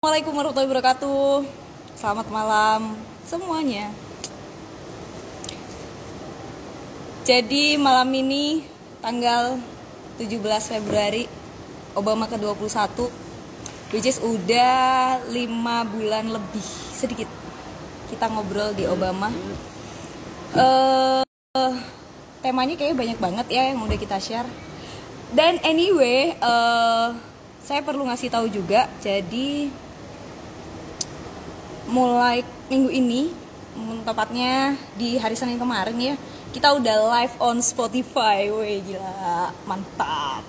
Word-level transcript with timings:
Assalamualaikum 0.00 0.32
warahmatullahi 0.32 0.70
wabarakatuh. 0.72 1.32
Selamat 1.92 2.26
malam 2.32 2.96
semuanya. 3.28 3.92
Jadi 7.28 7.76
malam 7.76 8.08
ini 8.08 8.64
tanggal 9.04 9.60
17 10.16 10.40
Februari 10.72 11.28
Obama 11.92 12.24
ke-21 12.32 13.12
which 13.92 14.08
is 14.08 14.16
udah 14.24 15.20
5 15.20 15.36
bulan 15.92 16.32
lebih 16.32 16.64
sedikit 16.96 17.28
kita 18.08 18.24
ngobrol 18.32 18.72
di 18.72 18.88
Obama. 18.88 19.28
Eh 20.56 21.20
temanya 22.40 22.72
kayaknya 22.80 22.96
banyak 22.96 23.18
banget 23.20 23.46
ya 23.52 23.68
yang 23.68 23.84
udah 23.84 24.00
kita 24.00 24.16
share. 24.16 24.48
Dan 25.36 25.60
anyway, 25.60 26.32
eh 26.40 27.08
saya 27.60 27.84
perlu 27.84 28.08
ngasih 28.08 28.32
tahu 28.32 28.48
juga. 28.48 28.88
Jadi 29.04 29.89
mulai 31.90 32.46
minggu 32.70 32.90
ini 32.90 33.22
tepatnya 34.06 34.78
di 34.94 35.18
hari 35.18 35.34
Senin 35.34 35.58
kemarin 35.58 35.98
ya 35.98 36.14
kita 36.50 36.74
udah 36.74 36.96
live 37.18 37.34
on 37.38 37.62
Spotify. 37.62 38.50
Woi 38.50 38.82
gila 38.82 39.54
mantap. 39.66 40.42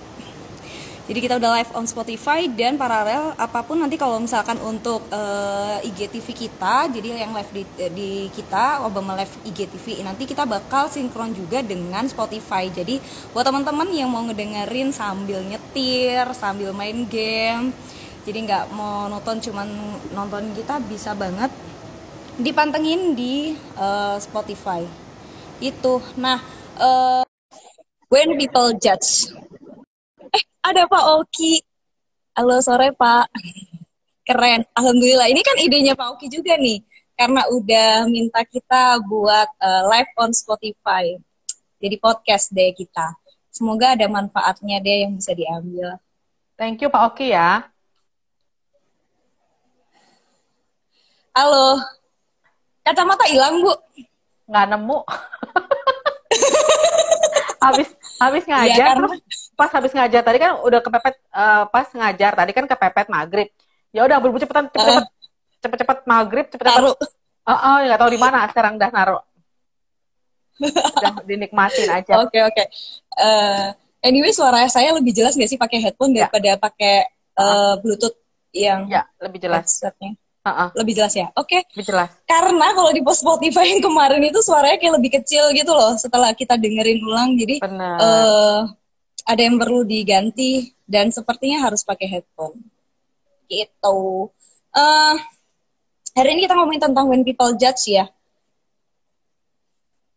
Jadi 1.02 1.18
kita 1.18 1.34
udah 1.34 1.50
live 1.58 1.72
on 1.74 1.86
Spotify 1.90 2.46
dan 2.46 2.78
paralel 2.78 3.34
apa 3.34 3.66
pun 3.66 3.74
nanti 3.74 3.98
kalau 3.98 4.22
misalkan 4.22 4.54
untuk 4.62 5.02
eh, 5.10 5.82
IGTV 5.82 6.26
kita 6.30 6.86
jadi 6.94 7.26
yang 7.26 7.34
live 7.34 7.50
di, 7.50 7.64
di 7.90 8.10
kita 8.30 8.86
Obama 8.86 9.18
Live 9.18 9.34
IGTV 9.42 10.06
nanti 10.06 10.30
kita 10.30 10.46
bakal 10.46 10.86
sinkron 10.86 11.34
juga 11.34 11.58
dengan 11.58 12.06
Spotify. 12.06 12.70
Jadi 12.70 13.02
buat 13.34 13.42
teman-teman 13.42 13.90
yang 13.90 14.14
mau 14.14 14.22
ngedengerin 14.22 14.94
sambil 14.94 15.42
nyetir 15.42 16.22
sambil 16.38 16.70
main 16.70 17.02
game 17.10 17.74
jadi 18.22 18.38
nggak 18.46 18.64
mau 18.78 19.10
nonton 19.10 19.42
cuman 19.42 19.66
nonton 20.14 20.54
kita 20.54 20.78
bisa 20.86 21.10
banget 21.18 21.50
dipantengin 22.38 23.18
di 23.18 23.58
eh, 23.58 24.16
Spotify. 24.22 24.86
Itu. 25.58 25.98
Nah 26.18 26.38
eh, 26.78 27.22
when 28.06 28.38
people 28.38 28.70
judge. 28.78 29.34
Eh 30.30 30.42
ada 30.62 30.86
Pak 30.86 31.04
Oki. 31.18 31.60
Halo 32.38 32.62
sore 32.62 32.94
Pak. 32.94 33.26
Keren. 34.22 34.62
Alhamdulillah. 34.78 35.26
Ini 35.28 35.42
kan 35.42 35.56
idenya 35.58 35.92
Pak 35.98 36.16
Oki 36.16 36.30
juga 36.30 36.54
nih. 36.54 36.78
Karena 37.12 37.44
udah 37.50 38.06
minta 38.06 38.46
kita 38.46 39.02
buat 39.02 39.50
eh, 39.58 39.82
live 39.90 40.12
on 40.22 40.30
Spotify. 40.30 41.10
Jadi 41.82 41.98
podcast 41.98 42.54
deh 42.54 42.70
kita. 42.70 43.18
Semoga 43.50 43.98
ada 43.98 44.06
manfaatnya 44.06 44.78
deh 44.78 45.04
yang 45.04 45.18
bisa 45.18 45.34
diambil. 45.34 45.98
Thank 46.54 46.86
you 46.86 46.88
Pak 46.88 47.02
Oki 47.12 47.34
ya. 47.34 47.71
Halo 51.32 51.80
kacamata 52.82 53.24
hilang 53.28 53.62
Bu 53.62 53.72
Nggak 54.42 54.64
nemu. 54.68 54.98
habis 57.64 57.88
habis 58.18 58.42
ngajar 58.44 58.74
Iya, 58.74 58.84
karena- 58.92 59.08
terus 59.08 59.22
pas 59.54 59.70
habis 59.70 59.92
ngajar 59.94 60.20
tadi 60.20 60.36
kan 60.36 60.58
udah 60.60 60.80
kepepet 60.82 61.14
eh, 61.14 61.64
pas 61.70 61.86
ngajar 61.88 62.32
tadi 62.34 62.50
kan 62.52 62.64
kepepet 62.66 63.06
maghrib. 63.08 63.48
Ya 63.94 64.02
udah 64.04 64.18
buru 64.18 64.36
cepetan 64.36 64.66
cepet-cepet 64.68 65.06
cepet-cepet 65.62 65.98
maghrib 66.04 66.44
cepet-cepet. 66.48 66.74
taruh 66.74 66.96
Oh, 67.42 67.54
oh 67.54 67.76
nggak 67.80 67.96
tahu 67.96 68.10
di 68.12 68.20
mana 68.20 68.44
sekarang 68.46 68.76
udah 68.76 68.90
naruh. 68.92 69.22
Udah 70.60 71.12
dinikmatin 71.30 71.88
aja. 71.88 72.12
Oke 72.20 72.38
oke. 72.38 72.64
Eh, 73.16 73.66
anyway 74.02 74.30
suara 74.30 74.68
saya 74.68 74.92
lebih 74.92 75.10
jelas 75.10 75.32
nggak 75.32 75.48
sih 75.48 75.56
pakai 75.56 75.80
headphone 75.80 76.12
Ya. 76.12 76.28
daripada 76.28 76.68
pakai 76.68 77.08
eh, 77.32 77.74
Bluetooth 77.80 78.14
yang 78.52 78.84
Ya, 78.86 79.08
lebih 79.18 79.40
jelas. 79.40 79.80
headsetnya? 79.80 80.12
Heeh, 80.42 80.68
Lebih 80.74 80.92
jelas 80.98 81.14
ya. 81.14 81.30
Oke. 81.38 81.62
lebih 81.70 81.86
jelas. 81.86 82.10
Karena 82.26 82.74
kalau 82.74 82.90
di 82.90 82.98
post 82.98 83.22
Spotify 83.22 83.70
yang 83.70 83.78
kemarin 83.78 84.18
itu 84.26 84.42
suaranya 84.42 84.74
kayak 84.74 84.94
lebih 84.98 85.10
kecil 85.22 85.54
gitu 85.54 85.70
loh 85.70 85.94
setelah 85.94 86.34
kita 86.34 86.58
dengerin 86.58 86.98
ulang. 86.98 87.38
Jadi 87.38 87.62
Benar. 87.62 87.96
eh 88.02 88.60
ada 89.22 89.38
yang 89.38 89.54
perlu 89.54 89.86
diganti 89.86 90.74
dan 90.82 91.14
sepertinya 91.14 91.70
harus 91.70 91.86
pakai 91.86 92.10
headphone. 92.10 92.58
Gitu. 93.46 93.98
Eh 94.74 95.14
hari 96.12 96.28
ini 96.34 96.40
kita 96.44 96.58
ngomongin 96.58 96.90
tentang 96.90 97.06
when 97.06 97.22
people 97.22 97.54
judge 97.54 97.86
ya. 97.86 98.10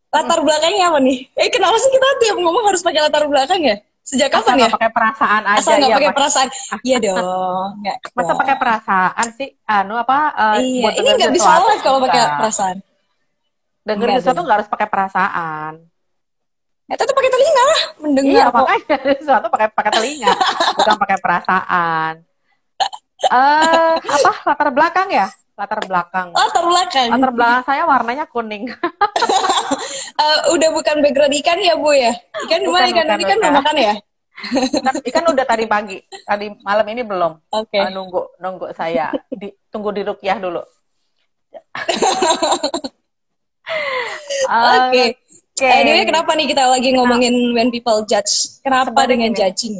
Latar 0.09 0.41
belakangnya 0.41 0.89
apa 0.89 0.99
nih? 1.03 1.27
Eh 1.37 1.51
kenapa 1.51 1.75
sih 1.77 1.91
kita 1.91 2.07
tiap 2.23 2.37
ngomong 2.41 2.65
harus 2.65 2.81
pakai 2.81 3.03
latar 3.03 3.29
belakang 3.29 3.61
ya? 3.61 3.77
Sejak 4.05 4.29
Asal 4.29 4.37
kapan 4.37 4.53
ya? 4.53 4.59
nggak 4.61 4.75
pakai 4.77 4.91
perasaan 4.93 5.41
aja 5.49 5.57
Asal 5.57 5.73
nggak 5.81 5.89
ya, 5.89 5.97
pakai 5.97 6.13
perasaan. 6.13 6.47
Iya 6.85 6.97
dong. 7.01 7.69
Nggak. 7.81 7.97
Masa 8.15 8.33
pakai 8.37 8.55
perasaan 8.61 9.27
sih? 9.33 9.49
Anu 9.65 9.93
apa? 9.97 10.17
eh, 10.29 10.55
Iya, 10.61 10.89
ini 11.01 11.09
nggak 11.17 11.33
bisa 11.33 11.49
live 11.57 11.81
kalau 11.81 11.99
pakai 12.05 12.21
perasaan. 12.37 12.77
Dengerin 13.85 14.09
Enggak, 14.13 14.21
sesuatu 14.21 14.41
nggak 14.45 14.57
harus 14.61 14.69
pakai 14.69 14.87
perasaan. 14.89 15.73
Ya 16.85 16.95
tetap 17.01 17.17
pakai 17.17 17.31
telinga 17.33 17.63
lah, 17.65 17.81
mendengar 17.97 18.29
Iya, 18.29 18.45
makanya 18.53 18.97
sesuatu 19.25 19.47
pakai 19.49 19.67
pakai 19.73 19.91
telinga, 19.97 20.29
bukan 20.77 20.95
pakai 21.01 21.17
perasaan. 21.17 22.13
Eh, 23.25 23.93
apa 23.97 24.31
latar 24.45 24.69
belakang 24.69 25.09
ya? 25.09 25.25
Latar 25.55 25.79
belakang. 25.87 26.35
Latar 26.35 26.63
belakang. 26.67 27.07
Latar 27.15 27.31
belakang 27.31 27.63
saya 27.63 27.87
warnanya 27.87 28.27
kuning. 28.27 28.67
Eh, 30.15 30.39
udah 30.55 30.71
bukan 30.71 31.03
background 31.03 31.35
ikan 31.43 31.59
ya 31.59 31.75
bu 31.75 31.91
ya? 31.91 32.15
Ikan 32.47 32.63
Bukan, 32.63 32.87
ikan? 32.87 33.03
bukan, 33.03 33.03
Ikan 33.03 33.19
bukan. 33.19 33.35
belum 33.43 33.55
makan 33.59 33.75
ya? 33.75 33.93
Ikan, 34.79 34.95
ikan 35.11 35.23
udah 35.27 35.43
tadi 35.43 35.67
pagi, 35.67 35.99
tadi 36.23 36.55
malam 36.63 36.87
ini 36.87 37.03
belum. 37.03 37.35
Oke. 37.51 37.75
Eh, 37.75 37.91
nunggu 37.91 38.39
nunggu 38.39 38.71
saya 38.71 39.11
di, 39.27 39.51
tunggu 39.67 39.91
di 39.91 40.07
rukyah 40.07 40.39
dulu. 40.39 40.63
Oke. 44.47 45.03
Oke. 45.51 45.67
Anyway, 45.67 46.07
kenapa 46.07 46.31
nih 46.31 46.47
kita 46.47 46.63
lagi 46.63 46.95
ngomongin 46.95 47.35
when 47.51 47.67
people 47.71 48.03
judge? 48.07 48.59
Kenapa 48.63 48.91
Sebenarnya 48.95 49.11
dengan 49.11 49.29
gini. 49.31 49.39
judging? 49.39 49.75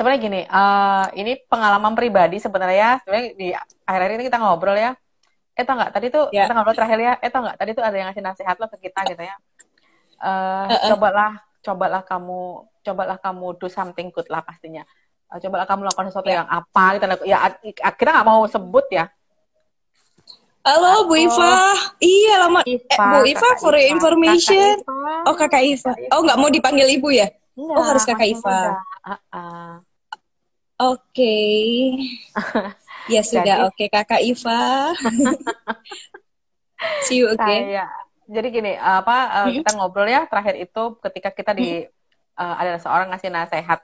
Sebenarnya 0.00 0.20
gini, 0.24 0.40
eh, 0.48 1.04
ini 1.20 1.32
pengalaman 1.44 1.92
pribadi 1.92 2.40
sebenarnya. 2.40 3.04
Sebenarnya 3.04 3.28
di 3.36 3.48
akhir-akhir 3.84 4.12
ini 4.16 4.24
kita 4.24 4.38
ngobrol 4.40 4.72
ya. 4.72 4.96
Eh 5.52 5.60
tau 5.60 5.76
nggak 5.76 5.92
tadi 5.92 6.08
tuh 6.08 6.32
Ya. 6.32 6.48
kita 6.48 6.56
ngobrol 6.56 6.72
terakhir 6.72 6.98
ya. 6.98 7.12
Eh 7.20 7.28
tau 7.28 7.44
nggak 7.44 7.56
tadi 7.60 7.70
tuh 7.76 7.84
ada 7.84 7.92
yang 7.92 8.08
ngasih 8.08 8.24
nasihat 8.24 8.56
lo 8.56 8.64
ke 8.72 8.80
kita 8.80 9.00
gitu 9.12 9.20
ya. 9.20 9.36
Eh, 10.24 10.66
Uh-uh. 10.72 10.88
Cobalah, 10.96 11.32
cobalah 11.60 12.00
kamu, 12.00 12.40
cobalah 12.80 13.16
kamu 13.20 13.46
do 13.60 13.68
something 13.68 14.08
good 14.08 14.24
lah 14.32 14.40
pastinya. 14.40 14.88
Eh, 15.28 15.38
cobalah 15.38 15.68
kamu 15.68 15.84
lakukan 15.84 16.08
sesuatu 16.08 16.32
Ya. 16.32 16.40
yang 16.40 16.48
apa 16.48 16.84
gitu. 16.96 17.04
Ya 17.28 17.38
kita 17.92 18.08
nggak 18.10 18.24
mau 18.24 18.40
sebut 18.48 18.88
ya. 18.88 19.04
Halo 20.64 21.04
Bu. 21.04 21.20
Iva. 21.20 21.76
Iya 22.00 22.34
lama. 22.40 22.64
Eh, 22.64 22.80
Iva, 22.80 23.04
Bu 23.04 23.28
Iva 23.28 23.36
Kakak 23.36 23.60
for 23.60 23.76
your 23.76 23.84
Iva. 23.84 23.92
information. 23.92 24.80
Kakak 24.80 24.96
Iva. 24.96 25.28
Oh 25.28 25.34
kakak 25.36 25.62
Iva. 25.62 25.92
Oh 26.08 26.20
nggak 26.24 26.38
mau 26.40 26.48
dipanggil 26.48 26.88
ibu 26.88 27.12
ya? 27.12 27.28
Enggak, 27.52 27.76
oh, 27.76 27.84
harus 27.84 28.04
Kakak 28.08 28.28
Iva. 28.32 28.48
muda. 28.48 28.72
Uh-uh. 29.02 29.72
Oke. 30.80 31.36
ya 33.14 33.20
sudah. 33.20 33.68
Oke 33.68 33.92
kakak 33.92 34.24
Iva. 34.24 34.96
See 37.04 37.20
you 37.20 37.36
again. 37.36 37.68
Saya 37.68 37.84
jadi 38.30 38.48
gini 38.48 38.72
apa 38.78 39.50
Mhm. 39.50 39.60
kita 39.60 39.70
ngobrol 39.74 40.06
ya 40.06 40.22
terakhir 40.30 40.54
itu 40.54 40.82
ketika 41.02 41.34
kita 41.34 41.50
di 41.50 41.82
uh, 42.38 42.54
ada 42.56 42.78
seorang 42.78 43.10
ngasih 43.10 43.26
nasihat 43.26 43.82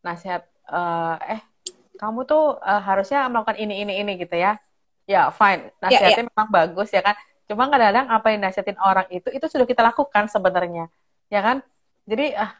nasihat 0.00 0.42
uh, 0.72 1.20
eh 1.28 1.44
kamu 2.00 2.24
tuh 2.24 2.56
uh, 2.56 2.82
harusnya 2.82 3.28
melakukan 3.28 3.60
ini 3.60 3.84
ini 3.84 4.00
ini 4.00 4.12
gitu 4.16 4.32
ya 4.32 4.56
ya 5.04 5.28
fine 5.28 5.68
nasihatnya 5.76 6.24
memang 6.32 6.48
bagus 6.48 6.88
ya 6.88 7.04
kan 7.04 7.14
cuma 7.44 7.68
kadang-kadang 7.68 8.08
apa 8.08 8.26
yang 8.32 8.40
nasihatin 8.48 8.80
orang 8.80 9.04
itu 9.12 9.28
itu 9.28 9.44
sudah 9.44 9.68
kita 9.68 9.84
lakukan 9.84 10.24
sebenarnya 10.32 10.88
ya 11.28 11.44
kan 11.44 11.60
jadi 12.08 12.32
ah 12.40 12.50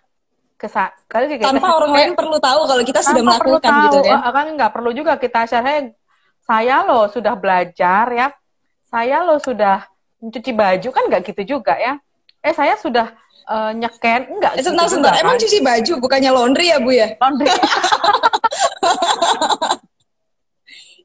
kesa 0.63 0.95
kali 1.11 1.27
kita 1.35 1.51
Tanpa 1.51 1.75
orang 1.75 1.91
lain 1.91 2.11
perlu 2.15 2.39
tahu 2.39 2.61
kalau 2.71 2.83
kita 2.87 3.03
sudah 3.03 3.19
perlu 3.19 3.59
melakukan 3.59 3.73
tahu, 3.75 3.83
gitu 3.83 3.99
kan. 4.07 4.19
eh, 4.23 4.33
kan 4.33 4.47
nggak 4.55 4.71
perlu 4.71 4.91
juga 4.95 5.13
kita 5.19 5.41
share 5.51 5.67
"Hey, 5.67 5.81
saya 6.47 6.87
loh 6.87 7.11
sudah 7.11 7.35
belajar 7.35 8.07
ya 8.15 8.31
saya 8.87 9.27
loh 9.27 9.43
sudah 9.43 9.83
mencuci 10.23 10.55
baju 10.55 10.89
kan 10.95 11.03
nggak 11.11 11.23
gitu 11.35 11.59
juga 11.59 11.75
ya 11.75 11.99
eh 12.39 12.55
saya 12.55 12.79
sudah 12.79 13.11
eh, 13.51 13.71
nyeken 13.75 14.21
enggak 14.39 14.53
Eh, 14.55 14.63
gitu 14.63 14.71
sebentar, 14.71 14.87
sebentar. 14.87 15.13
Emang 15.19 15.35
kan. 15.35 15.43
cuci 15.43 15.59
baju 15.59 15.93
bukannya 15.99 16.31
laundry 16.31 16.71
ya 16.71 16.79
Bu 16.79 16.91
ya? 16.95 17.11
Laundry. 17.19 17.51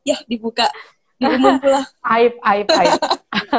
Ya 0.07 0.15
dibuka. 0.23 0.71
Diumum 1.19 1.59
pula. 1.59 1.83
aib 2.15 2.37
aib 2.39 2.67
aib 2.71 2.93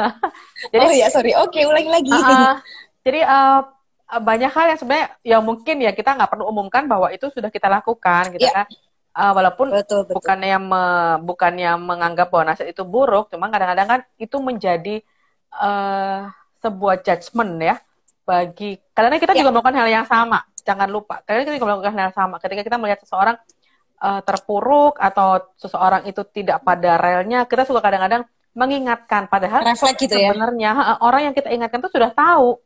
jadi 0.73 0.81
oh 0.81 0.93
ya 0.95 1.07
sorry. 1.13 1.35
Oke 1.37 1.61
ulangi 1.61 1.91
lagi. 1.91 2.09
Uh, 2.09 2.23
uh, 2.25 2.53
jadi 3.05 3.19
uh, 3.21 3.29
uh, 3.29 3.59
banyak 4.17 4.49
hal 4.49 4.65
yang 4.73 4.79
sebenarnya 4.81 5.07
yang 5.21 5.41
mungkin 5.45 5.75
ya 5.85 5.93
kita 5.93 6.17
nggak 6.17 6.33
perlu 6.33 6.49
umumkan 6.49 6.89
bahwa 6.89 7.13
itu 7.13 7.29
sudah 7.29 7.53
kita 7.53 7.69
lakukan 7.69 8.33
gitu 8.33 8.49
Ya. 8.49 8.65
kan 8.65 8.67
Uh, 9.09 9.33
walaupun 9.35 9.73
betul 9.73 10.05
betul. 10.05 10.21
bukannya 10.21 10.57
me- 10.61 11.19
bukannya 11.25 11.75
menganggap 11.81 12.29
bahwa 12.29 12.53
nasihat 12.53 12.71
itu 12.71 12.85
buruk, 12.85 13.27
cuma 13.33 13.49
kadang-kadang 13.49 13.87
kan 13.89 13.99
itu 14.21 14.37
menjadi 14.37 15.01
eh, 15.59 16.19
sebuah 16.61 17.01
judgement 17.01 17.57
ya 17.57 17.75
bagi 18.23 18.77
karena 18.93 19.17
kita 19.17 19.33
Ya. 19.33 19.41
juga 19.43 19.49
melakukan 19.49 19.75
hal 19.81 19.89
yang 19.89 20.05
sama. 20.05 20.45
Jangan 20.61 20.87
lupa, 20.93 21.25
karena 21.25 21.41
kita 21.41 21.57
juga 21.57 21.67
melakukan 21.73 21.93
hal 21.97 22.03
yang 22.13 22.15
sama. 22.15 22.35
Ketika 22.37 22.61
kita 22.61 22.77
melihat 22.77 22.99
seseorang 23.01 23.35
uh, 23.99 24.21
terpuruk 24.21 25.01
atau 25.01 25.41
seseorang 25.57 26.05
itu 26.05 26.21
tidak 26.29 26.61
pada 26.61 26.95
relnya, 27.01 27.49
kita 27.49 27.65
suka 27.65 27.81
kadang-kadang 27.81 28.23
mengingatkan 28.53 29.25
padahal 29.25 29.65
gitu 29.97 30.15
ya. 30.15 30.31
Sebenarnya 30.31 31.01
orang 31.01 31.27
yang 31.27 31.35
kita 31.35 31.49
ingatkan 31.49 31.81
itu 31.81 31.91
sudah 31.91 32.13
tahu 32.13 32.61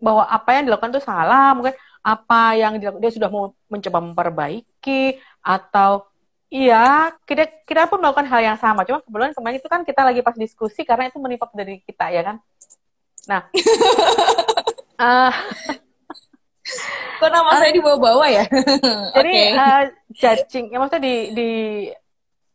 bahwa 0.00 0.24
apa 0.24 0.56
yang 0.56 0.64
dilakukan 0.66 0.90
itu 0.96 1.02
salah, 1.04 1.52
mungkin 1.52 1.76
apa 2.00 2.56
yang 2.56 2.80
dilakukan 2.80 3.04
dia 3.04 3.12
sudah 3.12 3.28
mau 3.28 3.52
mencoba 3.68 3.98
memperbaiki 4.00 5.20
atau 5.44 6.08
iya 6.48 7.12
kita 7.28 7.44
kita 7.68 7.92
pun 7.92 8.00
melakukan 8.00 8.24
hal 8.24 8.40
yang 8.40 8.58
sama 8.58 8.88
cuma 8.88 9.04
kebetulan 9.04 9.36
kemarin 9.36 9.60
itu 9.60 9.68
kan 9.68 9.84
kita 9.84 10.00
lagi 10.02 10.20
pas 10.24 10.32
diskusi 10.32 10.80
karena 10.88 11.12
itu 11.12 11.20
menimpa 11.20 11.46
dari 11.52 11.84
kita 11.84 12.08
ya 12.08 12.24
kan 12.24 12.36
nah 13.28 13.44
uh, 14.96 15.32
Kok 17.20 17.28
nama 17.28 17.58
saya 17.58 17.74
dibawa-bawa 17.74 18.30
ya? 18.30 18.44
Jadi 19.16 19.34
okay. 19.34 19.58
uh, 19.58 19.82
eh, 19.82 19.84
judging, 20.14 20.70
ya 20.70 20.76
maksudnya 20.78 21.02
di 21.02 21.14
di 21.34 21.50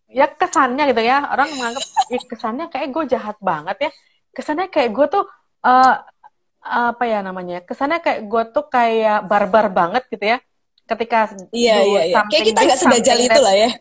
ya 0.09 0.25
kesannya 0.31 0.83
gitu 0.89 1.01
ya 1.03 1.27
orang 1.27 1.51
menganggap 1.51 1.83
ya 2.07 2.19
kesannya 2.23 2.65
kayak 2.71 2.87
gue 2.95 3.03
jahat 3.11 3.37
banget 3.43 3.89
ya 3.89 3.91
kesannya 4.31 4.71
kayak 4.71 4.95
gue 4.95 5.05
tuh 5.11 5.27
uh, 5.67 5.95
apa 6.65 7.03
ya 7.05 7.21
namanya 7.21 7.61
kesannya 7.61 8.01
kayak 8.01 8.25
gue 8.25 8.43
tuh 8.49 8.65
kayak 8.67 9.29
barbar 9.29 9.69
banget 9.69 10.03
gitu 10.09 10.25
ya 10.35 10.41
ketika 10.89 11.29
iya 11.53 11.81
iya 11.85 12.01
iya 12.09 12.21
kayak 12.25 12.45
kita 12.49 12.59
nggak 12.65 12.81
sedajal 12.81 13.17
itu 13.21 13.39
lah 13.41 13.53
ya 13.53 13.69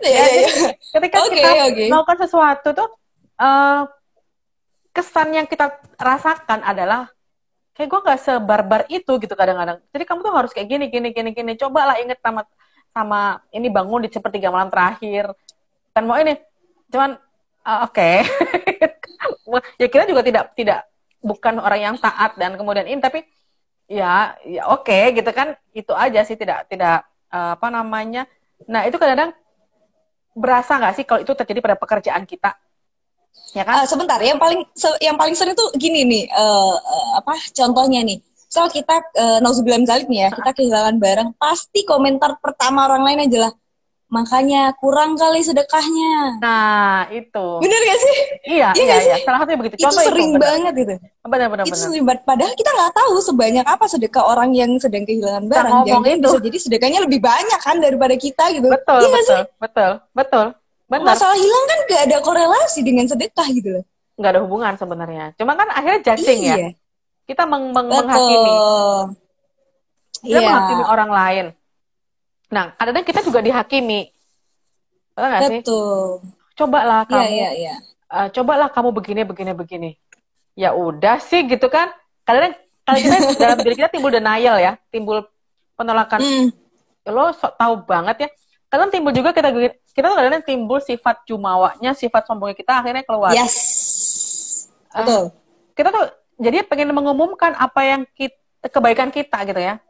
ya, 0.00 0.10
ya, 0.10 0.24
ya. 0.26 0.48
ketika 0.98 1.16
okay, 1.26 1.42
kita 1.42 1.50
okay. 1.50 1.86
melakukan 1.90 2.18
sesuatu 2.26 2.68
tuh 2.74 2.88
uh, 3.38 3.86
kesan 4.90 5.34
yang 5.34 5.46
kita 5.46 5.78
rasakan 5.96 6.60
adalah 6.66 7.10
kayak 7.74 7.88
gue 7.88 8.00
gak 8.04 8.20
sebarbar 8.20 8.82
itu 8.92 9.12
gitu 9.16 9.34
kadang-kadang. 9.38 9.80
Jadi 9.94 10.04
kamu 10.04 10.20
tuh 10.20 10.34
harus 10.34 10.50
kayak 10.52 10.68
gini, 10.68 10.86
gini, 10.92 11.08
gini, 11.14 11.30
gini. 11.32 11.52
Coba 11.56 11.88
lah 11.88 11.96
inget 12.02 12.20
sama 12.20 12.44
sama 12.90 13.40
ini 13.54 13.70
bangun 13.70 14.04
di 14.04 14.10
sepertiga 14.10 14.52
malam 14.52 14.68
terakhir. 14.68 15.32
Kan 15.94 16.04
mau 16.06 16.18
ini, 16.18 16.34
cuman 16.92 17.16
uh, 17.66 17.80
oke. 17.86 18.10
Okay. 19.20 19.82
ya 19.82 19.90
kita 19.90 20.06
juga 20.06 20.22
tidak 20.22 20.54
tidak 20.54 20.86
bukan 21.20 21.58
orang 21.58 21.80
yang 21.92 21.96
taat 21.98 22.38
dan 22.38 22.54
kemudian 22.54 22.86
ini, 22.86 23.02
tapi 23.02 23.26
ya 23.90 24.38
ya 24.46 24.62
oke 24.70 24.86
okay, 24.86 25.10
gitu 25.10 25.26
kan 25.34 25.58
itu 25.74 25.90
aja 25.90 26.22
sih 26.22 26.38
tidak 26.38 26.70
tidak 26.70 27.02
uh, 27.34 27.58
apa 27.58 27.66
namanya. 27.68 28.30
Nah 28.70 28.86
itu 28.86 28.94
kadang-kadang 28.94 29.34
berasa 30.38 30.78
nggak 30.78 30.94
sih 30.96 31.04
kalau 31.04 31.20
itu 31.20 31.34
terjadi 31.34 31.60
pada 31.60 31.76
pekerjaan 31.76 32.22
kita? 32.24 32.54
ya 33.54 33.62
kan? 33.66 33.82
Uh, 33.82 33.86
sebentar, 33.86 34.18
yang 34.22 34.38
paling 34.38 34.62
yang 35.02 35.16
paling 35.18 35.34
sering 35.34 35.54
tuh 35.54 35.70
gini 35.74 36.06
nih, 36.06 36.24
uh, 36.30 36.74
uh, 36.76 37.10
apa 37.18 37.34
contohnya 37.54 38.02
nih? 38.06 38.18
Soal 38.50 38.66
kita 38.66 38.98
uh, 39.14 39.38
nauzubillah 39.38 39.78
nih 40.10 40.26
ya, 40.26 40.28
kita 40.34 40.50
kehilangan 40.54 40.98
barang, 40.98 41.28
pasti 41.38 41.86
komentar 41.86 42.34
pertama 42.42 42.90
orang 42.90 43.06
lain 43.06 43.20
adalah 43.30 43.54
makanya 44.10 44.74
kurang 44.76 45.14
kali 45.14 45.38
sedekahnya. 45.40 46.42
Nah, 46.42 47.06
itu. 47.14 47.46
Bener 47.62 47.80
gak 47.86 47.98
sih? 48.02 48.16
Iya, 48.58 48.68
iya, 48.74 48.84
iya, 48.84 48.96
iya. 49.06 49.16
Salah 49.22 49.46
satunya 49.46 49.58
begitu. 49.62 49.74
Contoh 49.78 50.02
itu 50.02 50.10
sering 50.10 50.30
itu, 50.34 50.42
banget 50.42 50.72
gitu. 50.74 50.94
Benar, 51.22 51.46
benar, 51.46 51.64
itu 51.64 51.78
sering 51.78 52.02
banget. 52.02 52.26
Padahal 52.26 52.52
kita 52.58 52.70
nggak 52.74 52.92
tahu 52.92 53.14
sebanyak 53.22 53.66
apa 53.66 53.84
sedekah 53.86 54.24
orang 54.26 54.50
yang 54.52 54.74
sedang 54.82 55.06
kehilangan 55.06 55.46
barang. 55.46 55.72
Jangan 55.86 56.10
itu. 56.10 56.26
bisa 56.26 56.38
jadi 56.42 56.58
sedekahnya 56.58 57.00
lebih 57.06 57.22
banyak 57.22 57.60
kan 57.62 57.78
daripada 57.78 58.14
kita 58.18 58.44
gitu. 58.50 58.66
Betul, 58.66 58.98
iya 58.98 59.08
betul, 59.14 59.38
sih? 59.38 59.42
betul, 59.62 59.90
betul. 60.12 60.46
Benar. 60.90 61.14
Masalah 61.14 61.38
hilang 61.38 61.64
kan 61.70 61.78
gak 61.86 62.02
ada 62.10 62.16
korelasi 62.18 62.80
dengan 62.82 63.06
sedekah 63.06 63.46
gitu 63.54 63.78
loh. 63.78 63.84
Gak 64.18 64.30
ada 64.34 64.40
hubungan 64.42 64.74
sebenarnya. 64.74 65.24
Cuma 65.38 65.54
kan 65.54 65.70
akhirnya 65.70 66.02
judging 66.02 66.40
ya. 66.42 66.56
iya. 66.58 66.66
ya. 66.66 66.70
Kita 67.30 67.46
meng 67.46 67.70
meng 67.70 67.86
menghakimi. 67.86 68.54
Kita 70.18 70.34
iya. 70.34 70.48
menghakimi 70.50 70.84
orang 70.90 71.10
lain. 71.14 71.46
Nah, 72.50 72.74
kadang-kadang 72.74 73.06
kita 73.06 73.20
juga 73.22 73.40
dihakimi. 73.40 74.10
Betul 75.14 75.26
gak 75.30 75.42
sih? 75.46 75.60
Betul. 75.62 76.06
Cobalah 76.58 77.02
iya, 77.06 77.10
kamu. 77.10 77.22
Iya, 77.22 77.30
iya, 77.30 77.50
iya. 77.54 77.74
Uh, 78.10 78.28
cobalah 78.34 78.68
kamu 78.74 78.90
begini, 78.90 79.22
begini, 79.22 79.52
begini. 79.54 79.90
Ya 80.58 80.74
udah 80.74 81.22
sih 81.22 81.46
gitu 81.46 81.70
kan. 81.70 81.94
Kadang-kadang 82.26 82.54
kalau 82.84 82.98
kita 82.98 83.16
dalam 83.46 83.58
diri 83.62 83.74
kita 83.78 83.90
timbul 83.90 84.10
denial 84.10 84.58
ya, 84.58 84.74
timbul 84.90 85.24
penolakan. 85.78 86.20
Mm. 86.20 86.46
Lo 87.08 87.32
sok 87.32 87.54
tahu 87.56 87.74
banget 87.86 88.16
ya 88.26 88.30
kadang 88.70 88.88
timbul 88.88 89.10
juga 89.10 89.34
kita 89.34 89.50
kita 89.90 90.06
tuh 90.06 90.16
kadang 90.16 90.46
timbul 90.46 90.78
sifat 90.78 91.26
jumawanya 91.26 91.90
sifat 91.90 92.22
sombongnya 92.22 92.54
kita 92.54 92.72
akhirnya 92.78 93.02
keluar 93.02 93.34
yes 93.34 94.70
uh, 94.94 95.02
betul 95.02 95.22
kita 95.74 95.88
tuh 95.90 96.06
jadi 96.40 96.64
pengen 96.64 96.94
mengumumkan 96.94 97.52
apa 97.58 97.80
yang 97.82 98.00
kita, 98.14 98.38
kebaikan 98.70 99.10
kita 99.10 99.42
gitu 99.42 99.58
ya 99.58 99.82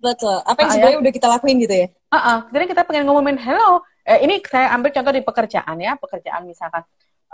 betul 0.00 0.36
apa 0.42 0.58
yang 0.64 0.70
sebenarnya 0.72 0.96
ya? 0.96 1.02
udah 1.04 1.12
kita 1.12 1.26
lakuin 1.28 1.56
gitu 1.60 1.74
ya 1.76 1.86
uh 1.92 2.16
-uh. 2.16 2.38
jadi 2.50 2.64
kita 2.72 2.82
pengen 2.88 3.04
ngumumin 3.06 3.36
hello 3.36 3.84
eh, 4.08 4.18
ini 4.24 4.40
saya 4.48 4.72
ambil 4.72 4.90
contoh 4.90 5.12
di 5.12 5.22
pekerjaan 5.22 5.76
ya 5.76 5.94
pekerjaan 6.00 6.48
misalkan 6.48 6.82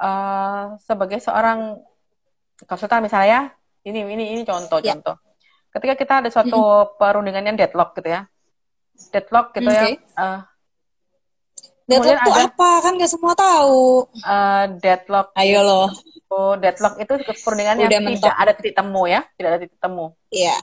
uh, 0.03 0.75
sebagai 0.83 1.23
seorang 1.23 1.79
konsultan 2.67 3.07
misalnya 3.07 3.29
ya 3.31 3.41
ini 3.87 4.03
ini 4.03 4.25
ini 4.35 4.43
contoh 4.43 4.83
yeah. 4.83 4.99
contoh 4.99 5.17
ketika 5.71 5.95
kita 5.95 6.15
ada 6.27 6.29
suatu 6.29 6.91
perundingan 6.99 7.55
yang 7.55 7.57
deadlock 7.57 7.95
gitu 7.95 8.11
ya 8.11 8.27
deadlock 9.13 9.53
gitu 9.55 9.69
okay. 9.69 10.01
ya. 10.01 10.17
Uh, 10.17 10.41
deadlock 11.87 12.19
itu 12.25 12.33
apa? 12.33 12.71
Kan 12.83 12.93
nggak 12.99 13.13
semua 13.13 13.35
tahu. 13.37 14.09
Uh, 14.25 14.65
deadlock. 14.81 15.33
Ayo 15.37 15.61
loh. 15.63 15.89
Oh, 16.27 16.59
deadlock 16.59 16.99
itu 16.99 17.13
perundingan 17.47 17.79
yang 17.79 18.03
mentok. 18.03 18.27
tidak 18.27 18.37
ada 18.37 18.53
titik 18.59 18.75
temu 18.75 19.03
ya, 19.07 19.23
tidak 19.39 19.49
ada 19.55 19.59
titik 19.63 19.79
temu. 19.79 20.07
Iya. 20.35 20.59
Yeah. 20.59 20.61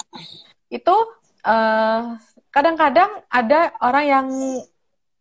Itu 0.84 0.96
kadang 1.44 2.18
kadang-kadang 2.50 3.12
ada 3.28 3.76
orang 3.84 4.06
yang 4.08 4.26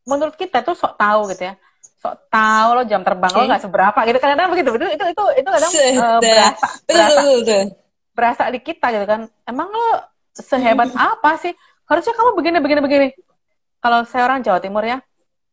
menurut 0.07 0.35
kita 0.39 0.63
tuh 0.63 0.79
sok 0.79 0.95
tahu 0.95 1.31
gitu 1.35 1.51
ya. 1.51 1.55
Sok 2.03 2.31
tahu 2.31 2.69
lo 2.79 2.83
jam 2.87 3.03
terbang 3.03 3.31
okay. 3.31 3.41
lo 3.43 3.51
nggak 3.51 3.63
seberapa 3.63 3.99
gitu. 4.07 4.19
Kadang-kadang 4.23 4.51
begitu 4.55 4.71
itu 4.75 4.87
itu 4.87 5.05
itu 5.11 5.25
itu 5.43 5.49
kadang 5.51 5.73
uh, 5.73 6.19
berasa 6.23 6.67
berasa 6.87 7.21
berasa 8.13 8.43
di 8.55 8.61
kita 8.63 8.87
gitu 8.95 9.07
kan. 9.07 9.21
Emang 9.47 9.69
lo 9.71 9.89
sehebat 10.35 10.95
apa 11.11 11.31
sih? 11.43 11.53
Harusnya 11.91 12.15
kamu 12.15 12.31
begini 12.39 12.59
begini 12.63 12.81
begini. 12.81 13.09
Kalau 13.83 14.07
saya 14.07 14.31
orang 14.31 14.47
Jawa 14.47 14.63
Timur 14.63 14.87
ya. 14.87 15.03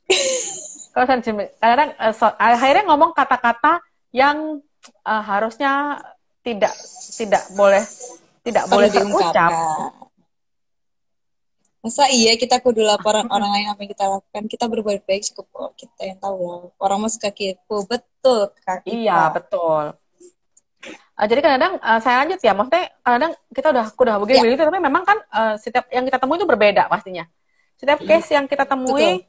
Kalau 0.94 1.06
saya 1.06 1.22
kadang 1.62 1.90
uh, 2.02 2.14
so, 2.14 2.26
akhirnya 2.38 2.84
ngomong 2.90 3.14
kata-kata 3.14 3.82
yang 4.10 4.58
uh, 5.06 5.22
harusnya 5.22 6.02
tidak 6.42 6.74
tidak 7.14 7.44
boleh 7.54 7.84
tidak 8.42 8.64
Perlu 8.66 8.74
boleh 8.74 8.90
terucap 8.90 9.52
masa 11.90 12.06
iya 12.14 12.38
kita 12.38 12.62
kudu 12.62 12.86
laporan 12.86 13.26
orang 13.36 13.50
lain 13.50 13.68
apa 13.74 13.82
yang 13.82 13.92
kita 13.98 14.06
lakukan 14.06 14.44
kita 14.46 14.66
berbuat 14.70 15.02
baik 15.10 15.26
cukup 15.34 15.74
kita 15.74 16.02
yang 16.06 16.22
tahu 16.22 16.38
lah 16.46 16.62
orang 16.78 16.98
mau 17.02 17.10
suka 17.10 17.34
kepo 17.34 17.82
betul 17.90 18.54
kak 18.62 18.86
iya 18.86 19.34
betul 19.34 19.98
Uh, 21.20 21.28
jadi 21.28 21.44
kadang-kadang 21.44 21.76
uh, 21.84 22.00
saya 22.00 22.24
lanjut 22.24 22.40
ya, 22.40 22.56
maksudnya 22.56 22.88
kadang 23.04 23.36
kita 23.52 23.68
udah 23.76 23.86
udah 23.92 24.16
begini 24.24 24.40
ya. 24.40 24.44
begitu, 24.48 24.62
tapi 24.64 24.80
memang 24.80 25.04
kan 25.04 25.20
uh, 25.36 25.60
setiap 25.60 25.92
yang 25.92 26.08
kita 26.08 26.16
temui 26.16 26.40
itu 26.40 26.48
berbeda 26.48 26.88
pastinya. 26.88 27.28
Setiap 27.76 28.00
case 28.08 28.40
yang 28.40 28.48
kita 28.48 28.64
temui, 28.64 29.20
Betul. 29.20 29.28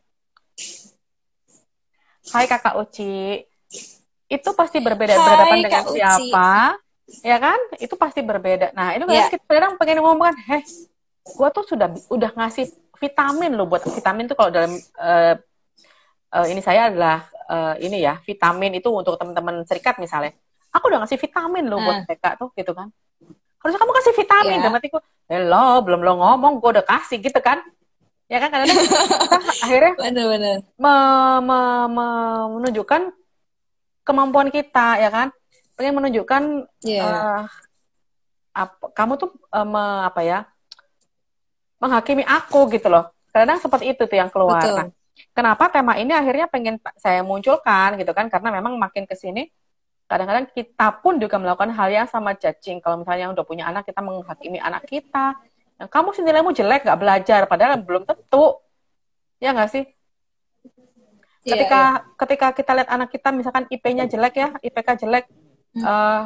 Hai 2.31 2.47
kakak 2.47 2.79
Uci, 2.79 3.43
itu 4.31 4.51
pasti 4.55 4.79
berbeda 4.79 5.19
Hai, 5.19 5.23
berhadapan 5.27 5.59
dengan 5.67 5.85
Uci. 5.91 5.95
siapa, 5.99 6.51
ya 7.27 7.37
kan? 7.43 7.59
Itu 7.83 7.99
pasti 7.99 8.23
berbeda. 8.23 8.71
Nah 8.71 8.95
itu 8.95 9.05
kadang 9.11 9.27
ya. 9.27 9.35
kita 9.35 9.51
kadang 9.51 9.75
pengen 9.75 9.99
ngomong 9.99 10.31
kan, 10.31 10.37
heh, 10.47 10.63
gua 11.37 11.49
tuh 11.51 11.65
sudah 11.67 11.89
udah 12.11 12.31
ngasih 12.37 12.67
vitamin 13.01 13.53
loh 13.57 13.67
buat 13.67 13.83
vitamin 13.87 14.29
tuh 14.29 14.37
kalau 14.37 14.51
dalam 14.53 14.73
uh, 15.01 15.35
uh, 16.37 16.47
ini 16.47 16.61
saya 16.61 16.93
adalah 16.93 17.27
uh, 17.49 17.75
ini 17.81 18.05
ya 18.05 18.21
vitamin 18.23 18.77
itu 18.79 18.89
untuk 18.93 19.17
teman-teman 19.17 19.65
serikat 19.65 19.97
misalnya 19.97 20.37
aku 20.71 20.93
udah 20.93 21.03
ngasih 21.03 21.19
vitamin 21.19 21.65
loh 21.67 21.81
buat 21.83 22.07
mereka 22.07 22.39
tuh 22.39 22.53
gitu 22.55 22.77
kan 22.77 22.93
harusnya 23.61 23.81
kamu 23.81 23.93
kasih 23.93 24.15
vitamin 24.17 24.57
yeah. 24.57 24.63
dalam 24.65 24.77
hatiku 24.77 24.99
hello 25.29 25.67
belum 25.85 26.01
lo 26.01 26.13
ngomong 26.17 26.53
gue 26.63 26.71
udah 26.81 26.87
kasih 26.87 27.21
gitu 27.21 27.41
kan 27.45 27.61
ya 28.31 28.39
kan 28.41 28.49
karena 28.49 28.65
kita 28.71 28.99
akhirnya 29.67 29.93
bener, 29.99 30.59
Me, 30.79 30.95
me, 31.43 31.61
me, 31.91 32.09
menunjukkan 32.57 33.11
kemampuan 34.07 34.49
kita 34.49 35.03
ya 35.03 35.11
kan 35.13 35.29
pengen 35.75 35.99
menunjukkan 35.99 36.43
yeah. 36.87 37.05
Iya. 37.05 37.05
uh, 37.05 37.43
apa, 38.51 38.85
kamu 38.97 39.13
tuh 39.21 39.31
uh, 39.53 39.67
me, 39.67 39.85
apa 40.09 40.21
ya 40.25 40.39
menghakimi 41.81 42.23
aku 42.23 42.69
gitu 42.71 42.93
loh 42.93 43.11
kadang 43.33 43.59
seperti 43.59 43.97
itu 43.97 44.03
tuh 44.05 44.17
yang 44.19 44.31
keluar 44.31 44.61
Betul. 44.63 44.77
Kan. 44.77 44.89
kenapa 45.33 45.65
tema 45.73 45.97
ini 45.97 46.13
akhirnya 46.13 46.47
pengen 46.47 46.77
saya 47.01 47.25
munculkan 47.25 47.99
gitu 47.99 48.13
kan 48.15 48.29
karena 48.29 48.55
memang 48.55 48.77
makin 48.77 49.09
ke 49.09 49.17
sini 49.17 49.49
kadang-kadang 50.11 50.51
kita 50.51 50.91
pun 50.99 51.23
juga 51.23 51.39
melakukan 51.39 51.71
hal 51.71 51.87
yang 51.95 52.09
sama 52.11 52.35
judging. 52.35 52.83
Kalau 52.83 52.99
misalnya 52.99 53.31
udah 53.31 53.47
punya 53.47 53.71
anak, 53.71 53.87
kita 53.87 54.03
menghakimi 54.03 54.59
anak 54.59 54.83
kita. 54.91 55.39
Nah, 55.79 55.87
kamu 55.87 56.11
sih 56.19 56.27
nilaimu 56.27 56.51
jelek, 56.51 56.83
gak 56.83 56.99
belajar. 56.99 57.47
Padahal 57.47 57.79
belum 57.79 58.03
tentu. 58.03 58.59
Ya 59.39 59.55
nggak 59.55 59.71
sih? 59.71 59.87
Yeah, 61.47 61.57
ketika 61.57 61.81
yeah. 61.81 61.93
ketika 62.21 62.47
kita 62.53 62.71
lihat 62.77 62.91
anak 62.91 63.09
kita, 63.15 63.33
misalkan 63.33 63.65
IP-nya 63.73 64.05
jelek 64.11 64.35
ya, 64.37 64.49
IPK 64.61 65.07
jelek. 65.07 65.25
Hmm. 65.79 65.85
Uh, 65.87 66.23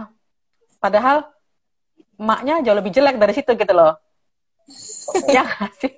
padahal 0.83 1.31
emaknya 2.19 2.65
jauh 2.67 2.75
lebih 2.75 2.91
jelek 2.91 3.21
dari 3.21 3.37
situ 3.37 3.53
gitu 3.55 3.71
loh. 3.77 3.95
Ya 5.29 5.45
sih? 5.81 5.93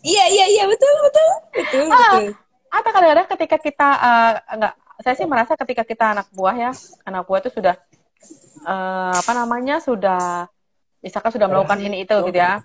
Iya 0.00 0.24
iya 0.28 0.46
iya 0.48 0.64
betul 0.64 0.92
betul 1.02 1.28
betul 1.52 1.82
Ah, 1.88 1.98
betul. 2.14 2.26
atau 2.68 2.90
kadang-kadang 2.90 3.26
ketika 3.34 3.56
kita 3.58 3.88
eh, 3.96 4.32
enggak 4.54 4.72
saya 4.96 5.14
sih 5.14 5.26
merasa 5.26 5.52
ketika 5.56 5.82
kita 5.82 6.04
anak 6.14 6.26
buah 6.30 6.56
ya 6.56 6.70
anak 7.02 7.26
buah 7.26 7.42
itu 7.42 7.50
sudah 7.52 7.74
eh, 8.62 9.14
apa 9.16 9.32
namanya 9.32 9.78
sudah 9.78 10.46
misalkan 11.00 11.30
sudah 11.30 11.46
melakukan 11.46 11.78
ini 11.80 12.02
itu 12.02 12.14
gitu 12.22 12.38
ya 12.38 12.62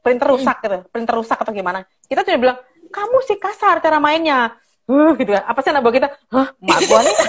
printer 0.00 0.28
rusak 0.28 0.56
gitu 0.60 0.78
printer 0.90 1.14
rusak 1.14 1.38
atau 1.38 1.50
gimana 1.50 1.86
kita 2.06 2.22
sudah 2.22 2.38
bilang 2.38 2.58
kamu 2.88 3.16
sih 3.22 3.38
kasar 3.38 3.78
cara 3.78 3.98
mainnya 3.98 4.58
uh, 4.84 5.10
gitu 5.14 5.30
ya 5.30 5.42
apa 5.42 5.62
sih 5.62 5.70
anak 5.70 5.82
buah 5.82 5.94
kita 5.94 6.08
hah 6.28 6.48
emak 6.58 6.78
gua 6.86 7.00
nih 7.02 7.16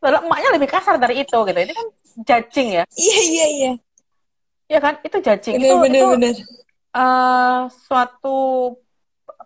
Padahal 0.00 0.24
emaknya 0.24 0.50
lebih 0.56 0.68
kasar 0.70 0.96
dari 0.96 1.20
itu 1.20 1.36
gitu 1.36 1.58
ini 1.58 1.72
kan 1.76 1.86
judging 2.24 2.68
ya 2.72 2.84
Iya 2.88 3.18
iya 3.20 3.46
iya. 3.52 3.72
Ya 4.70 4.78
kan 4.78 4.94
itu 5.02 5.16
judging 5.18 5.56
Bener 5.58 5.66
itu 5.66 5.74
bener 5.82 6.00
itu 6.00 6.06
bener. 6.14 6.34
eh, 6.94 7.60
suatu 7.86 8.38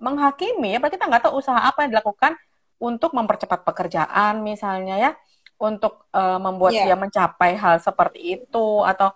menghakimi 0.04 0.74
ya 0.74 0.78
berarti 0.82 0.96
kita 1.00 1.06
nggak 1.08 1.22
tahu 1.28 1.34
usaha 1.40 1.60
apa 1.60 1.86
yang 1.86 1.90
dilakukan 1.96 2.32
untuk 2.82 3.10
mempercepat 3.16 3.64
pekerjaan 3.64 4.42
misalnya 4.44 4.96
ya 5.00 5.10
untuk 5.56 6.04
eh, 6.12 6.38
membuat 6.40 6.74
Iya. 6.76 6.84
dia 6.92 6.96
mencapai 6.98 7.56
hal 7.56 7.80
seperti 7.80 8.20
itu 8.42 8.66
atau 8.84 9.08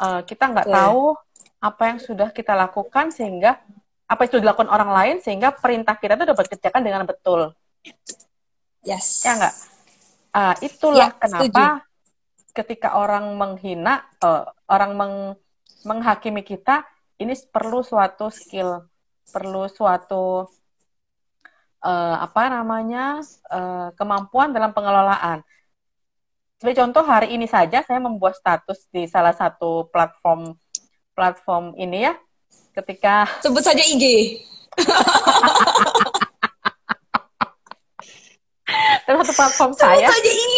eh, 0.00 0.20
kita 0.26 0.44
nggak 0.50 0.68
Betul. 0.68 0.78
tahu 0.80 1.02
apa 1.58 1.82
yang 1.90 1.98
sudah 1.98 2.28
kita 2.34 2.54
lakukan 2.54 3.10
sehingga 3.10 3.58
apa 4.08 4.22
sudah 4.24 4.40
dilakukan 4.42 4.70
orang 4.72 4.90
lain 4.94 5.16
sehingga 5.20 5.52
perintah 5.52 5.94
kita 6.00 6.16
itu 6.16 6.24
dapat 6.32 6.44
dikerjakan 6.48 6.82
dengan 6.82 7.02
betul 7.04 7.52
Yes. 8.82 9.22
ya 9.22 9.32
nggak 9.38 9.54
Ah, 10.28 10.54
itulah 10.60 11.10
Ya, 11.10 11.18
kenapa 11.18 11.64
ketika 12.54 12.94
orang 12.94 13.34
menghina 13.34 14.06
eh, 14.22 14.44
orang 14.68 14.92
meng- 14.94 15.36
menghakimi 15.84 16.44
kita 16.44 16.84
ini 17.18 17.34
perlu 17.50 17.82
suatu 17.82 18.28
skill 18.30 18.84
perlu 19.28 19.68
suatu 19.68 20.46
eh, 21.84 22.16
apa 22.16 22.42
namanya 22.52 23.20
eh, 23.52 23.88
kemampuan 23.98 24.52
dalam 24.54 24.70
pengelolaan 24.72 25.42
sebagai 26.58 26.82
contoh 26.82 27.06
hari 27.06 27.38
ini 27.38 27.46
saja 27.46 27.86
saya 27.86 28.02
membuat 28.02 28.34
status 28.34 28.90
di 28.90 29.06
salah 29.06 29.30
satu 29.30 29.86
platform 29.94 30.58
platform 31.14 31.74
ini 31.78 32.10
ya 32.10 32.14
ketika 32.74 33.26
Sebut 33.42 33.62
saja 33.62 33.82
IG. 33.82 34.38
dalam 39.06 39.18
satu 39.22 39.34
platform 39.34 39.70
Sebut 39.74 39.82
saya 39.82 40.06
saja 40.10 40.30
IG. 40.30 40.54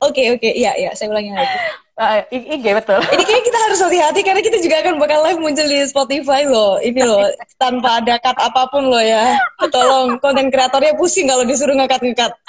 Oke 0.00 0.22
oke 0.32 0.48
iya 0.48 0.72
iya 0.80 0.90
saya 0.96 1.12
ulangi 1.12 1.32
lagi. 1.36 1.56
Eh, 1.98 2.22
IG 2.32 2.64
betul 2.72 3.00
Ini 3.14 3.22
kayaknya 3.24 3.44
kita 3.44 3.58
harus 3.68 3.78
hati-hati 3.82 4.20
karena 4.24 4.40
kita 4.40 4.58
juga 4.60 4.76
akan 4.80 4.94
bakal 4.96 5.18
live 5.28 5.40
muncul 5.40 5.66
di 5.68 5.78
Spotify 5.84 6.48
loh. 6.48 6.80
Ini 6.80 7.00
loh 7.04 7.26
tanpa 7.60 8.00
ada 8.00 8.16
cut 8.22 8.38
apa 8.38 8.62
pun 8.72 8.88
loh 8.88 9.02
ya. 9.02 9.36
Tolong 9.68 10.16
konten 10.20 10.48
kreatornya 10.48 10.96
pusing 10.96 11.28
kalau 11.28 11.44
disuruh 11.44 11.76
ngekat-ngekat. 11.76 12.32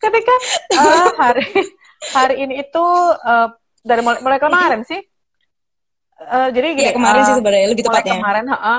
ketika 0.00 0.34
eh, 0.72 1.06
hari 1.20 1.44
hari 2.16 2.34
ini 2.48 2.64
itu 2.64 2.84
eh, 3.22 3.48
dari 3.84 4.00
mulai, 4.00 4.20
mulai 4.24 4.40
kemarin 4.40 4.80
sih 4.88 5.04
Eh, 6.18 6.48
jadi 6.50 6.66
gini, 6.74 6.82
Iya 6.90 6.92
kemarin 6.98 7.22
sih 7.22 7.34
sebenarnya 7.38 7.68
lebih 7.70 7.84
tepatnya. 7.86 8.18
kemarin 8.18 8.46
heeh, 8.50 8.78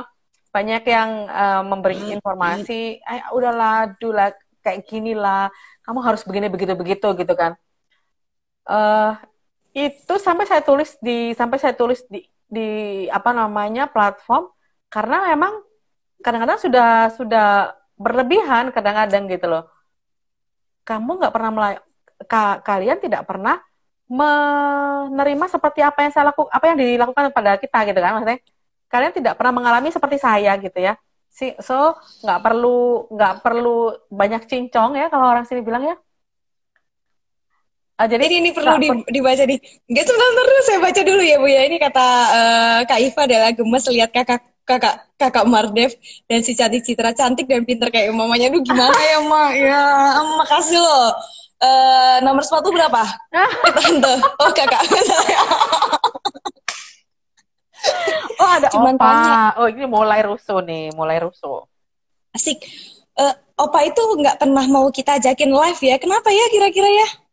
banyak 0.51 0.83
yang 0.83 1.09
eh, 1.31 1.61
memberi 1.63 1.97
informasi 2.19 2.99
eh 2.99 3.21
udahlah 3.31 3.95
dulah 3.95 4.35
kayak 4.59 4.83
gini 4.83 5.15
lah 5.15 5.47
kamu 5.87 5.99
harus 6.03 6.21
begini 6.27 6.51
begitu 6.51 6.75
begitu 6.75 7.07
gitu 7.15 7.33
kan 7.39 7.55
eh 8.69 9.11
itu 9.73 10.13
sampai 10.27 10.45
saya 10.49 10.61
tulis 10.65 10.89
di 11.07 11.33
sampai 11.39 11.57
saya 11.61 11.73
tulis 11.77 12.01
di 12.13 12.19
di 12.49 12.61
apa 13.17 13.29
namanya 13.39 13.85
platform 13.93 14.49
karena 14.93 15.15
memang 15.33 15.53
kadang-kadang 16.25 16.59
sudah 16.65 16.87
sudah 17.17 17.47
berlebihan 17.99 18.73
kadang-kadang 18.75 19.23
gitu 19.29 19.45
loh. 19.51 19.63
Kamu 20.87 21.09
nggak 21.21 21.33
pernah 21.35 21.51
melay- 21.53 21.83
ka- 22.31 22.59
kalian 22.65 22.97
tidak 23.03 23.23
pernah 23.29 23.61
menerima 24.09 25.45
seperti 25.53 25.79
apa 25.85 25.99
yang 26.05 26.11
saya 26.13 26.25
lakukan 26.33 26.49
apa 26.49 26.65
yang 26.73 26.77
dilakukan 26.81 27.23
pada 27.29 27.51
kita 27.61 27.77
gitu 27.89 27.99
kan 28.01 28.11
maksudnya. 28.17 28.39
Kalian 28.89 29.13
tidak 29.13 29.33
pernah 29.37 29.53
mengalami 29.53 29.89
seperti 29.93 30.17
saya 30.17 30.57
gitu 30.57 30.79
ya. 30.81 30.97
So 31.61 31.77
nggak 32.25 32.39
perlu 32.41 33.05
nggak 33.13 33.33
perlu 33.45 33.93
banyak 34.09 34.41
cincong 34.49 34.97
ya 34.97 35.05
kalau 35.13 35.29
orang 35.29 35.45
sini 35.45 35.61
bilang 35.61 35.85
ya 35.85 35.95
Ah, 37.99 38.07
jadi 38.07 38.31
Jadi 38.31 38.35
ini 38.39 38.49
perlu 38.55 38.79
di- 38.79 39.03
dibaca 39.11 39.43
di. 39.43 39.59
Enggak 39.91 40.07
sebentar 40.07 40.31
terus 40.31 40.63
saya 40.63 40.79
baca 40.79 41.01
dulu 41.03 41.19
ya 41.19 41.35
Bu 41.35 41.51
ya. 41.51 41.67
Ini 41.67 41.75
kata 41.83 42.07
eh, 42.31 42.79
Kak 42.87 42.99
Iva 43.03 43.21
adalah 43.27 43.51
gemes 43.51 43.83
lihat 43.91 44.15
kakak 44.15 44.39
kakak 44.63 45.03
kakak 45.19 45.43
Mardev 45.43 45.91
dan 46.29 46.39
si 46.39 46.55
cantik 46.55 46.87
Citra 46.87 47.11
cantik 47.11 47.43
dan 47.43 47.67
pinter 47.67 47.91
kayak 47.91 48.15
mamanya. 48.15 48.47
Duh 48.47 48.63
gimana 48.63 48.95
ya 48.95 49.19
Mak? 49.19 49.51
Ya 49.67 49.83
makasih 50.39 50.79
loh. 50.79 51.11
Eh, 51.59 52.23
nomor 52.23 52.39
sepatu 52.39 52.71
berapa? 52.71 53.03
Tante. 53.83 54.13
Oh 54.39 54.47
kakak. 54.55 54.79
oh 58.39 58.47
ada 58.47 58.71
Cuman 58.71 58.95
opa 58.95 59.11
tanya. 59.11 59.59
oh 59.59 59.67
ini 59.67 59.83
mulai 59.83 60.23
rusuh 60.23 60.63
nih 60.63 60.95
mulai 60.95 61.19
rusuh 61.19 61.67
Asik. 62.31 62.63
Eh, 63.19 63.35
Opa 63.59 63.83
itu 63.83 63.99
nggak 63.99 64.39
pernah 64.39 64.63
mau 64.71 64.87
kita 64.87 65.19
ajakin 65.19 65.51
live 65.51 65.81
ya. 65.83 65.99
Kenapa 65.99 66.31
ya 66.31 66.47
kira-kira 66.47 66.87
ya? 66.87 67.27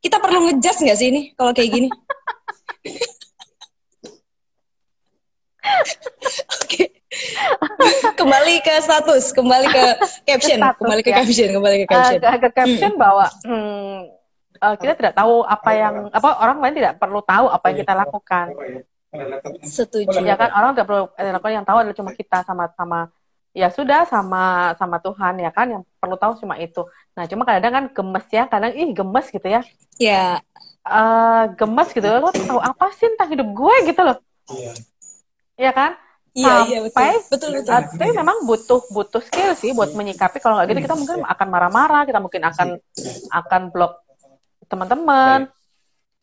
Kita 0.00 0.16
perlu 0.16 0.48
ngejudge 0.48 0.80
nggak 0.80 0.98
sih 0.98 1.08
ini 1.08 1.22
kalau 1.36 1.52
kayak 1.52 1.70
gini? 1.70 1.88
Oke. 6.62 6.84
kembali 8.16 8.54
ke 8.62 8.74
status, 8.80 9.34
kembali 9.34 9.66
ke 9.68 9.84
caption, 10.24 10.56
Ke 10.56 10.62
status, 10.62 10.78
kembali 10.80 11.00
ke 11.02 11.10
ya. 11.10 11.16
caption, 11.20 11.48
kembali 11.52 11.76
ke 11.76 11.84
Eh, 11.84 11.90
caption. 11.90 12.18
ke, 12.18 12.38
ke 12.38 12.50
caption 12.54 12.92
bahwa 12.96 13.26
hmm, 13.44 13.98
eh, 14.56 14.74
kita 14.78 14.92
tidak 14.96 15.14
tahu 15.14 15.42
apa 15.42 15.70
yang 15.74 15.94
apa 16.08 16.28
orang 16.38 16.56
lain 16.60 16.74
tidak 16.78 16.94
perlu 16.96 17.20
tahu 17.20 17.46
apa 17.50 17.64
yang 17.68 17.78
kita 17.82 17.94
lakukan 17.94 18.46
Setuju. 19.60 20.22
ya 20.22 20.38
kan 20.38 20.54
orang 20.54 20.70
tidak 20.72 20.86
perlu 20.86 21.02
eh, 21.18 21.28
lakukan 21.28 21.52
yang 21.52 21.66
tahu 21.66 21.76
adalah 21.82 21.96
cuma 21.98 22.10
kita 22.14 22.38
sama 22.40 22.64
sama 22.72 23.10
ya 23.50 23.68
sudah 23.68 24.06
sama 24.06 24.74
sama 24.78 24.96
Tuhan 25.02 25.42
ya 25.42 25.50
kan? 25.50 25.66
Yang 25.68 25.82
perlu 25.98 26.16
tahu 26.16 26.32
cuma 26.42 26.54
itu. 26.58 26.82
Nah 27.18 27.24
cuma 27.26 27.42
kadang 27.42 27.72
kan 27.72 27.84
gemes 27.90 28.26
ya 28.30 28.44
kadang 28.46 28.72
ih 28.74 28.90
gemes 28.94 29.26
gitu 29.28 29.46
ya. 29.46 29.60
Ya, 30.00 30.40
eh 30.86 31.42
gemes 31.58 31.88
gitu. 31.92 32.06
Lo 32.08 32.30
tahu 32.32 32.60
apa 32.62 32.94
sih 32.94 33.06
tentang 33.14 33.30
hidup 33.34 33.48
gue? 33.50 33.74
Gitu 33.90 34.00
loh. 34.00 34.18
Ya 35.58 35.72
kan? 35.74 35.98
Iya, 36.30 36.54
iya 36.70 36.78
betul. 36.78 37.10
Betul, 37.26 37.50
betul. 37.58 37.74
Uh, 37.74 37.82
tapi 37.90 38.10
memang 38.14 38.36
butuh 38.46 38.80
butuh 38.86 39.22
skill 39.22 39.50
sih 39.58 39.74
buat 39.74 39.90
menyikapi. 39.92 40.38
Kalau 40.38 40.56
nggak 40.56 40.70
gitu 40.70 40.80
kita 40.86 40.96
mungkin 40.96 41.26
akan 41.26 41.46
marah-marah 41.50 42.02
kita 42.06 42.22
mungkin 42.22 42.42
akan 42.46 42.68
akan 43.34 43.62
blok 43.74 43.98
teman-teman. 44.70 45.50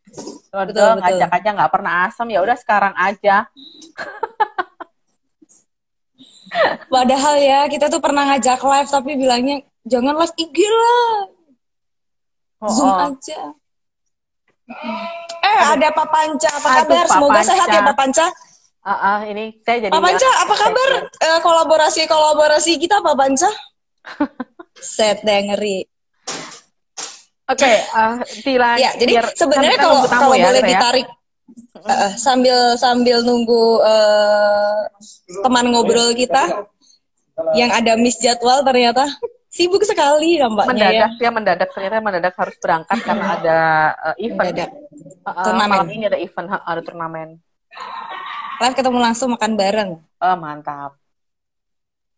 Betul, 0.07 0.72
Udah 0.72 0.96
betul. 0.96 1.00
ngajak 1.03 1.29
aja 1.36 1.50
nggak 1.60 1.72
pernah 1.75 1.93
asam 2.07 2.27
ya 2.31 2.39
udah 2.39 2.55
sekarang 2.55 2.96
aja 2.96 3.46
Padahal 6.88 7.36
ya 7.39 7.60
kita 7.68 7.92
tuh 7.92 8.00
pernah 8.00 8.24
ngajak 8.27 8.60
live 8.62 8.89
tapi 8.89 9.12
bilangnya 9.20 9.58
jangan 9.84 10.16
live 10.16 10.36
IG 10.39 10.58
lah, 10.63 11.38
Oh, 12.58 12.74
Zoom 12.74 12.89
oh. 12.89 13.13
aja. 13.13 13.42
Eh, 15.46 15.60
ada 15.77 15.88
Pak 15.94 16.08
Panca. 16.10 16.50
Apa 16.58 16.68
Aduh, 16.68 16.77
kabar? 16.89 17.06
Pak 17.06 17.13
Semoga 17.13 17.34
Panca. 17.38 17.50
sehat 17.54 17.68
ya 17.70 17.82
Pak 17.86 17.96
Panca. 17.96 18.25
Ah, 18.88 18.92
ah, 18.92 19.20
ini 19.27 19.46
saya 19.62 19.77
jadi 19.84 19.92
Pak 19.94 20.01
Panca, 20.01 20.30
apa 20.48 20.56
kabar? 20.58 20.92
Eh, 21.22 21.39
kolaborasi-kolaborasi 21.44 22.72
kita 22.82 23.04
Pak 23.04 23.16
Panca? 23.16 23.50
Set 24.98 25.22
deh 25.22 25.39
ngeri. 25.54 25.86
Oke, 27.48 27.74
uh, 27.96 28.20
Tila, 28.44 28.75
Ya, 28.75 28.92
jadi 29.00 29.24
sebenarnya 29.32 29.80
kan 29.80 29.88
kita 29.88 29.88
kalau 29.88 30.04
kalau 30.12 30.36
ya, 30.36 30.51
boleh 30.51 30.62
ya. 30.68 30.80
Eh, 31.88 31.92
eh, 31.92 32.12
sambil 32.20 32.75
sambil 32.75 33.24
nunggu 33.24 33.82
eh, 33.84 34.80
teman 35.44 35.72
ngobrol 35.72 36.12
kita 36.13 36.68
yang 37.54 37.70
ada 37.70 37.94
miss 37.96 38.18
jadwal 38.18 38.66
ternyata 38.66 39.06
sibuk 39.48 39.82
sekali 39.86 40.38
nampaknya 40.38 40.70
ya. 40.70 40.77
mendadak 40.77 41.12
dia 41.18 41.30
mendadak 41.34 41.70
ternyata 41.74 41.96
mendadak 42.01 42.34
harus 42.38 42.56
berangkat 42.62 42.98
karena 43.01 43.25
ada 43.38 43.60
uh, 43.98 44.16
event 44.22 44.54
Mendadak. 44.54 44.70
Uh, 44.74 45.30
uh, 45.30 45.44
Turnamen. 45.46 45.70
malam 45.70 45.89
ini 45.94 46.04
ada 46.10 46.18
event 46.18 46.48
ada 46.62 46.82
turnamen 46.82 47.30
Live 48.58 48.74
ketemu 48.74 48.98
langsung 48.98 49.30
makan 49.38 49.54
bareng. 49.54 49.92
Oh, 50.01 50.36
mantap. 50.42 50.98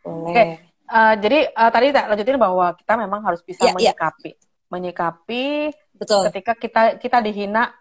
Oke. 0.08 0.72
Uh, 0.88 1.14
jadi 1.20 1.52
uh, 1.52 1.68
tadi 1.68 1.92
tak 1.92 2.08
lanjutin 2.08 2.40
bahwa 2.40 2.72
kita 2.80 2.96
memang 2.96 3.22
harus 3.28 3.44
bisa 3.44 3.62
Iya, 3.62 3.76
iya. 3.76 3.76
menyikapi 3.76 4.32
menyikapi 4.70 5.74
Betul. 5.98 6.30
ketika 6.30 6.54
kita 6.56 6.82
kita 7.02 7.18
dihina 7.20 7.74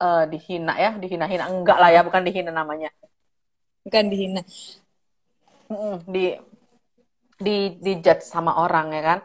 eh, 0.00 0.24
dihina 0.32 0.74
ya 0.76 0.90
dihina-hina 0.96 1.44
enggak 1.52 1.78
lah 1.80 1.90
ya 1.94 2.00
bukan 2.06 2.22
dihina 2.26 2.50
namanya 2.52 2.90
Bukan 3.80 4.12
dihina. 4.12 4.44
Di 6.04 6.36
di 7.40 7.56
di 7.80 7.92
judge 8.04 8.20
sama 8.28 8.60
orang 8.60 8.92
ya 8.92 9.00
kan 9.00 9.18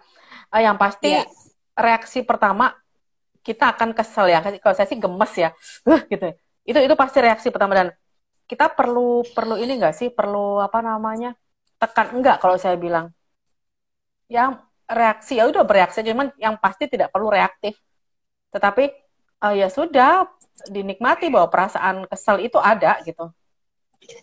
Eh, 0.55 0.63
yang 0.63 0.79
pasti 0.79 1.11
Iya. 1.11 1.27
reaksi 1.75 2.23
pertama 2.23 2.71
kita 3.43 3.75
akan 3.75 3.91
kesel 3.91 4.31
ya. 4.31 4.39
Kalau 4.39 4.75
saya 4.75 4.87
sih 4.87 4.95
gemes 4.97 5.33
ya, 5.35 5.49
uh, 5.91 5.99
gitu. 6.07 6.31
Itu 6.63 6.79
itu 6.79 6.95
pasti 6.95 7.17
reaksi 7.19 7.47
pertama 7.51 7.75
dan 7.75 7.87
kita 8.47 8.71
perlu 8.71 9.21
perlu 9.35 9.59
ini 9.59 9.75
enggak 9.75 9.95
sih? 9.99 10.07
Perlu 10.13 10.63
apa 10.63 10.79
namanya? 10.79 11.35
Tekan 11.81 12.15
enggak 12.15 12.39
kalau 12.39 12.55
saya 12.55 12.79
bilang. 12.79 13.11
Yang 14.31 14.63
reaksi 14.89 15.33
ya 15.37 15.45
udah 15.49 15.63
bereaksi, 15.65 16.01
cuman 16.05 16.31
yang 16.39 16.55
pasti 16.57 16.87
tidak 16.89 17.11
perlu 17.13 17.29
reaktif. 17.29 17.77
Tetapi 18.53 18.83
uh, 19.43 19.53
ya 19.53 19.67
sudah 19.69 20.25
dinikmati 20.69 21.27
bahwa 21.27 21.51
perasaan 21.51 22.07
kesel 22.07 22.43
itu 22.43 22.57
ada 22.59 22.99
gitu. 23.03 23.29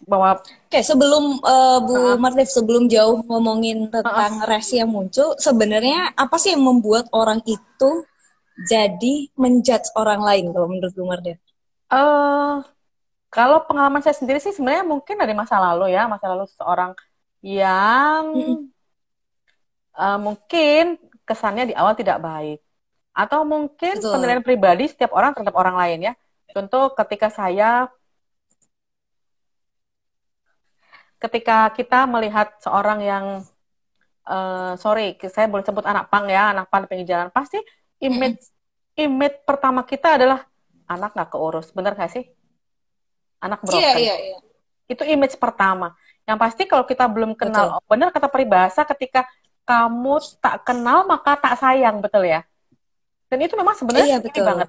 Bahwa 0.07 0.39
Oke, 0.39 0.81
sebelum 0.81 1.43
uh, 1.43 1.79
Bu 1.83 1.95
uh, 1.95 2.17
Martif 2.17 2.49
sebelum 2.49 2.87
jauh 2.87 3.21
ngomongin 3.27 3.91
tentang 3.91 4.41
uh, 4.41 4.47
reaksi 4.47 4.79
yang 4.79 4.89
muncul, 4.89 5.35
sebenarnya 5.37 6.15
apa 6.15 6.39
sih 6.39 6.55
yang 6.55 6.63
membuat 6.63 7.11
orang 7.11 7.43
itu 7.45 7.91
jadi 8.69 9.15
menjudge 9.35 9.91
orang 9.99 10.23
lain 10.23 10.55
kalau 10.55 10.67
menurut 10.71 10.93
Bu 10.95 11.05
Martif? 11.05 11.37
Uh, 11.93 12.63
kalau 13.33 13.65
pengalaman 13.69 14.01
saya 14.01 14.17
sendiri 14.17 14.39
sih 14.39 14.55
sebenarnya 14.55 14.87
mungkin 14.87 15.19
dari 15.19 15.35
masa 15.35 15.59
lalu 15.59 15.93
ya, 15.93 16.07
masa 16.07 16.31
lalu 16.31 16.47
seorang 16.57 16.93
yang 17.43 18.23
uh, 19.99 20.19
mungkin 20.21 20.97
kesannya 21.27 21.73
di 21.73 21.75
awal 21.75 21.99
tidak 21.99 22.23
baik 22.23 22.63
atau 23.13 23.45
mungkin 23.45 24.01
Betul. 24.01 24.13
penilaian 24.17 24.45
pribadi 24.45 24.89
setiap 24.89 25.13
orang 25.13 25.37
terhadap 25.37 25.57
orang 25.57 25.77
lain 25.77 26.13
ya 26.13 26.15
Contoh 26.53 26.93
ketika 26.93 27.33
saya 27.33 27.89
ketika 31.17 31.73
kita 31.73 32.05
melihat 32.05 32.53
seorang 32.61 33.01
yang 33.01 33.25
uh, 34.29 34.77
sorry, 34.77 35.17
saya 35.33 35.49
boleh 35.49 35.65
sebut 35.65 35.87
anak 35.89 36.13
pang 36.13 36.29
ya, 36.29 36.53
anak 36.53 36.69
pang 36.69 36.85
pinggir 36.85 37.17
jalan, 37.17 37.33
pasti 37.33 37.57
image 38.05 38.53
image 39.01 39.41
pertama 39.49 39.81
kita 39.89 40.21
adalah 40.21 40.45
anak 40.85 41.17
nggak 41.17 41.31
keurus, 41.33 41.73
bener 41.73 41.97
gak 41.97 42.13
sih? 42.13 42.29
Anak 43.41 43.65
broken. 43.65 43.81
Iya, 43.81 43.93
iya, 43.97 44.17
iya. 44.21 44.39
Itu 44.85 45.09
image 45.09 45.41
pertama. 45.41 45.97
Yang 46.29 46.39
pasti 46.39 46.63
kalau 46.69 46.85
kita 46.85 47.09
belum 47.09 47.33
kenal, 47.33 47.81
betul. 47.81 47.89
bener 47.89 48.09
kata 48.13 48.29
peribahasa 48.29 48.85
ketika 48.85 49.25
kamu 49.65 50.21
tak 50.43 50.69
kenal 50.69 51.09
maka 51.09 51.39
tak 51.41 51.57
sayang, 51.57 52.05
betul 52.05 52.29
ya? 52.29 52.45
Dan 53.33 53.39
itu 53.41 53.57
memang 53.57 53.73
sebenarnya 53.73 54.21
iya, 54.21 54.21
betul. 54.21 54.45
banget 54.45 54.69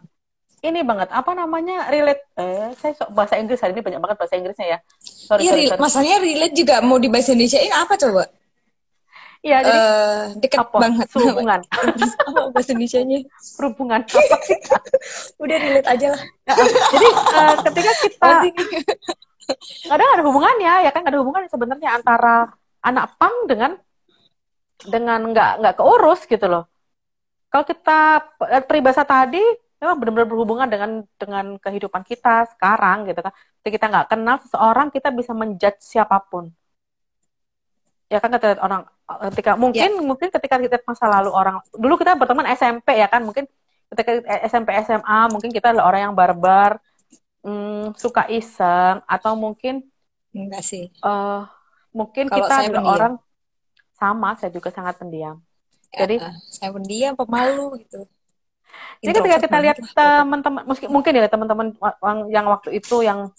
ini 0.63 0.79
banget 0.79 1.11
apa 1.11 1.31
namanya 1.35 1.91
relate 1.91 2.23
eh 2.39 2.71
saya 2.79 2.95
sok 2.95 3.11
bahasa 3.11 3.35
Inggris 3.35 3.59
hari 3.59 3.75
ini 3.75 3.83
banyak 3.83 3.99
banget 3.99 4.15
bahasa 4.15 4.39
Inggrisnya 4.39 4.67
ya 4.71 4.77
sorry, 5.03 5.43
iya, 5.43 5.51
sorry, 5.51 5.65
sorry. 5.67 5.81
masalahnya 5.83 6.17
relate 6.23 6.55
juga 6.55 6.75
mau 6.79 6.95
di 6.95 7.11
bahasa 7.11 7.35
Indonesia 7.35 7.59
ini 7.59 7.75
apa 7.75 7.95
coba 7.99 8.23
Iya, 9.43 9.59
jadi 9.59 9.75
uh, 9.75 10.23
dekat 10.39 10.71
apa? 10.71 10.77
banget. 10.79 11.07
Hubungan. 11.19 11.59
apa 12.31 12.41
bahasa 12.55 12.71
Indonesia-nya? 12.71 13.27
Perhubungan. 13.59 13.99
Apa 14.07 14.37
sih? 14.39 14.55
Udah 15.43 15.57
relate 15.59 15.89
aja 15.91 16.07
lah. 16.15 16.21
Ya, 16.47 16.53
jadi 16.63 17.07
uh, 17.11 17.55
ketika 17.67 17.91
kita 18.07 18.31
kadang 19.91 20.09
ada 20.15 20.23
hubungannya, 20.23 20.87
ya 20.87 20.91
kan 20.95 21.03
ada 21.03 21.19
hubungan 21.19 21.43
sebenarnya 21.51 21.91
antara 21.91 22.55
anak 22.87 23.19
pang 23.19 23.35
dengan 23.43 23.75
dengan 24.79 25.19
nggak 25.35 25.51
nggak 25.59 25.75
keurus 25.75 26.23
gitu 26.23 26.47
loh. 26.47 26.63
Kalau 27.53 27.65
kita 27.69 27.99
eh, 28.49 28.63
peribahasa 28.65 29.05
tadi 29.05 29.41
memang 29.77 30.01
benar-benar 30.01 30.25
berhubungan 30.25 30.65
dengan 30.65 30.91
dengan 31.21 31.45
kehidupan 31.61 32.01
kita 32.01 32.49
sekarang 32.57 33.05
gitu 33.05 33.21
kan. 33.21 33.29
Ketika 33.61 33.73
kita 33.77 33.85
nggak 33.93 34.07
kenal 34.09 34.35
seseorang, 34.41 34.87
kita 34.89 35.13
bisa 35.13 35.37
menjudge 35.37 35.77
siapa 35.85 36.17
pun. 36.17 36.49
Ya 38.09 38.17
kan 38.17 38.33
kata 38.33 38.57
orang 38.57 38.89
ketika 39.29 39.53
mungkin 39.53 39.89
yeah. 39.99 40.01
mungkin 40.01 40.33
ketika 40.33 40.57
kita 40.57 40.81
masa 40.87 41.05
lalu 41.05 41.29
orang 41.29 41.59
dulu 41.75 41.99
kita 41.99 42.17
berteman 42.17 42.47
SMP 42.55 42.97
ya 42.97 43.05
kan 43.11 43.21
mungkin 43.21 43.45
ketika 43.93 44.23
SMP 44.47 44.73
SMA 44.81 45.19
mungkin 45.29 45.51
kita 45.51 45.75
adalah 45.75 45.91
orang 45.91 46.01
yang 46.09 46.15
barbar 46.15 46.79
hmm, 47.43 47.93
suka 47.99 48.25
iseng 48.31 49.03
atau 49.05 49.35
mungkin 49.35 49.83
enggak 50.31 50.63
sih 50.63 50.89
uh, 51.03 51.45
mungkin 51.91 52.31
Kalau 52.31 52.37
kita 52.47 52.53
adalah 52.63 52.81
pendiam. 52.81 52.95
orang 52.95 53.13
sama 53.93 54.29
saya 54.39 54.51
juga 54.55 54.71
sangat 54.71 54.97
pendiam 54.97 55.43
ya, 55.93 56.09
jadi 56.09 56.15
saya 56.49 56.73
pendiam 56.73 57.13
pemalu 57.13 57.85
gitu 57.85 58.09
jadi 59.03 59.19
ketika 59.19 59.37
kita 59.43 59.57
lihat 59.59 59.77
teman-teman, 59.91 60.63
mungkin 60.87 61.11
ya 61.11 61.27
teman-teman 61.27 61.67
yang 62.31 62.47
waktu 62.47 62.79
itu 62.79 63.03
yang 63.03 63.29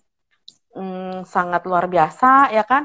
hmm, 0.77 1.25
sangat 1.25 1.65
luar 1.65 1.89
biasa, 1.89 2.53
ya 2.53 2.61
kan? 2.69 2.85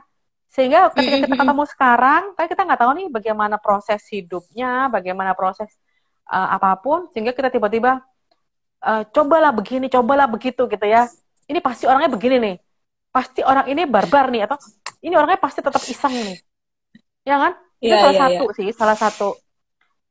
Sehingga 0.49 0.89
ketika 0.95 1.27
kita 1.27 1.35
ketemu 1.35 1.63
sekarang, 1.67 2.23
kan 2.39 2.45
kita 2.47 2.61
nggak 2.63 2.79
tahu 2.79 2.91
nih 2.95 3.07
bagaimana 3.11 3.55
proses 3.59 4.01
hidupnya, 4.09 4.87
bagaimana 4.87 5.35
proses 5.35 5.67
uh, 6.31 6.55
apa 6.55 6.79
pun, 6.79 7.11
sehingga 7.11 7.35
kita 7.35 7.51
tiba-tiba 7.51 7.99
uh, 8.81 9.03
cobalah 9.11 9.51
begini, 9.51 9.91
cobalah 9.91 10.25
begitu 10.31 10.65
gitu 10.71 10.85
ya. 10.87 11.11
Ini 11.51 11.59
pasti 11.59 11.83
orangnya 11.83 12.09
begini 12.09 12.37
nih, 12.39 12.55
pasti 13.11 13.43
orang 13.43 13.67
ini 13.67 13.83
barbar 13.85 14.31
nih, 14.31 14.47
atau 14.47 14.57
ini 15.03 15.13
orangnya 15.19 15.41
pasti 15.41 15.59
tetap 15.59 15.83
iseng 15.83 16.15
nih, 16.15 16.37
ya 17.27 17.35
kan? 17.37 17.53
Itu 17.83 17.91
yeah, 17.91 18.01
salah 18.01 18.15
yeah, 18.15 18.23
satu 18.23 18.45
yeah. 18.47 18.55
sih, 18.55 18.67
salah 18.71 18.97
satu 18.97 19.29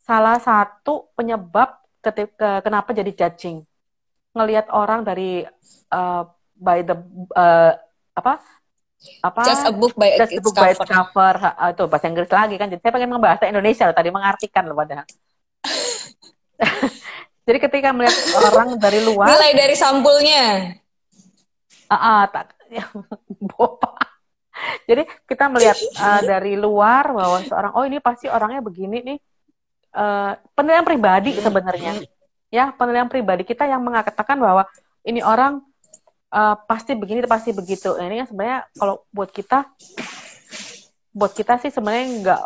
salah 0.08 0.40
satu 0.40 1.12
penyebab 1.12 1.76
ketika 2.00 2.64
kenapa 2.64 2.96
jadi 2.96 3.12
judging. 3.12 3.68
Ngelihat 4.32 4.72
orang 4.72 5.04
dari 5.04 5.44
uh, 5.92 6.24
by 6.56 6.80
the 6.80 6.96
uh, 7.36 7.76
apa? 8.16 8.40
Apa? 9.20 9.40
Just 9.44 9.68
a 9.68 9.72
book 9.76 9.92
by, 9.94 10.16
just 10.16 10.32
a 10.32 10.40
book 10.40 10.56
by 10.56 10.72
its 10.72 10.80
cover. 10.80 11.34
uh, 11.36 11.70
itu 11.70 11.84
bahasa 11.84 12.08
Inggris 12.08 12.32
lagi 12.32 12.56
kan. 12.56 12.72
Jadi 12.72 12.80
saya 12.80 12.92
pengen 12.96 13.12
membahas 13.12 13.44
Indonesia 13.44 13.84
loh 13.84 13.96
tadi 13.96 14.08
mengartikan 14.08 14.64
loh 14.64 14.74
padahal. 14.74 15.04
Jadi 17.46 17.58
ketika 17.64 17.88
melihat 17.92 18.16
orang 18.52 18.76
dari 18.80 19.00
luar 19.04 19.28
nilai 19.28 19.52
dari 19.56 19.74
sampulnya. 19.76 20.44
Ah 21.88 21.94
uh, 21.94 21.96
uh, 21.96 22.22
tak 22.28 22.58
jadi 24.88 25.02
kita 25.24 25.48
melihat 25.48 25.78
uh, 25.96 26.20
dari 26.24 26.58
luar 26.58 27.14
bahwa 27.14 27.38
seorang 27.46 27.72
oh 27.72 27.84
ini 27.86 28.02
pasti 28.02 28.28
orangnya 28.28 28.60
begini 28.60 29.00
nih 29.00 29.18
uh, 29.94 30.32
penilaian 30.52 30.86
pribadi 30.86 31.36
sebenarnya. 31.38 32.02
Ya 32.48 32.72
penilaian 32.72 33.08
pribadi 33.08 33.44
kita 33.44 33.68
yang 33.68 33.84
mengatakan 33.84 34.40
bahwa 34.40 34.64
ini 35.04 35.20
orang 35.20 35.60
uh, 36.32 36.56
pasti 36.64 36.96
begini 36.96 37.24
pasti 37.28 37.52
begitu. 37.52 37.96
Nah, 37.96 38.08
ini 38.08 38.24
kan 38.24 38.28
sebenarnya 38.32 38.58
kalau 38.76 39.04
buat 39.12 39.30
kita 39.32 39.68
buat 41.12 41.32
kita 41.34 41.60
sih 41.60 41.72
sebenarnya 41.72 42.06
nggak 42.24 42.42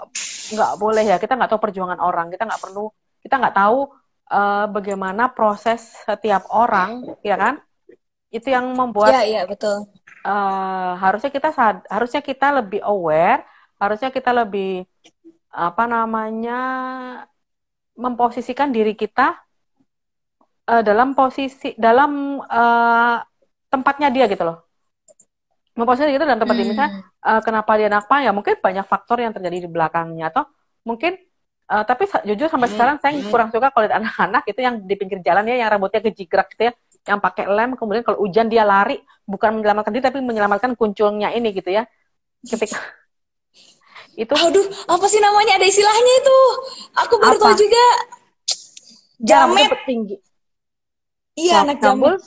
nggak 0.58 0.72
boleh 0.78 1.04
ya. 1.06 1.16
Kita 1.22 1.38
nggak 1.38 1.50
tahu 1.54 1.60
perjuangan 1.62 2.00
orang. 2.02 2.30
Kita 2.30 2.46
nggak 2.46 2.62
perlu 2.62 2.90
kita 3.22 3.34
nggak 3.38 3.56
tahu 3.56 3.78
uh, 4.34 4.66
bagaimana 4.70 5.30
proses 5.30 5.94
setiap 6.02 6.50
orang 6.50 7.14
ya 7.22 7.38
kan? 7.38 7.62
Itu 8.32 8.48
yang 8.48 8.72
membuat 8.72 9.12
ya, 9.12 9.22
ya 9.22 9.42
betul. 9.44 9.86
uh, 10.24 10.96
harusnya 10.96 11.28
kita 11.28 11.52
sad 11.52 11.84
harusnya 11.92 12.24
kita 12.24 12.48
lebih 12.48 12.80
aware 12.80 13.44
harusnya 13.76 14.08
kita 14.08 14.30
lebih 14.32 14.88
apa 15.52 15.84
namanya 15.84 16.60
memposisikan 17.96 18.72
diri 18.72 18.96
kita 18.96 19.36
uh, 20.68 20.82
dalam 20.82 21.12
posisi 21.12 21.76
dalam 21.76 22.40
uh, 22.40 23.16
tempatnya 23.68 24.08
dia 24.12 24.24
gitu 24.28 24.44
loh. 24.44 24.64
Memposisikan 25.72 26.12
itu 26.12 26.24
dalam 26.24 26.40
tempat 26.40 26.54
hmm. 26.56 26.62
dia. 26.62 26.70
Misalnya 26.72 26.90
uh, 27.24 27.40
kenapa 27.40 27.72
dia 27.80 27.88
nakpa 27.88 28.16
ya 28.20 28.30
mungkin 28.32 28.54
banyak 28.60 28.86
faktor 28.88 29.24
yang 29.24 29.32
terjadi 29.32 29.64
di 29.64 29.68
belakangnya. 29.68 30.28
Atau 30.32 30.44
mungkin 30.84 31.16
uh, 31.72 31.84
tapi 31.84 32.08
jujur 32.28 32.48
sampai 32.48 32.68
hmm. 32.68 32.74
sekarang 32.76 32.96
saya 33.00 33.12
kurang 33.28 33.48
suka 33.48 33.72
kalau 33.72 33.88
anak-anak 33.88 34.44
itu 34.48 34.60
yang 34.60 34.74
di 34.84 34.94
pinggir 34.96 35.20
jalan 35.24 35.48
ya 35.48 35.64
yang 35.64 35.68
rambutnya 35.72 36.00
kejigrak 36.04 36.52
gitu 36.56 36.68
ya 36.68 36.72
yang 37.08 37.18
pakai 37.18 37.48
lem. 37.48 37.74
Kemudian 37.76 38.04
kalau 38.04 38.20
hujan 38.20 38.46
dia 38.52 38.64
lari 38.64 39.00
bukan 39.24 39.60
menyelamatkan 39.60 39.92
diri 39.92 40.04
tapi 40.04 40.18
menyelamatkan 40.20 40.76
kunculnya 40.76 41.32
ini 41.32 41.52
gitu 41.56 41.72
ya. 41.72 41.88
Ketika 42.42 43.01
itu. 44.16 44.32
Aduh 44.32 44.66
apa 44.88 45.06
sih 45.08 45.20
namanya? 45.20 45.56
Ada 45.56 45.66
istilahnya 45.68 46.12
itu. 46.20 46.38
Aku 47.06 47.14
baru 47.20 47.36
tahu 47.40 47.54
juga. 47.56 47.86
Jamet. 49.22 49.70
tinggi. 49.86 50.16
Iya 51.38 51.64
anak 51.64 51.80
jambul? 51.80 52.18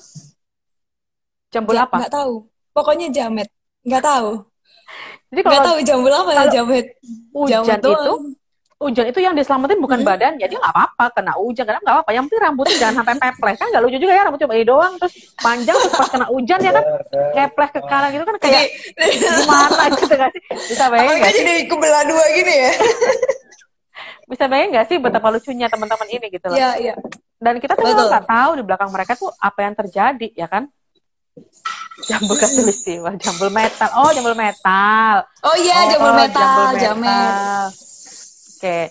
Jambul 1.54 1.76
apa? 1.78 1.95
nggak 2.02 2.13
tahu. 2.13 2.34
Pokoknya 2.74 3.08
jamet. 3.13 3.48
Nggak 3.86 4.04
tahu. 4.04 4.30
Jadi 5.30 5.41
kalau 5.41 5.52
nggak 5.54 5.67
tahu 5.67 5.78
jambul 5.84 6.12
apa 6.13 6.30
ya 6.34 6.43
jamet. 6.50 6.86
hujan 7.36 7.62
itu 7.67 7.91
hujan 8.76 9.08
itu 9.08 9.24
yang 9.24 9.32
diselamatin 9.32 9.80
bukan 9.80 10.04
hmm. 10.04 10.08
badan 10.08 10.34
jadi 10.36 10.52
nggak 10.52 10.74
apa-apa 10.76 11.06
kena 11.16 11.34
hujan 11.40 11.64
karena 11.64 11.80
nggak 11.80 11.96
apa-apa 11.96 12.12
yang 12.12 12.24
penting 12.28 12.42
rambutnya 12.44 12.76
jangan 12.76 12.96
sampai 13.00 13.16
pepleh 13.24 13.56
kan 13.56 13.68
nggak 13.72 13.84
lucu 13.88 13.98
juga 14.04 14.14
ya 14.14 14.22
rambut 14.28 14.40
cuma 14.44 14.54
ini 14.60 14.66
doang 14.68 14.94
terus 15.00 15.14
panjang 15.40 15.78
terus 15.80 15.94
pas 15.96 16.10
kena 16.12 16.28
hujan 16.28 16.60
ya 16.60 16.72
kan? 16.76 16.84
Kepleh 17.32 17.70
ke 17.72 17.80
kanan 17.88 18.10
gitu 18.12 18.24
kan 18.28 18.36
kayak 18.44 18.66
gimana 19.16 19.84
gitu 19.96 20.14
gak 20.20 20.32
sih? 20.36 20.42
Bisa 20.76 20.84
bayangin 20.92 21.16
nggak 21.24 21.32
sih? 21.32 21.40
jadi 21.40 21.54
kebelah 21.72 22.04
dua 22.04 22.26
gini 22.36 22.54
ya? 22.54 22.72
Bisa 24.28 24.44
bayangin 24.52 24.70
nggak 24.76 24.88
sih 24.92 24.98
betapa 25.00 25.28
lucunya 25.32 25.68
teman-teman 25.72 26.08
ini 26.12 26.26
gitu 26.36 26.46
loh? 26.52 26.58
Iya 26.60 26.70
iya. 26.76 26.96
Dan 27.40 27.64
kita 27.64 27.80
tuh 27.80 27.88
nggak 27.88 28.28
tahu 28.28 28.52
di 28.60 28.64
belakang 28.68 28.92
mereka 28.92 29.16
tuh 29.16 29.32
apa 29.40 29.60
yang 29.64 29.74
terjadi 29.80 30.28
ya 30.36 30.52
kan? 30.52 30.68
Jambul 32.12 32.36
wah 33.08 33.16
jambul 33.16 33.50
metal. 33.56 33.88
Oh 33.96 34.12
jambul 34.12 34.36
metal. 34.36 35.24
Oh 35.48 35.56
iya 35.56 35.80
oh, 35.80 35.84
jambul 35.96 36.12
metal 36.12 36.76
jambul 36.76 37.08
metal 37.08 37.95
kayak 38.65 38.89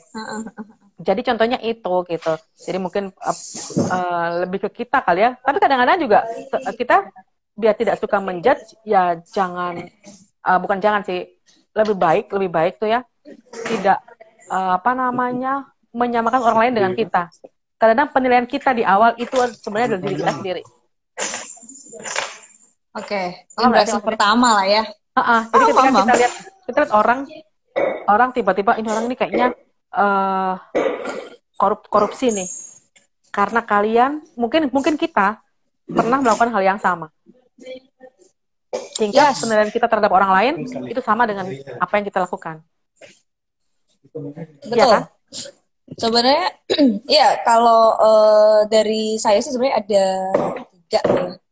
jadi 1.02 1.20
contohnya 1.26 1.58
itu 1.58 1.94
gitu. 2.06 2.32
Jadi 2.54 2.78
mungkin 2.78 3.10
uh, 3.10 3.38
uh, 3.90 4.28
lebih 4.46 4.62
ke 4.68 4.84
kita 4.84 5.02
kali 5.02 5.26
ya. 5.26 5.34
Tapi 5.42 5.58
kadang-kadang 5.58 5.98
juga 5.98 6.22
kita 6.78 7.10
biar 7.54 7.74
tidak 7.74 7.98
suka 7.98 8.18
menjudge 8.22 8.78
ya 8.86 9.18
jangan 9.34 9.82
uh, 10.46 10.58
bukan 10.62 10.78
jangan 10.78 11.02
sih. 11.02 11.26
Lebih 11.74 11.96
baik 11.98 12.24
lebih 12.30 12.50
baik 12.54 12.74
tuh 12.78 12.94
ya. 12.94 13.02
Tidak 13.50 13.98
uh, 14.54 14.78
apa 14.78 14.90
namanya 14.94 15.66
menyamakan 15.90 16.40
orang 16.46 16.58
lain 16.66 16.74
dengan 16.78 16.92
kita. 16.94 17.26
Karena 17.74 18.06
penilaian 18.06 18.46
kita 18.46 18.70
di 18.70 18.86
awal 18.86 19.18
itu 19.18 19.34
sebenarnya 19.58 19.98
dari 19.98 20.02
diri 20.06 20.16
kita 20.22 20.32
sendiri. 20.38 20.62
Oke. 22.94 23.42
Okay. 23.42 23.58
impresi 23.58 23.98
pertama 23.98 24.62
lah 24.62 24.66
ya. 24.70 24.84
Uh 25.14 25.22
-uh. 25.22 25.40
jadi 25.46 25.62
oh, 25.62 25.66
ketika 25.70 25.90
kita 25.94 26.14
lihat 26.18 26.32
kita 26.66 26.78
lihat 26.82 26.92
orang 26.94 27.20
orang 28.10 28.30
tiba-tiba 28.34 28.72
ini 28.82 28.88
orang 28.90 29.06
ini 29.06 29.14
kayaknya 29.14 29.54
uh, 29.94 30.58
korup 31.56 31.86
korupsi 31.88 32.34
nih. 32.34 32.50
Karena 33.34 33.62
kalian 33.62 34.22
mungkin 34.38 34.70
mungkin 34.70 34.94
kita 34.94 35.42
pernah 35.86 36.18
melakukan 36.22 36.50
hal 36.54 36.62
yang 36.62 36.78
sama. 36.78 37.10
Sehingga 38.98 39.30
yes. 39.30 39.42
penilaian 39.42 39.70
kita 39.70 39.86
terhadap 39.86 40.10
orang 40.10 40.30
lain 40.34 40.54
itu 40.90 41.00
sama 41.02 41.26
dengan 41.26 41.46
apa 41.78 41.92
yang 41.98 42.04
kita 42.06 42.26
lakukan. 42.26 42.62
Betul. 44.62 44.78
ya 44.78 44.86
kan? 44.86 45.02
sebenarnya 45.98 46.46
ya 47.20 47.28
kalau 47.44 47.94
uh, 48.00 48.60
dari 48.66 49.20
saya 49.20 49.38
sih 49.44 49.52
sebenarnya 49.52 49.76
ada 49.84 50.06
tiga 50.72 51.00
ya 51.00 51.02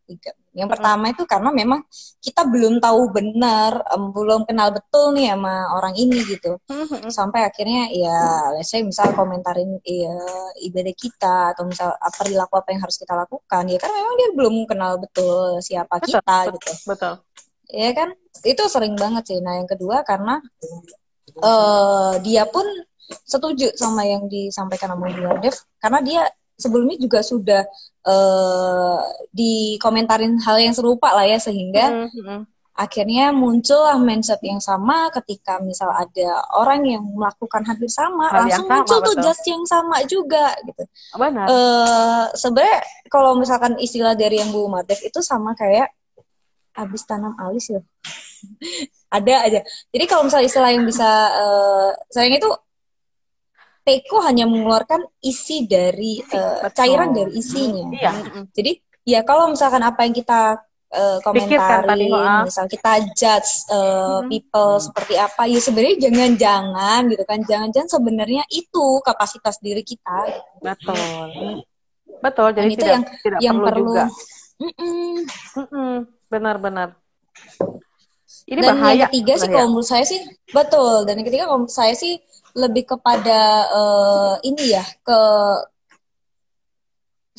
tiga 0.09 0.31
yang 0.53 0.69
pertama 0.69 1.09
itu 1.09 1.25
karena 1.25 1.49
memang 1.49 1.81
kita 2.21 2.45
belum 2.45 2.77
tahu 2.77 3.09
benar, 3.09 3.81
um, 3.97 4.13
belum 4.13 4.45
kenal 4.45 4.69
betul 4.69 5.17
nih 5.17 5.33
sama 5.33 5.73
orang 5.73 5.97
ini 5.97 6.21
gitu. 6.29 6.61
Sampai 7.09 7.49
akhirnya 7.49 7.89
ya, 7.89 8.19
saya 8.61 8.85
misal 8.85 9.17
komentarin 9.17 9.81
ya, 9.81 10.13
ibadah 10.69 10.95
kita 10.95 11.37
atau 11.57 11.65
misal 11.65 11.97
perilaku 12.21 12.61
apa 12.61 12.69
yang 12.77 12.85
harus 12.85 13.01
kita 13.01 13.17
lakukan 13.17 13.65
ya 13.65 13.79
karena 13.81 13.97
memang 13.97 14.15
dia 14.21 14.29
belum 14.37 14.55
kenal 14.69 14.93
betul 15.01 15.57
siapa 15.65 15.97
betul, 15.97 16.21
kita 16.21 16.37
betul, 16.45 16.53
gitu. 16.53 16.73
Betul. 16.85 17.15
Ya 17.73 17.91
kan 17.97 18.09
itu 18.45 18.63
sering 18.69 18.95
banget 19.01 19.25
sih. 19.33 19.39
Nah 19.41 19.57
yang 19.57 19.69
kedua 19.69 20.05
karena 20.05 20.37
uh, 21.41 22.21
dia 22.21 22.45
pun 22.45 22.65
setuju 23.25 23.73
sama 23.77 24.05
yang 24.05 24.29
disampaikan 24.29 24.93
sama 24.93 25.09
Dev 25.41 25.57
karena 25.81 25.99
dia 26.05 26.23
sebelumnya 26.57 26.97
juga 27.01 27.21
sudah 27.25 27.65
uh, 28.07 28.99
dikomentarin 29.31 30.39
hal 30.43 30.59
yang 30.59 30.75
serupa 30.75 31.15
lah 31.15 31.27
ya 31.27 31.39
sehingga 31.39 32.07
mm 32.07 32.09
-hmm. 32.11 32.41
akhirnya 32.73 33.31
muncullah 33.31 34.01
mindset 34.01 34.41
yang 34.43 34.59
sama 34.59 35.13
ketika 35.21 35.61
misal 35.61 35.93
ada 35.93 36.43
orang 36.57 36.83
yang 36.89 37.05
melakukan 37.05 37.63
hampir 37.69 37.89
sama 37.93 38.33
hal 38.33 38.49
langsung 38.49 38.67
sama, 38.67 38.75
muncul 38.81 38.99
betul. 39.01 39.09
tuh 39.13 39.17
just 39.29 39.45
yang 39.47 39.65
sama 39.69 39.97
juga 40.09 40.57
gitu. 40.65 40.83
Benar. 41.15 41.47
Uh, 41.47 42.25
Sebenarnya 42.33 42.79
kalau 43.13 43.37
misalkan 43.37 43.77
istilah 43.77 44.17
dari 44.17 44.41
yang 44.41 44.51
Bu 44.51 44.67
Madev 44.73 44.99
itu 45.05 45.21
sama 45.21 45.53
kayak 45.53 45.93
habis 46.73 47.05
tanam 47.05 47.37
alis 47.37 47.69
ya. 47.69 47.81
ada 49.17 49.35
aja. 49.45 49.61
Jadi 49.93 50.05
kalau 50.09 50.25
misalnya 50.27 50.49
istilah 50.49 50.71
yang 50.73 50.89
bisa 50.89 51.11
uh, 51.37 51.91
sayang 52.09 52.41
itu 52.41 52.49
teko 53.83 54.23
hanya 54.23 54.47
mengeluarkan 54.47 55.03
isi 55.23 55.67
dari 55.67 56.23
uh, 56.23 56.71
cairan 56.71 57.11
dari 57.11 57.35
isinya. 57.35 57.91
Iya. 57.91 58.13
Jadi 58.55 58.73
ya 59.03 59.21
kalau 59.27 59.51
misalkan 59.51 59.83
apa 59.83 60.07
yang 60.07 60.15
kita 60.15 60.63
uh, 60.95 61.19
komentarin, 61.27 62.15
ah. 62.15 62.47
misal 62.47 62.71
kita 62.71 63.03
judge 63.13 63.67
uh, 63.75 64.23
hmm. 64.23 64.31
people 64.31 64.79
hmm. 64.79 64.85
seperti 64.87 65.15
apa, 65.19 65.43
ya 65.51 65.59
sebenarnya 65.59 65.97
jangan-jangan 66.09 67.01
gitu 67.11 67.25
kan, 67.27 67.39
jangan-jangan 67.43 67.91
sebenarnya 67.91 68.45
itu 68.55 68.87
kapasitas 69.03 69.59
diri 69.59 69.83
kita. 69.83 70.19
Betul. 70.63 71.67
Betul. 72.23 72.49
Jadi 72.55 72.63
Dan 72.63 72.71
itu 72.71 72.79
tidak, 72.79 72.95
yang 72.95 73.05
tidak 73.05 73.41
yang 73.43 73.57
perlu, 73.59 73.67
perlu 73.67 73.83
juga. 73.91 74.05
Benar-benar. 76.31 76.89
Ini 78.43 78.59
dan 78.59 78.75
bahaya. 78.75 79.07
yang 79.07 79.11
ketiga 79.11 79.35
sih 79.39 79.49
kalau 79.51 79.69
menurut 79.71 79.89
saya 79.89 80.05
sih 80.07 80.21
betul. 80.51 81.07
Dan 81.07 81.15
yang 81.19 81.27
ketiga 81.27 81.45
kalau 81.51 81.67
menurut 81.67 81.75
saya 81.75 81.95
sih 81.95 82.19
lebih 82.53 82.85
kepada 82.97 83.41
uh, 83.73 84.35
ini 84.45 84.77
ya 84.77 84.85
ke 84.85 85.21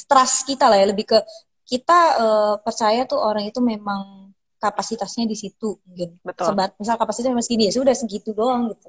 trust 0.04 0.50
kita 0.50 0.68
lah 0.68 0.78
ya 0.82 0.90
lebih 0.90 1.06
ke 1.06 1.18
kita 1.64 2.00
uh, 2.20 2.56
percaya 2.60 3.08
tuh 3.08 3.22
orang 3.22 3.48
itu 3.48 3.62
memang 3.64 4.34
kapasitasnya 4.60 5.28
di 5.28 5.36
situ 5.36 5.80
mungkin 5.84 6.20
Betul. 6.24 6.54
sebat 6.54 6.72
misal 6.80 6.96
kapasitasnya 6.96 7.36
masih 7.36 7.52
gini 7.56 7.64
ya 7.68 7.74
sudah 7.76 7.96
segitu 7.96 8.32
doang 8.32 8.72
gitu 8.72 8.88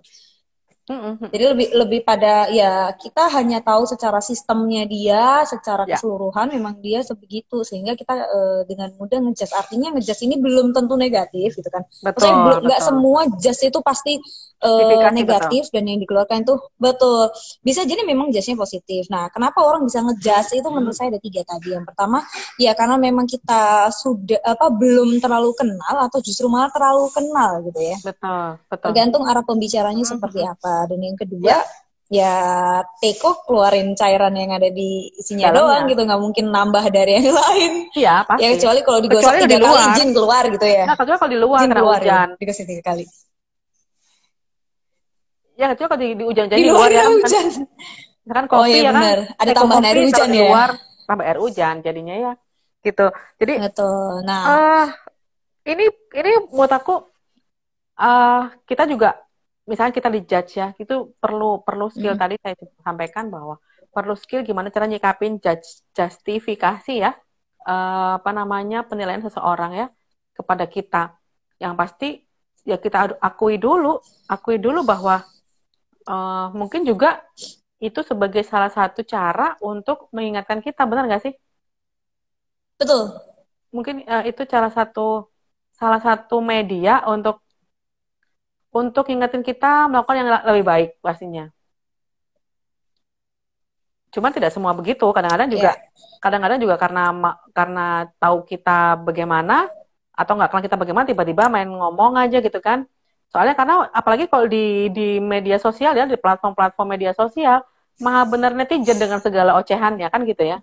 Mm-hmm. 0.85 1.33
Jadi 1.33 1.45
lebih 1.49 1.69
lebih 1.81 2.01
pada 2.05 2.45
ya 2.53 2.93
kita 2.93 3.33
hanya 3.33 3.65
tahu 3.65 3.89
secara 3.89 4.21
sistemnya 4.21 4.85
dia, 4.85 5.41
secara 5.49 5.89
yeah. 5.89 5.97
keseluruhan 5.97 6.53
memang 6.53 6.77
dia 6.85 7.01
sebegitu 7.01 7.65
sehingga 7.65 7.97
kita 7.97 8.13
uh, 8.13 8.61
dengan 8.69 8.93
mudah 9.01 9.17
ngejudge. 9.25 9.57
Artinya 9.57 9.97
ngejudge 9.97 10.29
ini 10.29 10.37
belum 10.37 10.77
tentu 10.77 11.01
negatif 11.01 11.57
gitu 11.57 11.73
kan. 11.73 11.89
Betul, 12.05 12.29
Maksudnya 12.29 12.69
nggak 12.69 12.81
semua 12.85 13.21
judge 13.41 13.65
itu 13.65 13.81
pasti 13.81 14.21
uh, 14.61 15.09
negatif 15.09 15.73
betul. 15.73 15.73
dan 15.73 15.83
yang 15.89 15.99
dikeluarkan 16.05 16.39
itu 16.45 16.55
betul. 16.77 17.33
Bisa 17.65 17.89
jadi 17.89 18.05
memang 18.05 18.29
judge-nya 18.29 18.61
positif. 18.61 19.09
Nah, 19.09 19.33
kenapa 19.33 19.65
orang 19.65 19.89
bisa 19.89 20.05
ngejudge 20.05 20.61
itu 20.61 20.69
menurut 20.69 20.93
saya 20.93 21.17
ada 21.17 21.21
tiga 21.25 21.49
tadi. 21.49 21.73
Yang 21.73 21.89
pertama 21.89 22.21
ya 22.61 22.77
karena 22.77 23.01
memang 23.01 23.25
kita 23.25 23.89
sudah 23.89 24.37
apa 24.45 24.69
belum 24.69 25.17
terlalu 25.17 25.57
kenal 25.57 25.97
atau 25.97 26.21
justru 26.21 26.45
malah 26.53 26.69
terlalu 26.69 27.09
kenal 27.09 27.65
gitu 27.73 27.81
ya. 27.81 27.97
Betul, 28.05 28.61
betul. 28.69 28.85
Tergantung 28.93 29.25
arah 29.25 29.41
pembicaranya 29.41 30.05
mm-hmm. 30.05 30.13
seperti 30.13 30.45
apa 30.45 30.74
dan 30.91 30.99
yang 31.01 31.17
kedua 31.17 31.47
ya, 31.47 31.61
ya 32.11 32.35
teko 33.01 33.45
keluarin 33.47 33.97
cairan 33.97 34.35
yang 34.37 34.53
ada 34.55 34.69
di 34.69 35.11
isinya 35.17 35.51
Dalamnya. 35.51 35.61
doang 35.61 35.83
gitu. 35.91 36.03
Nggak 36.05 36.21
mungkin 36.21 36.45
nambah 36.51 36.85
dari 36.93 37.13
yang 37.19 37.29
lain. 37.41 37.73
Iya 37.95 38.15
pasti. 38.29 38.43
Ya 38.43 38.49
kecuali 38.59 38.81
kalau 38.83 38.99
digosok 39.01 39.23
kecuali 39.23 39.41
tiga 39.41 39.49
di 39.49 39.59
luar. 39.63 39.79
kali 39.79 39.97
jin 39.97 40.11
keluar 40.11 40.45
gitu 40.51 40.67
ya. 40.67 40.85
Nah 40.85 40.97
kecuali 40.99 41.19
kalau 41.19 41.33
di 41.33 41.41
luar 41.41 41.61
jin 41.61 41.71
kena 41.71 41.81
keluar, 41.81 42.01
hujan. 42.01 42.29
ya, 42.29 42.39
dikasih 42.41 42.65
tiga 42.67 42.83
kali. 42.83 43.05
Ya 45.55 45.67
kecuali 45.71 45.89
kalau 45.89 46.03
di, 46.03 46.09
di 46.19 46.25
hujan 46.27 46.45
jadi 46.51 46.61
di 46.61 46.67
luar, 46.67 46.91
ya 46.91 47.05
hujan. 47.15 47.47
Kan, 48.25 48.35
kan 48.35 48.45
kopi 48.49 48.61
oh, 48.61 48.67
iya, 48.67 48.89
ya 48.89 48.93
kan? 48.97 49.05
ada 49.37 49.53
tambahan 49.53 49.85
air 49.85 49.99
hujan 50.01 50.29
ya. 50.33 50.43
luar, 50.49 50.71
tambah 51.05 51.25
air 51.29 51.39
hujan 51.39 51.75
jadinya 51.85 52.15
ya 52.17 52.33
gitu. 52.85 53.07
Jadi 53.41 53.53
betul. 53.65 54.21
Nah. 54.29 54.43
uh, 54.45 54.87
ini 55.65 55.89
ini 56.13 56.31
buat 56.53 56.69
aku 56.69 57.01
uh, 57.97 58.43
kita 58.69 58.85
juga 58.85 59.17
misalnya 59.65 59.93
kita 59.97 60.09
dijudge 60.13 60.53
ya, 60.61 60.69
itu 60.77 61.13
perlu 61.17 61.65
perlu 61.65 61.89
skill 61.89 62.15
mm. 62.17 62.21
tadi 62.21 62.35
saya 62.41 62.55
sampaikan 62.85 63.33
bahwa 63.33 63.57
perlu 63.95 64.15
skill 64.19 64.43
gimana 64.43 64.69
cara 64.75 64.91
nyikapin 64.91 65.39
judge, 65.39 65.87
justifikasi 65.95 66.95
ya 66.99 67.15
uh, 67.69 68.19
apa 68.19 68.31
namanya 68.35 68.85
penilaian 68.85 69.23
seseorang 69.25 69.73
ya 69.75 69.87
kepada 70.37 70.65
kita. 70.69 71.17
Yang 71.63 71.75
pasti 71.79 72.09
ya 72.65 72.77
kita 72.81 73.17
akui 73.21 73.57
dulu, 73.61 74.01
akui 74.27 74.57
dulu 74.59 74.83
bahwa 74.83 75.25
uh, 76.09 76.49
mungkin 76.53 76.85
juga 76.85 77.23
itu 77.79 78.01
sebagai 78.01 78.41
salah 78.43 78.73
satu 78.73 79.05
cara 79.05 79.61
untuk 79.61 80.09
mengingatkan 80.11 80.65
kita, 80.65 80.89
benar 80.89 81.05
nggak 81.05 81.25
sih? 81.31 81.35
Betul. 82.81 83.13
Mungkin 83.71 84.09
uh, 84.09 84.25
itu 84.25 84.43
salah 84.49 84.73
satu 84.73 85.29
salah 85.75 86.01
satu 86.01 86.39
media 86.41 87.03
untuk 87.11 87.44
untuk 88.75 89.07
ingetin 89.07 89.47
kita 89.47 89.87
melakukan 89.87 90.19
yang 90.19 90.29
lebih 90.51 90.65
baik 90.67 90.91
pastinya. 90.99 91.47
Cuman 94.11 94.35
tidak 94.35 94.51
semua 94.51 94.75
begitu. 94.75 95.07
Kadang-kadang 95.07 95.47
juga 95.47 95.79
kadang 95.79 96.19
kadang-kadang 96.19 96.59
juga 96.59 96.75
karena 96.79 97.05
karena 97.55 97.87
tahu 98.19 98.43
kita 98.43 98.99
bagaimana 98.99 99.71
atau 100.15 100.35
nggak 100.35 100.51
kenal 100.51 100.65
kita 100.67 100.77
bagaimana 100.79 101.05
tiba-tiba 101.07 101.47
main 101.47 101.71
ngomong 101.71 102.19
aja 102.19 102.43
gitu 102.43 102.59
kan. 102.59 102.83
Soalnya 103.31 103.55
karena 103.55 103.87
apalagi 103.95 104.27
kalau 104.27 104.51
di 104.51 104.91
di 104.91 105.23
media 105.23 105.59
sosial 105.63 105.95
ya 105.95 106.11
di 106.11 106.19
platform-platform 106.19 106.99
media 106.99 107.15
sosial 107.15 107.63
maha 108.03 108.27
benar 108.27 108.59
netizen 108.59 108.99
dengan 108.99 109.23
segala 109.23 109.55
ocehannya 109.59 110.11
kan 110.11 110.27
gitu 110.27 110.43
ya. 110.43 110.59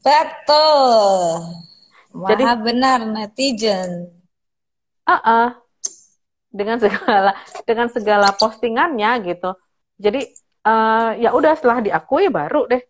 Betul. 0.00 1.44
Maha 2.12 2.28
Jadi, 2.32 2.42
benar 2.64 2.98
netizen. 3.04 4.12
Uh 5.04 5.16
-uh 5.20 5.63
dengan 6.54 6.78
segala 6.78 7.34
dengan 7.66 7.90
segala 7.90 8.30
postingannya 8.30 9.10
gitu. 9.26 9.58
Jadi 9.98 10.22
uh, 10.62 11.18
ya 11.18 11.34
udah 11.34 11.58
setelah 11.58 11.82
diakui 11.82 12.30
baru 12.30 12.70
deh. 12.70 12.82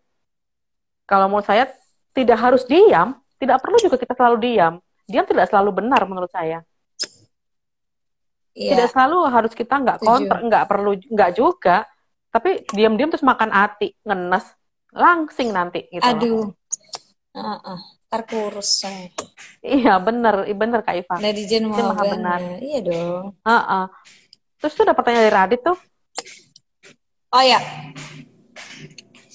Kalau 1.09 1.25
mau 1.29 1.41
saya 1.41 1.69
tidak 2.13 2.37
harus 2.37 2.65
diam, 2.69 3.17
tidak 3.41 3.61
perlu 3.65 3.81
juga 3.81 3.97
kita 3.97 4.13
selalu 4.13 4.37
diam. 4.41 4.73
Diam 5.09 5.25
tidak 5.25 5.49
selalu 5.49 5.81
benar 5.81 6.05
menurut 6.05 6.29
saya. 6.29 6.61
Yeah. 8.55 8.77
Tidak 8.77 8.87
selalu 8.93 9.17
harus 9.33 9.51
kita 9.57 9.81
nggak 9.81 9.99
kontra, 10.01 10.37
nggak 10.45 10.65
perlu 10.69 10.97
nggak 10.97 11.31
juga. 11.33 11.89
Tapi 12.29 12.67
diam-diam 12.69 13.09
terus 13.09 13.25
makan 13.25 13.49
hati, 13.49 13.95
ngenes, 14.05 14.45
langsing 14.93 15.49
nanti 15.49 15.89
gitu. 15.89 16.05
Aduh. 16.05 16.53
Uh 17.35 17.59
-uh 17.59 17.79
terkurus 18.15 18.79
saya. 18.79 19.11
Iya 19.59 19.99
bener, 19.99 20.47
bener 20.55 20.79
Kak 20.79 20.95
Iva. 20.95 21.15
Netizen 21.19 21.67
mau 21.67 21.91
maha 21.91 22.03
benar. 22.07 22.39
Iya 22.63 22.79
dong. 22.79 23.35
Uh 23.43 23.51
-uh. 23.51 23.85
Terus 24.61 24.71
tuh 24.71 24.83
ada 24.87 24.95
pertanyaan 24.95 25.27
dari 25.27 25.35
Radit 25.35 25.61
tuh. 25.61 25.77
Oh 27.35 27.43
ya. 27.43 27.59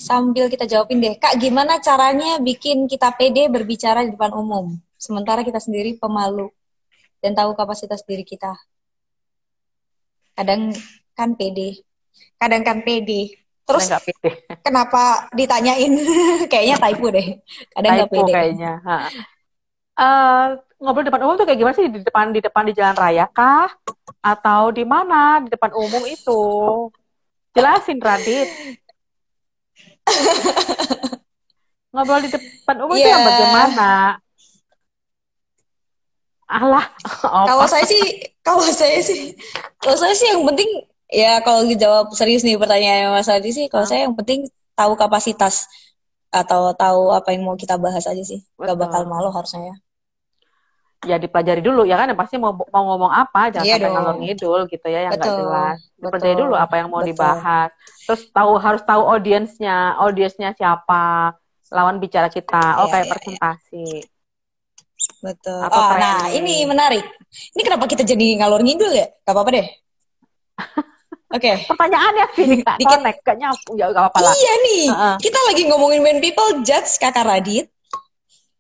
sambil 0.01 0.49
kita 0.49 0.65
jawabin 0.65 1.05
deh. 1.05 1.15
Kak, 1.21 1.37
gimana 1.37 1.77
caranya 1.77 2.41
bikin 2.41 2.89
kita 2.89 3.13
pede 3.13 3.53
berbicara 3.53 4.01
di 4.01 4.17
depan 4.17 4.33
umum? 4.33 4.81
Sementara 4.97 5.45
kita 5.45 5.61
sendiri 5.61 6.01
pemalu 6.01 6.49
dan 7.21 7.37
tahu 7.37 7.53
kapasitas 7.53 8.01
diri 8.09 8.25
kita. 8.25 8.57
Kadang 10.33 10.73
kan 11.13 11.37
pede, 11.37 11.85
kadang 12.41 12.65
kan 12.65 12.81
pede. 12.81 13.37
Terus 13.71 13.87
kenapa 14.67 15.03
ditanyain? 15.31 15.93
kayaknya 16.51 16.77
typo 16.77 17.07
deh. 17.09 17.39
Kadang 17.71 17.91
nggak 17.95 18.09
Typo 18.11 18.21
pede. 18.27 18.33
kayaknya. 18.35 18.73
Ha. 18.83 18.97
Eh, 20.01 20.45
ngobrol 20.81 21.05
di 21.05 21.09
depan 21.09 21.23
umum 21.23 21.37
tuh 21.37 21.45
kayak 21.45 21.59
gimana 21.61 21.77
sih 21.77 21.87
di 21.87 22.01
depan 22.01 22.33
di 22.33 22.41
depan 22.41 22.65
di 22.65 22.73
jalan 22.73 22.97
raya 22.97 23.29
kah 23.29 23.69
atau 24.19 24.73
di 24.73 24.81
mana 24.83 25.45
di 25.45 25.53
depan 25.53 25.77
umum 25.77 26.01
itu 26.09 26.41
jelasin 27.53 28.01
Radit 28.01 28.49
ngobrol 31.93 32.25
di 32.25 32.31
depan 32.33 32.77
umum 32.81 32.97
itu 32.97 33.05
yang 33.05 33.21
Iya. 33.21 33.29
bagaimana 33.29 33.91
alah 36.49 36.87
Kalau 37.21 37.67
saya 37.69 37.85
sih, 37.87 38.03
kalau 38.43 38.59
saya 38.65 38.99
sih, 39.05 39.37
kalau 39.79 39.95
saya 39.95 40.15
sih 40.17 40.33
yang 40.33 40.43
penting 40.43 40.67
ya 41.13 41.43
kalau 41.43 41.67
dijawab 41.67 42.15
serius 42.15 42.43
nih 42.43 42.57
pertanyaan 42.57 43.11
Mas 43.13 43.29
Adi 43.29 43.51
sih, 43.51 43.67
kalau 43.67 43.85
saya 43.85 44.07
yang 44.07 44.15
penting 44.15 44.47
tahu 44.73 44.95
kapasitas 44.95 45.67
atau 46.31 46.71
tahu 46.73 47.11
apa 47.11 47.35
yang 47.35 47.43
mau 47.43 47.59
kita 47.59 47.75
bahas 47.77 48.07
aja 48.07 48.23
sih. 48.23 48.41
Gak 48.57 48.75
Betul. 48.75 48.83
bakal 48.87 49.03
malu 49.07 49.29
harusnya 49.31 49.75
ya. 49.75 49.77
ya 51.01 51.17
dipelajari 51.17 51.65
dulu 51.65 51.89
ya 51.89 51.97
kan 51.97 52.13
pasti 52.13 52.37
mau 52.37 52.53
mau 52.53 52.85
ngomong 52.93 53.09
apa 53.09 53.49
jangan 53.49 53.65
Iya 53.65 53.75
sampai 53.81 53.89
dong. 53.89 53.95
ngalor 53.97 54.17
ngidul 54.21 54.61
gitu 54.69 54.87
ya 54.87 55.01
yang 55.09 55.17
nggak 55.17 55.33
jelas 55.33 55.79
dipelajari 55.97 56.37
dulu 56.37 56.53
apa 56.53 56.75
yang 56.77 56.89
mau 56.93 57.01
betul. 57.01 57.09
dibahas 57.17 57.69
terus 58.05 58.23
tahu 58.29 58.53
harus 58.61 58.83
tahu 58.85 59.03
audiensnya 59.09 59.97
audiensnya 59.97 60.53
siapa 60.53 61.33
lawan 61.73 61.97
bicara 61.97 62.29
kita 62.29 62.85
oh 62.85 62.85
Iya, 62.85 62.93
kayak 62.93 63.01
iya, 63.01 63.09
iya. 63.09 63.13
presentasi 63.17 63.87
Betul. 65.25 65.61
Atau 65.65 65.81
Oh, 65.81 65.97
nah 65.97 66.29
training. 66.29 66.45
ini 66.45 66.69
menarik. 66.69 67.05
Ini 67.57 67.61
kenapa 67.65 67.85
kita 67.85 68.05
jadi 68.05 68.41
ngalor 68.41 68.61
ngidul 68.61 68.93
ya? 68.93 69.09
Gak 69.25 69.33
apa-apa 69.33 69.51
deh. 69.53 69.67
Oke. 71.31 71.53
pertanyaannya 71.63 72.27
sih 72.35 72.47
nggak 72.63 72.77
Dikit. 72.83 72.91
connect 72.99 73.21
nyambung 73.23 73.75
ya 73.79 73.87
gak 73.95 74.03
apa-apa 74.03 74.19
lah 74.27 74.35
Iya 74.35 74.55
nih, 74.67 74.85
Heeh. 74.91 75.15
kita 75.23 75.39
lagi 75.47 75.63
ngomongin 75.71 76.01
when 76.03 76.19
people 76.19 76.51
judge 76.67 76.91
kakak 76.99 77.23
Radit. 77.23 77.71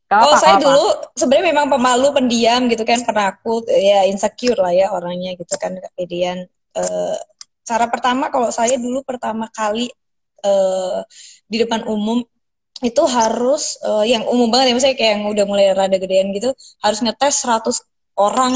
Kalau 0.06 0.34
saya 0.42 0.58
apa. 0.58 0.62
dulu 0.66 0.86
sebenarnya 1.14 1.54
memang 1.54 1.66
pemalu, 1.70 2.10
pendiam 2.10 2.66
gitu 2.66 2.82
kan, 2.82 2.98
penakut, 3.06 3.62
ya 3.70 4.02
insecure 4.10 4.58
lah 4.58 4.74
ya 4.74 4.90
orangnya 4.90 5.38
gitu 5.38 5.54
kan, 5.54 5.78
kepedean. 5.78 6.50
Eh, 6.74 7.16
cara 7.62 7.86
pertama 7.86 8.26
kalau 8.26 8.50
saya 8.50 8.74
dulu 8.74 9.06
pertama 9.06 9.46
kali 9.54 9.86
eh, 10.42 10.98
di 11.46 11.56
depan 11.62 11.86
umum 11.86 12.26
itu 12.82 13.02
harus 13.06 13.78
eh, 13.86 14.10
yang 14.18 14.26
umum 14.26 14.50
banget 14.50 14.70
ya, 14.70 14.82
misalnya 14.82 14.98
kayak 14.98 15.12
yang 15.14 15.24
udah 15.30 15.44
mulai 15.46 15.66
rada 15.78 15.94
gedean 15.94 16.34
gitu, 16.34 16.50
harus 16.82 16.98
ngetes 17.06 17.46
100 17.46 17.78
orang 18.18 18.54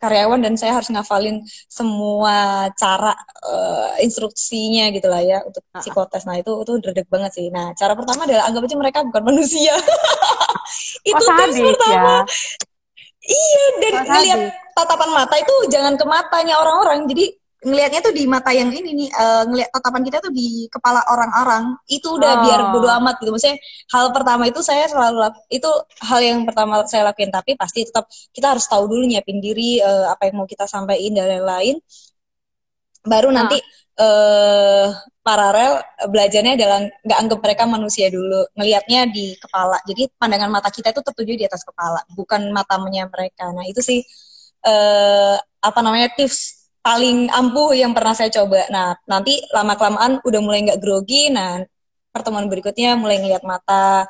karyawan 0.00 0.40
dan 0.40 0.56
saya 0.56 0.72
harus 0.80 0.88
ngafalin 0.88 1.44
semua 1.68 2.66
cara 2.74 3.12
eh, 3.44 4.02
instruksinya 4.08 4.88
gitu 4.96 5.06
lah 5.12 5.20
ya 5.20 5.38
untuk 5.44 5.60
psikotes. 5.76 6.24
Nah 6.24 6.40
itu 6.40 6.50
itu 6.64 6.72
dredeg 6.80 7.06
banget 7.12 7.36
sih. 7.36 7.46
Nah 7.52 7.76
cara 7.76 7.92
pertama 7.92 8.24
adalah 8.24 8.48
anggap 8.48 8.64
aja 8.64 8.76
mereka 8.80 8.98
bukan 9.04 9.22
manusia. 9.30 9.76
itu 11.04 11.20
oh 11.20 11.28
sadis 11.28 11.60
pertama. 11.60 11.92
ya 11.92 12.16
Iya 13.20 13.64
dan 13.78 13.92
sadis 14.08 14.32
tatapan 14.72 15.10
mata 15.12 15.36
itu 15.36 15.54
jangan 15.68 15.94
ke 16.00 16.04
matanya 16.08 16.56
orang-orang. 16.56 17.04
Jadi 17.04 17.39
ngelihatnya 17.60 18.00
tuh 18.06 18.14
di 18.16 18.24
mata 18.24 18.50
yang 18.56 18.70
ini 18.72 18.90
nih, 18.96 19.08
eh, 19.12 19.42
ngelihat 19.48 19.70
tatapan 19.74 20.02
kita 20.08 20.18
tuh 20.24 20.32
di 20.32 20.64
kepala 20.72 21.00
orang-orang. 21.12 21.76
Itu 21.88 22.16
udah 22.16 22.32
biar 22.44 22.60
bodo 22.72 22.88
oh 22.88 22.96
amat 23.00 23.20
gitu. 23.20 23.30
Maksudnya 23.34 23.58
hal 23.92 24.06
pertama 24.16 24.42
itu 24.48 24.60
saya 24.64 24.84
selalu 24.88 25.28
itu 25.52 25.70
hal 26.08 26.20
yang 26.24 26.38
pertama 26.48 26.82
saya 26.88 27.02
lakuin. 27.12 27.28
Tapi 27.32 27.54
pasti 27.60 27.84
tetap 27.88 28.08
kita 28.32 28.56
harus 28.56 28.64
tahu 28.68 28.88
dulu 28.88 29.04
nyiapin 29.08 29.38
diri 29.44 29.80
eh, 29.80 30.06
apa 30.08 30.28
yang 30.28 30.40
mau 30.40 30.48
kita 30.48 30.64
sampaikan 30.64 31.12
dan 31.20 31.26
lain-lain. 31.36 31.76
Baru 33.04 33.32
nanti 33.32 33.56
eh 34.00 34.88
paralel 35.20 35.72
belajarnya 36.08 36.52
adalah 36.56 36.78
nggak 37.04 37.18
anggap 37.20 37.38
mereka 37.44 37.64
manusia 37.68 38.06
dulu, 38.08 38.48
ngelihatnya 38.56 39.08
di 39.12 39.36
kepala. 39.36 39.76
Jadi 39.88 40.08
pandangan 40.16 40.48
mata 40.52 40.68
kita 40.72 40.88
itu 40.92 41.00
tertuju 41.04 41.32
di 41.36 41.44
atas 41.44 41.62
kepala, 41.68 42.00
bukan 42.16 42.48
matanya 42.52 43.04
mereka. 43.08 43.52
Nah 43.52 43.64
itu 43.68 43.80
sih 43.84 44.00
eh 44.64 45.36
apa 45.60 45.80
namanya 45.84 46.08
tips 46.16 46.59
paling 46.80 47.28
ampuh 47.30 47.72
yang 47.76 47.92
pernah 47.92 48.12
saya 48.16 48.32
coba. 48.32 48.64
Nah 48.72 48.96
nanti 49.04 49.40
lama 49.52 49.76
kelamaan 49.76 50.20
udah 50.24 50.40
mulai 50.40 50.64
nggak 50.64 50.80
grogi. 50.80 51.28
Nah 51.32 51.60
pertemuan 52.10 52.48
berikutnya 52.50 52.96
mulai 52.98 53.20
ngelihat 53.22 53.44
mata, 53.46 54.04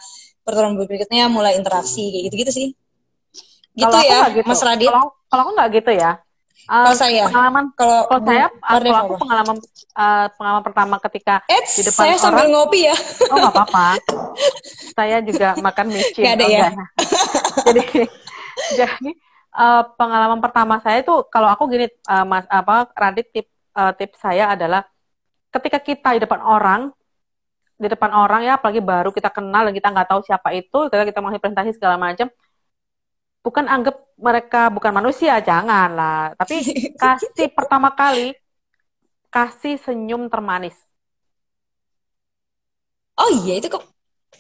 pertemuan 0.47 0.75
berikutnya 0.79 1.29
mulai 1.29 1.59
interaksi 1.59 2.09
kayak 2.11 2.25
gitu-gitu 2.31 2.53
sih. 2.53 2.69
Gitu 3.75 3.87
kalau 3.87 4.03
aku 4.03 4.11
ya, 4.11 4.21
gitu 4.35 4.47
Mas 4.49 4.63
Radit. 4.63 4.89
kalau 4.91 5.15
kalau 5.31 5.43
aku 5.47 5.51
nggak 5.55 5.71
gitu 5.79 5.93
ya 5.95 6.13
Eh, 6.71 6.77
Kalau 6.87 6.95
saya, 6.95 7.25
pengalaman 7.27 7.65
kalau 7.75 7.99
saya 8.23 8.47
kalau 8.63 8.95
aku 9.03 9.15
pengalaman 9.19 9.57
eh, 9.97 10.27
pengalaman 10.39 10.63
pertama 10.63 10.97
ketika 11.03 11.35
Eits, 11.51 11.73
di 11.81 11.83
depan 11.89 12.03
saya 12.05 12.15
sambil 12.15 12.47
orang 12.47 12.53
ngopi 12.53 12.81
ya. 12.87 12.95
oh 13.27 13.37
nggak 13.43 13.55
apa-apa 13.59 13.87
saya 14.99 15.17
juga 15.25 15.59
makan 15.59 15.87
micin 15.91 16.23
Nggak 16.23 16.35
ada 16.37 16.45
oh 16.45 16.51
ya? 16.53 16.69
enggak 16.71 16.89
jadi 17.67 17.83
jadi 18.79 19.11
eh, 19.61 19.83
pengalaman 19.99 20.41
pertama 20.45 20.75
saya 20.85 21.05
itu 21.05 21.13
kalau 21.29 21.49
aku 21.53 21.63
gini 21.73 21.87
eh, 21.89 22.25
mas 22.27 22.47
apa 22.49 22.89
Radit 22.97 23.27
tip 23.35 23.47
eh, 23.51 23.93
tips 23.99 24.19
saya 24.25 24.45
adalah 24.55 24.83
ketika 25.55 25.79
kita 25.89 26.09
di 26.17 26.21
depan 26.25 26.41
orang 26.41 26.81
di 27.81 27.89
depan 27.89 28.13
orang 28.13 28.45
ya 28.45 28.61
apalagi 28.61 28.81
baru 28.85 29.09
kita 29.09 29.33
kenal 29.33 29.65
dan 29.69 29.73
kita 29.73 29.89
nggak 29.89 30.09
tahu 30.13 30.21
siapa 30.29 30.53
itu 30.53 30.79
kita 30.93 31.05
kita 31.09 31.21
masih 31.25 31.41
presentasi 31.41 31.71
segala 31.77 31.97
macam 31.97 32.29
bukan 33.41 33.65
anggap 33.73 33.97
mereka 34.21 34.69
bukan 34.69 34.93
manusia 34.93 35.41
jangan 35.41 35.89
lah 35.97 36.21
tapi 36.37 36.61
kasih 37.01 37.49
pertama 37.57 37.89
kali 37.97 38.37
kasih 39.31 39.79
senyum 39.79 40.27
termanis. 40.27 40.75
Oh 43.15 43.31
iya, 43.47 43.63
itu 43.63 43.71
kok 43.71 43.87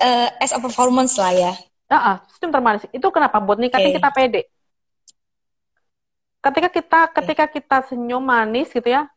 eh, 0.02 0.28
as 0.42 0.50
a 0.50 0.59
performance 0.59 1.14
lah 1.14 1.30
ya. 1.30 1.52
Ah, 1.87 1.94
ah, 1.94 2.16
senyum 2.37 2.50
termanis. 2.50 2.83
Itu 2.90 3.06
kenapa? 3.14 3.38
Buat 3.38 3.62
ningkatin 3.62 3.94
Oke. 3.94 3.96
kita 4.02 4.11
pede 4.11 4.42
ketika 6.44 6.68
kita 6.72 7.00
ketika 7.16 7.44
kita 7.48 7.76
senyum 7.88 8.22
manis 8.24 8.68
gitu 8.72 8.88
ya 8.88 9.09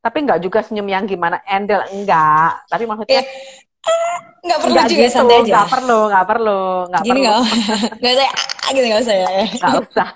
tapi 0.00 0.24
nggak 0.24 0.40
juga 0.40 0.60
senyum 0.64 0.88
yang 0.88 1.04
gimana 1.04 1.44
endel 1.44 1.84
enggak. 1.92 2.64
Tapi 2.72 2.84
maksudnya 2.88 3.22
Ya, 3.80 4.16
nggak 4.44 4.60
perlu 4.64 4.76
nggak 4.76 4.88
juga 4.88 5.06
gitu 5.08 5.12
santai 5.12 5.36
aja. 5.44 5.52
nggak 5.52 5.66
perlu 5.72 5.98
nggak 6.12 6.26
perlu 6.28 6.60
nggak 6.92 7.04
perlu. 7.08 7.24
nggak, 7.24 7.38
nggak 8.00 8.14
saya 8.16 8.30
ah, 8.64 8.70
gitu 8.76 8.86
nggak 8.88 9.02
usah 9.04 9.16
ya. 9.16 9.28
nggak 9.60 9.76
usah. 9.84 10.10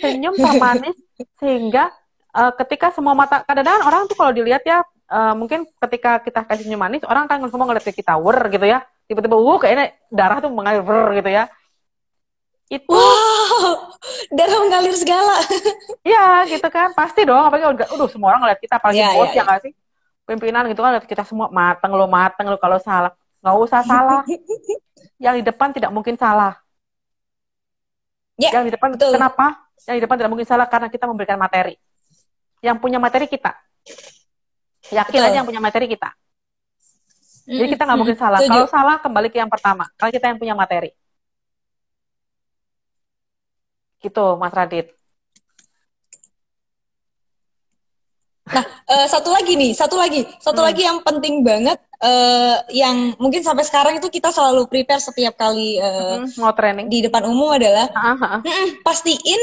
Senyum 0.00 0.34
termanis 0.40 0.96
sehingga 1.40 1.88
eh, 2.36 2.52
ketika 2.60 2.92
semua 2.92 3.14
mata 3.16 3.40
kadang-kadang 3.44 3.84
orang 3.88 4.02
tuh 4.10 4.16
kalau 4.20 4.32
dilihat 4.36 4.62
ya 4.68 4.84
eh, 5.08 5.34
mungkin 5.36 5.64
ketika 5.80 6.20
kita 6.24 6.40
kasih 6.44 6.64
senyum 6.68 6.80
manis 6.84 7.04
orang 7.08 7.24
kan 7.30 7.40
semua 7.48 7.64
ngeliat 7.68 7.84
kita 7.88 8.16
wer 8.20 8.40
gitu 8.52 8.66
ya. 8.68 8.84
Tiba-tiba 9.08 9.36
wuh 9.36 9.60
kayaknya 9.60 9.92
darah 10.12 10.40
tuh 10.40 10.48
mengalir 10.52 10.84
wer 10.84 11.08
gitu 11.20 11.30
ya 11.32 11.44
itu 12.72 12.88
Wow, 12.88 13.92
darah 14.32 14.58
mengalir 14.64 14.94
segala. 14.96 15.36
Iya 16.00 16.48
gitu 16.48 16.68
kan. 16.72 16.96
Pasti 16.96 17.28
dong 17.28 17.44
apalagi 17.44 17.64
udah 17.76 17.86
udah 17.92 18.08
semua 18.08 18.32
orang 18.32 18.48
ngeliat 18.48 18.60
kita 18.60 18.74
apalagi 18.80 19.00
Iya, 19.04 19.08
bos 19.12 19.28
iya, 19.30 19.36
ya 19.36 19.42
nggak 19.44 19.60
sih? 19.68 19.72
Pimpinan 20.24 20.64
gitu 20.72 20.80
kan 20.80 20.96
ngeliat 20.96 21.08
kita 21.08 21.24
semua 21.28 21.52
mateng 21.52 21.92
lo 21.92 22.08
mateng 22.08 22.48
lo 22.48 22.56
kalau 22.56 22.80
salah. 22.80 23.12
Nggak 23.44 23.56
usah 23.60 23.80
salah. 23.84 24.20
Yang 25.20 25.34
di 25.40 25.44
depan 25.44 25.68
tidak 25.76 25.92
mungkin 25.92 26.16
salah. 26.16 26.56
Ya, 28.40 28.50
yang 28.50 28.64
di 28.66 28.72
depan 28.72 28.96
betul. 28.96 29.14
kenapa? 29.14 29.68
Yang 29.84 29.94
di 30.00 30.02
depan 30.08 30.16
tidak 30.18 30.30
mungkin 30.32 30.48
salah 30.48 30.66
karena 30.66 30.88
kita 30.88 31.04
memberikan 31.06 31.36
materi. 31.38 31.76
Yang 32.64 32.76
punya 32.80 32.98
materi 32.98 33.28
kita. 33.28 33.52
Yakin 34.90 35.20
Betul. 35.20 35.28
aja 35.28 35.36
yang 35.40 35.48
punya 35.48 35.62
materi 35.62 35.86
kita. 35.86 36.10
Jadi 37.44 37.68
kita 37.76 37.84
nggak 37.84 37.98
mungkin 38.00 38.16
salah. 38.16 38.40
Kalau 38.40 38.68
salah 38.68 38.96
kembali 39.04 39.28
ke 39.28 39.36
yang 39.36 39.52
pertama. 39.52 39.84
Kalau 40.00 40.08
kita 40.08 40.32
yang 40.32 40.40
punya 40.40 40.56
materi 40.56 40.96
gitu 44.06 44.20
Mas 44.40 44.52
Radit 44.58 44.86
Eh, 48.84 49.06
satu 49.08 49.32
lagi 49.32 49.56
nih, 49.56 49.72
satu 49.72 49.96
lagi, 49.96 50.20
satu 50.36 50.60
Hmm. 50.60 50.68
lagi 50.68 50.84
yang 50.84 51.00
penting 51.00 51.40
banget, 51.40 51.80
eh, 52.04 52.56
yang 52.76 53.16
mungkin 53.16 53.40
sampai 53.40 53.64
sekarang 53.64 53.96
itu 53.96 54.12
kita 54.12 54.28
selalu 54.28 54.68
prepare 54.68 55.00
setiap 55.00 55.34
kali 55.40 55.80
Mm, 55.80 56.28
mau 56.36 56.52
training 56.52 56.86
di 56.92 57.00
depan 57.08 57.24
umum 57.24 57.56
adalah 57.56 57.88
Ah, 57.96 58.12
ah, 58.12 58.24
ah. 58.36 58.40
mm-mm, 58.44 58.84
pastiin 58.84 59.40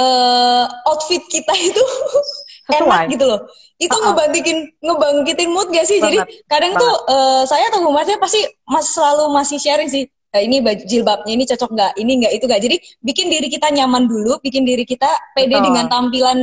eh, 0.00 0.64
outfit 0.88 1.20
kita 1.28 1.52
itu 1.60 1.82
enak 2.80 3.12
gitu 3.12 3.24
loh. 3.28 3.40
Itu 3.76 3.92
Uh-uh. 3.92 4.16
ngebangkitin 4.16 4.58
ngebangkitin 4.80 5.48
mood 5.52 5.68
gak 5.68 5.84
sih? 5.84 6.00
Jadi 6.00 6.16
Banget, 6.24 6.48
kadang 6.48 6.72
tuh 6.80 6.92
eh, 7.12 7.42
saya 7.44 7.64
atau 7.68 7.84
Bu 7.84 7.92
Masnya 7.92 8.16
pasti 8.16 8.40
mas 8.64 8.88
selalu 8.88 9.28
masih 9.36 9.58
sharing 9.60 9.90
sih. 9.92 10.08
"Eh, 10.34 10.42
ini 10.50 10.58
baju 10.58 10.82
jilbabnya 10.82 11.32
ini 11.38 11.44
cocok 11.46 11.70
nggak? 11.70 11.92
Ini 11.94 12.12
nggak 12.20 12.32
itu 12.34 12.44
nggak. 12.50 12.62
Jadi 12.66 12.76
bikin 13.06 13.26
diri 13.30 13.46
kita 13.46 13.70
nyaman 13.70 14.10
dulu, 14.10 14.42
bikin 14.42 14.66
diri 14.66 14.82
kita 14.82 15.06
pede 15.32 15.54
Betul. 15.54 15.70
dengan 15.70 15.86
tampilan 15.86 16.38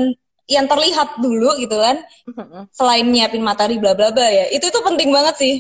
yang 0.47 0.65
terlihat 0.67 1.19
dulu 1.19 1.59
gitu 1.59 1.75
kan. 1.75 1.99
Selain 2.71 3.03
nyiapin 3.03 3.43
materi 3.43 3.75
bla 3.77 3.91
bla 3.91 4.15
bla 4.15 4.27
ya. 4.31 4.47
Itu 4.51 4.71
itu 4.71 4.79
penting 4.79 5.11
banget 5.11 5.35
sih. 5.37 5.53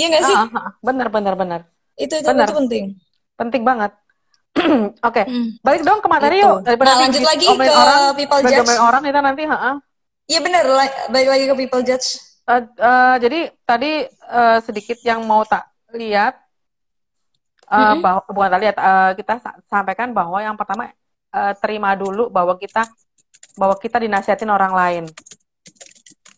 Iya 0.00 0.06
nggak 0.16 0.24
sih? 0.24 0.36
Ah, 0.36 0.48
ah, 0.48 0.56
ah. 0.56 0.72
bener 0.80 1.08
bener 1.12 1.34
bener. 1.36 1.60
Itu 1.98 2.14
itu, 2.16 2.28
Benar. 2.30 2.46
itu 2.48 2.54
penting. 2.56 2.84
Penting 3.36 3.62
banget. 3.66 3.92
Oke, 5.08 5.22
Hmm. 5.28 5.54
balik 5.62 5.82
dong 5.84 6.00
ke 6.02 6.08
materi 6.08 6.40
Gitu. 6.40 6.46
yuk. 6.48 6.56
Daripada 6.64 6.90
Nah, 6.94 6.98
lanjut 7.06 7.22
lagi 7.22 7.46
ke 7.46 7.70
orang, 7.70 8.00
people 8.16 8.40
judge. 8.42 8.70
orang 8.78 9.02
kita 9.04 9.20
nanti, 9.20 9.42
ha 9.46 9.56
Iya 10.28 10.40
bener, 10.44 10.64
la- 10.68 10.98
balik 11.08 11.28
lagi 11.32 11.44
ke 11.48 11.54
people 11.56 11.82
judge. 11.84 12.08
Eh, 12.48 12.62
eh, 12.64 13.16
jadi 13.20 13.40
tadi 13.64 13.92
eh, 14.08 14.58
sedikit 14.64 14.98
yang 15.04 15.20
mau 15.24 15.44
tak 15.44 15.68
lihat, 15.96 16.36
bahwa 18.04 18.20
bukan 18.34 18.48
tak 18.52 18.60
lihat, 18.64 18.76
eh, 18.80 19.10
kita 19.20 19.32
sa- 19.44 19.58
sampaikan 19.68 20.08
bahwa 20.18 20.38
yang 20.40 20.56
pertama 20.60 20.88
eh, 21.36 21.54
terima 21.60 21.92
dulu 21.92 22.32
bahwa 22.32 22.54
kita 22.56 22.88
bahwa 23.60 23.76
kita 23.78 23.98
dinasihatin 24.04 24.50
orang 24.50 24.72
lain, 24.74 25.04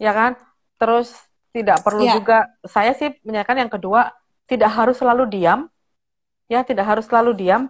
ya 0.01 0.13
kan? 0.19 0.33
Terus 0.81 1.13
tidak 1.55 1.83
perlu 1.87 2.07
Iya. 2.07 2.15
juga, 2.17 2.47
saya 2.65 2.93
sih 2.95 3.09
menyatakan 3.27 3.59
yang 3.67 3.73
kedua 3.73 4.15
tidak 4.51 4.71
harus 4.79 4.97
selalu 4.99 5.25
diam, 5.31 5.61
ya 6.53 6.61
tidak 6.67 6.87
harus 6.91 7.07
selalu 7.09 7.33
diam, 7.39 7.63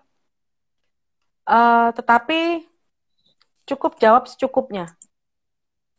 Eh, 1.56 1.88
tetapi 1.96 2.38
cukup 3.68 3.92
jawab 4.02 4.28
secukupnya. 4.28 4.84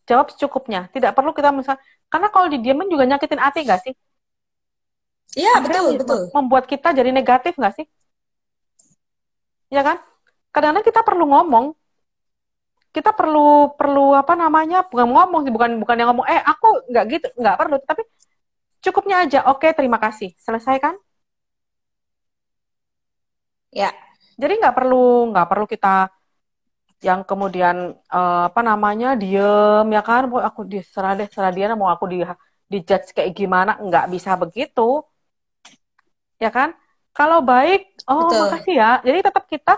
Jawab 0.10 0.28
secukupnya. 0.34 0.80
Tidak 0.93 1.12
perlu 1.17 1.32
kita 1.38 1.50
misal 1.56 1.78
karena 2.12 2.28
kalau 2.34 2.47
didiamin 2.52 2.88
juga 2.91 3.08
nyakitin 3.08 3.39
hati 3.39 3.60
nggak 3.65 3.82
sih? 3.86 3.93
Iya 5.39 5.52
betul 5.63 5.86
betul. 6.00 6.20
Membuat 6.36 6.65
kita 6.72 6.88
jadi 6.98 7.12
negatif 7.15 7.54
nggak 7.60 7.74
sih? 7.78 7.86
Ya 9.76 9.82
kan? 9.88 9.98
Kadang-kadang 10.54 10.86
kita 10.89 11.02
perlu 11.08 11.24
ngomong. 11.32 11.65
Kita 12.96 13.12
perlu 13.15 13.72
perlu 13.80 14.12
apa 14.22 14.34
namanya? 14.36 14.84
Bukan 14.91 15.08
ngomong 15.15 15.39
sih, 15.48 15.54
bukan 15.56 15.72
bukan 15.82 15.96
yang 16.00 16.08
ngomong. 16.12 16.28
Eh 16.28 16.41
aku 16.52 16.67
nggak 16.91 17.06
gitu, 17.12 17.28
nggak 17.39 17.56
perlu. 17.60 17.76
Tapi 17.89 18.02
cukupnya 18.86 19.15
aja. 19.26 19.39
Oke, 19.52 19.67
terima 19.78 20.00
kasih. 20.06 20.30
Selesai 20.46 20.78
kan? 20.86 20.96
Ya. 23.72 23.89
Jadi 24.41 24.54
nggak 24.60 24.76
perlu 24.78 24.96
nggak 25.32 25.48
perlu 25.50 25.65
kita 25.74 25.88
yang 27.08 27.22
kemudian 27.30 27.98
eh, 27.98 28.41
apa 28.50 28.62
namanya 28.70 29.08
diem 29.22 29.86
ya 29.96 30.02
kan 30.06 30.22
mau 30.30 30.41
aku 30.50 30.62
diserah 30.72 31.12
deh 31.17 31.28
serah 31.34 31.52
dia 31.56 31.74
mau 31.82 31.89
aku 31.89 32.06
di 32.13 32.17
di 32.72 32.78
judge 32.88 33.10
kayak 33.17 33.32
gimana 33.39 33.72
nggak 33.82 34.06
bisa 34.13 34.32
begitu 34.41 34.82
ya 36.41 36.49
kan 36.49 36.73
kalau 37.13 37.45
baik 37.45 38.01
oh 38.10 38.25
Betul. 38.25 38.39
makasih 38.49 38.73
ya 38.73 38.91
jadi 39.06 39.19
tetap 39.21 39.45
kita 39.45 39.77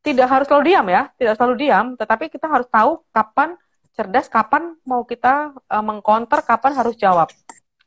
tidak 0.00 0.26
harus 0.32 0.48
selalu 0.48 0.64
diam 0.72 0.86
ya 0.88 1.12
tidak 1.20 1.36
selalu 1.36 1.54
diam 1.60 1.86
tetapi 1.92 2.32
kita 2.32 2.48
harus 2.48 2.64
tahu 2.72 3.04
kapan 3.12 3.52
cerdas 3.92 4.32
kapan 4.32 4.72
mau 4.88 5.04
kita 5.04 5.52
eh, 5.52 5.84
mengcounter 5.84 6.40
kapan 6.40 6.72
harus 6.72 6.96
jawab 6.96 7.28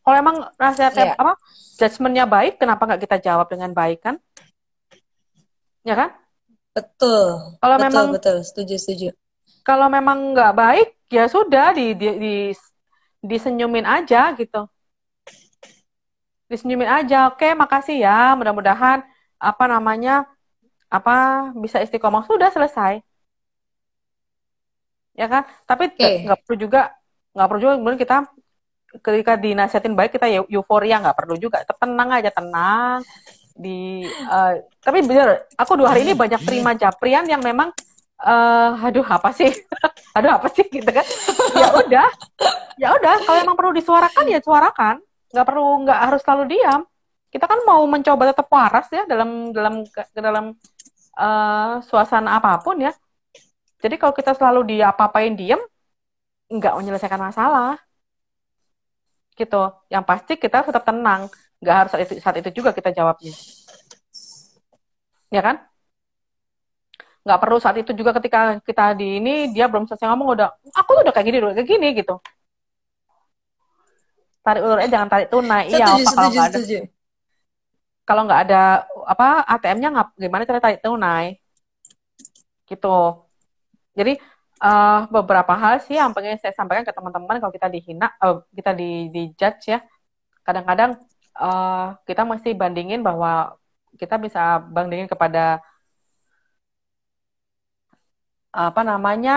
kalau 0.06 0.17
emang 0.19 0.45
nasihatnya 0.62 1.15
Iya. 1.15 1.17
apa 1.17 1.34
judgementnya 1.82 2.26
baik 2.30 2.54
kenapa 2.62 2.86
nggak 2.86 3.02
kita 3.02 3.17
jawab 3.23 3.49
dengan 3.49 3.73
baik 3.73 3.97
kan 4.04 4.15
ya 5.82 5.97
kan 5.97 6.13
Betul. 6.73 7.58
kalau 7.62 7.76
betul 7.78 7.86
memang 7.89 8.06
betul. 8.13 8.38
Setuju 8.45 8.76
setuju. 8.78 9.08
kalau 9.65 9.88
memang 9.89 10.34
nggak 10.34 10.54
baik 10.54 10.89
ya 11.10 11.26
sudah 11.30 11.73
di, 11.73 11.93
di, 11.93 12.08
di- 12.17 12.58
disenyumin 13.23 13.86
aja 13.86 14.34
gitu 14.36 14.65
disenyumin 16.54 16.89
aja. 16.89 17.34
Oke 17.34 17.58
makasih 17.58 17.98
ya. 18.06 18.38
Mudah-mudahan 18.38 19.02
apa 19.42 19.63
namanya 19.66 20.30
apa 20.88 21.50
bisa 21.58 21.82
istiqomah. 21.82 22.24
Sudah 22.30 22.50
selesai. 22.54 23.02
Ya 25.18 25.26
kan? 25.30 25.44
Tapi 25.70 25.94
nggak 25.98 26.13
nggak 26.26 26.39
perlu 26.46 26.58
juga 26.58 26.82
nggak 27.34 27.48
perlu 27.50 27.60
juga 27.62 27.74
kemudian 27.78 28.02
kita 28.02 28.18
ketika 29.02 29.34
dinasihatin 29.42 29.94
baik 29.98 30.12
kita 30.13 30.28
eu- 30.30 30.50
euforia. 30.50 31.02
Nggak 31.02 31.18
perlu 31.18 31.36
juga. 31.42 31.66
Tenang 31.66 32.10
aja 32.13 32.30
tenang. 32.30 33.02
Di 33.54 34.06
eh, 34.10 34.54
tapi 34.82 35.00
bener 35.06 35.50
aku 35.58 35.78
dua 35.78 35.94
hari 35.94 36.06
ini 36.06 36.13
banyak 36.18 36.42
terima 36.46 36.74
japrian 36.78 37.26
yang 37.26 37.42
memang 37.42 37.74
eh 38.24 38.72
aduh 38.86 39.06
apa 39.06 39.30
sih? 39.34 39.50
Aduh 40.18 40.30
apa 40.30 40.48
sih? 40.54 40.63
Gitu 40.70 40.86
kan? 40.86 41.06
Ya 41.58 41.68
udah. 41.74 42.08
Ya 42.78 42.88
udah 42.94 43.16
kalau 43.26 43.39
emang 43.42 43.58
perlu 43.58 43.74
disuarakan 43.78 44.26
ya 44.30 44.39
suarakan 44.42 45.02
nggak 45.34 45.46
perlu 45.50 45.65
nggak 45.84 46.00
harus 46.06 46.22
selalu 46.24 46.43
diam. 46.54 46.82
Kita 47.34 47.46
kan 47.50 47.60
mau 47.65 47.82
mencoba 47.89 48.24
tetap 48.30 48.48
waras 48.54 48.88
ya 48.93 49.04
dalam 49.10 49.50
dalam 49.50 49.82
dalam 50.13 50.46
eh, 51.17 51.74
suasana 51.89 52.38
apa 52.38 52.62
pun 52.62 52.78
ya. 52.86 52.93
Jadi 53.84 53.96
kalau 54.02 54.13
kita 54.15 54.32
selalu 54.38 54.62
di 54.69 54.78
apa-apain 54.80 55.34
diem 55.36 55.60
nggak 56.54 56.74
menyelesaikan 56.78 57.22
masalah. 57.28 57.76
Gitu. 59.39 59.62
Yang 59.93 60.04
pasti 60.10 60.34
kita 60.38 60.58
tetap 60.67 60.84
tenang. 60.86 61.22
Nggak 61.62 61.76
harus 61.80 61.89
saat 61.91 62.04
itu, 62.06 62.13
saat 62.24 62.38
itu 62.41 62.50
juga 62.62 62.69
kita 62.78 62.89
jawabnya. 62.93 63.34
Ya 65.32 65.41
kan? 65.41 65.56
Nggak 67.24 67.39
perlu 67.41 67.58
saat 67.63 67.78
itu 67.80 67.91
juga 67.96 68.12
ketika 68.19 68.60
kita 68.67 68.84
di 69.00 69.19
ini 69.19 69.32
dia 69.56 69.65
belum 69.72 69.88
selesai 69.88 70.08
ngomong 70.12 70.30
udah 70.36 70.48
aku 70.76 70.89
tuh 71.00 71.02
udah 71.08 71.13
kayak 71.15 71.28
gini 71.32 71.38
udah 71.39 71.56
kayak 71.56 71.69
gini 71.72 71.88
gitu 72.00 72.19
tarik 74.45 74.62
ulur 74.65 74.79
eh 74.84 74.89
jangan 74.93 75.10
tarik 75.12 75.27
tunai. 75.34 75.63
Iya 75.71 75.86
Setuju 75.88 76.03
kalau 76.15 76.29
nggak 76.34 76.47
ada? 76.49 76.60
setuju. 76.60 76.77
kalau 78.08 78.21
nggak 78.27 78.41
ada 78.47 78.62
apa 79.13 79.25
ATM-nya 79.53 79.89
ngap 79.95 80.08
gimana 80.19 80.43
cara 80.49 80.60
tarik 80.63 80.82
tunai? 80.86 81.25
Gitu. 82.69 82.88
Jadi 83.97 84.13
eh, 84.63 84.99
beberapa 85.15 85.53
hal 85.62 85.73
sih 85.86 85.95
yang 86.01 86.12
pengen 86.15 86.38
saya 86.41 86.53
sampaikan 86.58 86.86
ke 86.88 86.93
teman-teman 86.95 87.38
kalau 87.41 87.53
kita 87.53 87.67
dihina 87.73 88.08
eh, 88.23 88.36
kita 88.58 88.71
di 88.79 88.89
di 89.15 89.21
judge 89.39 89.63
ya. 89.73 89.79
Kadang-kadang 90.45 90.91
eh, 91.43 91.86
kita 92.08 92.21
mesti 92.32 92.49
bandingin 92.62 93.01
bahwa 93.08 93.56
kita 94.01 94.15
bisa 94.25 94.41
bandingin 94.75 95.08
kepada 95.12 95.62
apa 98.53 98.82
namanya 98.86 99.34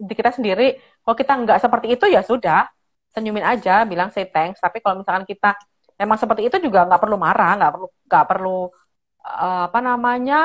di 0.00 0.12
kita 0.16 0.30
sendiri. 0.36 0.80
Kalau 1.04 1.16
kita 1.16 1.32
nggak 1.42 1.58
seperti 1.64 1.86
itu 1.96 2.06
ya 2.08 2.20
sudah 2.24 2.68
senyumin 3.10 3.42
aja 3.42 3.82
bilang 3.84 4.08
say 4.14 4.26
thanks 4.26 4.62
tapi 4.62 4.78
kalau 4.78 5.02
misalkan 5.02 5.26
kita 5.26 5.54
memang 5.98 6.16
seperti 6.16 6.46
itu 6.46 6.56
juga 6.62 6.86
nggak 6.86 7.00
perlu 7.02 7.16
marah 7.18 7.58
nggak 7.58 7.72
perlu 7.74 7.86
nggak 8.06 8.26
perlu 8.30 8.58
eh, 9.20 9.62
apa 9.68 9.78
namanya 9.82 10.40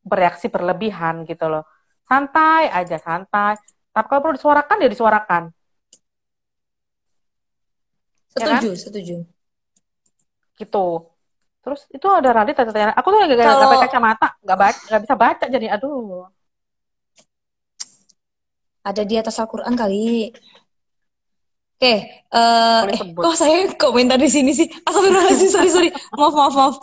bereaksi 0.00 0.48
berlebihan 0.48 1.28
gitu 1.28 1.46
loh 1.46 1.64
santai 2.06 2.70
aja 2.70 2.96
santai 2.96 3.58
tapi 3.90 4.06
kalau 4.06 4.20
perlu 4.24 4.36
disuarakan 4.38 4.76
ya 4.82 4.88
disuarakan 4.88 5.44
Ya 8.30 8.46
kan? 8.46 8.62
Setuju 8.62 8.70
setuju. 8.78 9.16
gitu 10.54 10.86
terus 11.60 11.84
itu 11.92 12.06
ada 12.08 12.30
Radit 12.32 12.56
tanya 12.56 12.94
aku 12.94 13.10
tuh 13.12 13.18
nggak 13.26 13.36
Kalau- 13.42 13.68
pakai 13.68 13.84
kacamata 13.90 14.28
nggak 14.40 14.58
baca 14.58 14.78
nggak 14.88 15.02
bisa 15.04 15.14
baca 15.18 15.44
jadi 15.50 15.66
aduh 15.76 16.30
Ada 18.80 19.04
di 19.04 19.12
atas 19.20 19.36
Al-Quran 19.36 19.76
kali. 19.76 20.32
Oke, 21.80 21.94
eh 22.12 22.78
Boleh 22.78 22.92
eh, 22.92 22.98
sebut. 23.00 23.22
kok 23.24 23.34
saya 23.34 23.56
komentar 23.74 24.20
di 24.20 24.28
sini 24.28 24.52
sih? 24.52 24.68
Astagfirullahaladzim, 24.84 25.48
sorry 25.48 25.70
sorry. 25.72 25.90
Maaf 26.12 26.34
maaf 26.36 26.52
maaf. 26.52 26.76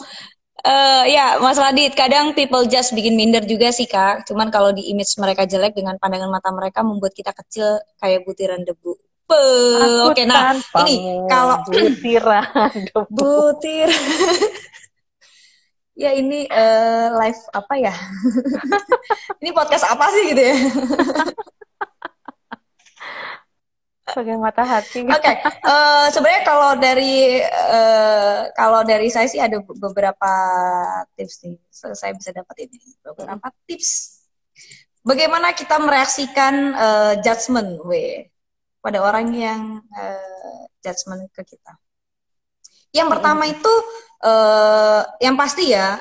Eh 0.59 1.13
ya, 1.13 1.37
Mas 1.37 1.53
Radit, 1.55 1.93
kadang 1.93 2.33
people 2.33 2.65
just 2.65 2.89
bikin 2.91 3.13
minder 3.13 3.45
juga 3.45 3.69
sih 3.69 3.85
kak. 3.85 4.25
Cuman 4.25 4.49
kalau 4.49 4.73
di 4.73 4.89
image 4.89 5.13
mereka 5.15 5.45
jelek 5.45 5.77
dengan 5.77 6.01
pandangan 6.01 6.33
mata 6.33 6.49
mereka 6.49 6.81
membuat 6.81 7.13
kita 7.13 7.29
kecil 7.29 7.77
kayak 7.95 8.25
butiran 8.25 8.65
debu. 8.65 8.97
Aku 9.27 10.09
Oke, 10.09 10.25
nah 10.25 10.57
tanpamu, 10.57 10.81
ini 10.81 10.95
kalau 11.29 11.61
butiran 11.69 12.47
debu. 12.73 13.05
butir. 13.13 13.89
ya 15.93 16.09
ini 16.13 16.45
eh, 16.45 17.07
live 17.11 17.41
apa 17.53 17.73
ya? 17.77 17.93
ini 19.45 19.53
podcast 19.53 19.85
apa 19.85 20.09
sih 20.09 20.33
gitu 20.33 20.41
ya? 20.41 20.55
sebagai 24.07 24.39
mata 24.39 24.63
hati 24.63 25.03
Oke, 25.03 25.33
eh, 25.43 26.05
sebenarnya 26.15 26.43
kalau 26.47 26.71
dari 26.79 27.43
eh, 27.43 28.39
kalau 28.55 28.81
dari 28.87 29.11
saya 29.11 29.27
sih 29.27 29.41
ada 29.43 29.59
beberapa 29.59 30.31
tips 31.19 31.35
nih. 31.43 31.59
So, 31.67 31.91
saya 31.91 32.15
bisa 32.15 32.31
dapat 32.31 32.67
ini 32.67 32.79
beberapa 33.03 33.51
tips. 33.67 34.23
Bagaimana 35.03 35.51
kita 35.51 35.79
mereaksikan 35.79 36.53
eh, 36.75 37.13
judgment, 37.19 37.83
we, 37.83 38.31
pada 38.79 39.03
orang 39.03 39.31
yang 39.35 39.83
eh, 39.91 40.61
judgment 40.79 41.27
ke 41.35 41.43
kita. 41.43 41.75
Yang 42.95 43.07
pertama 43.11 43.43
itu 43.47 43.73
eh, 44.23 45.01
yang 45.19 45.35
pasti 45.35 45.75
ya, 45.75 45.99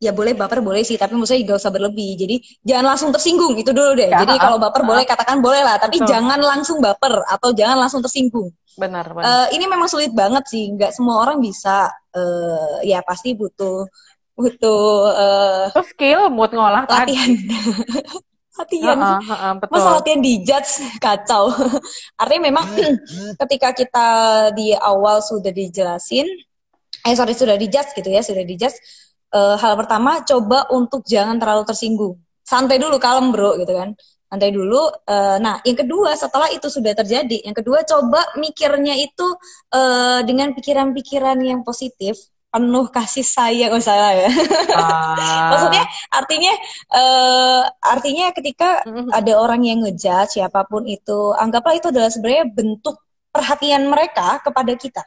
ya 0.00 0.16
boleh 0.16 0.32
baper 0.32 0.64
boleh 0.64 0.80
sih, 0.80 0.96
tapi 0.96 1.12
maksudnya 1.12 1.54
gak 1.54 1.60
usah 1.60 1.72
berlebih. 1.72 2.16
Jadi 2.16 2.36
jangan 2.64 2.96
langsung 2.96 3.10
tersinggung 3.12 3.52
itu 3.60 3.70
dulu 3.70 3.92
deh. 4.00 4.08
Ya, 4.08 4.24
Jadi 4.24 4.34
ah, 4.34 4.40
kalau 4.40 4.56
baper 4.56 4.82
ah. 4.82 4.86
boleh 4.88 5.04
katakan 5.04 5.38
boleh 5.44 5.60
lah, 5.60 5.76
tapi 5.76 6.00
Betul. 6.00 6.08
jangan 6.08 6.40
langsung 6.40 6.80
baper 6.80 7.20
atau 7.28 7.52
jangan 7.52 7.76
langsung 7.76 8.00
tersinggung. 8.00 8.48
benar 8.80 9.04
benar 9.12 9.50
Eh, 9.50 9.60
ini 9.60 9.68
memang 9.68 9.90
sulit 9.92 10.08
banget 10.16 10.46
sih, 10.48 10.72
nggak 10.72 10.96
semua 10.96 11.20
orang 11.20 11.36
bisa. 11.42 11.92
eh, 12.10 12.90
ya 12.90 12.98
pasti 13.06 13.38
butuh 13.38 13.86
butuh 14.34 14.82
eh, 15.14 15.64
itu 15.70 15.82
skill 15.92 16.20
mood 16.32 16.50
ngolah 16.50 16.88
tadi 16.88 17.12
latihan. 17.14 17.30
latihan 18.60 18.98
uh, 18.98 19.20
uh, 19.20 19.32
uh, 19.32 19.52
betul. 19.60 19.72
masa 19.78 19.88
latihan 20.00 20.20
dijudge 20.20 20.72
kacau 20.98 21.52
artinya 22.20 22.42
memang 22.48 22.66
ketika 23.46 23.68
kita 23.76 24.08
di 24.56 24.72
awal 24.74 25.20
sudah 25.20 25.52
dijelasin 25.52 26.26
eh 27.00 27.14
sorry 27.16 27.32
sudah 27.32 27.56
dijudge 27.56 27.94
gitu 27.96 28.08
ya 28.10 28.20
sudah 28.20 28.44
dijudge 28.44 28.76
uh, 29.34 29.56
hal 29.58 29.74
pertama 29.78 30.22
coba 30.26 30.66
untuk 30.74 31.06
jangan 31.06 31.38
terlalu 31.38 31.64
tersinggung 31.66 32.14
santai 32.42 32.82
dulu 32.82 32.98
kalem 32.98 33.30
bro 33.30 33.54
gitu 33.62 33.72
kan 33.74 33.94
santai 34.30 34.54
dulu 34.54 34.90
uh, 35.10 35.36
nah 35.42 35.58
yang 35.66 35.78
kedua 35.78 36.14
setelah 36.14 36.50
itu 36.54 36.70
sudah 36.70 36.94
terjadi 36.94 37.46
yang 37.46 37.54
kedua 37.54 37.82
coba 37.82 38.22
mikirnya 38.38 38.94
itu 38.94 39.26
uh, 39.74 40.22
dengan 40.22 40.54
pikiran-pikiran 40.54 41.38
yang 41.42 41.66
positif 41.66 42.30
penuh 42.50 42.90
kasih 42.90 43.22
sayang 43.22 43.70
oh 43.70 43.82
salah 43.82 44.10
ya 44.10 44.26
ah. 44.74 45.14
maksudnya 45.54 45.84
artinya 46.10 46.52
uh, 46.90 47.62
artinya 47.78 48.34
ketika 48.34 48.82
mm-hmm. 48.86 49.14
ada 49.18 49.32
orang 49.38 49.62
yang 49.62 49.78
ngejudge 49.86 50.38
siapa 50.38 50.66
pun 50.66 50.82
itu 50.86 51.30
anggaplah 51.38 51.78
itu 51.78 51.94
adalah 51.94 52.10
sebenarnya 52.10 52.50
bentuk 52.50 52.98
perhatian 53.30 53.86
mereka 53.86 54.42
kepada 54.42 54.74
kita 54.74 55.02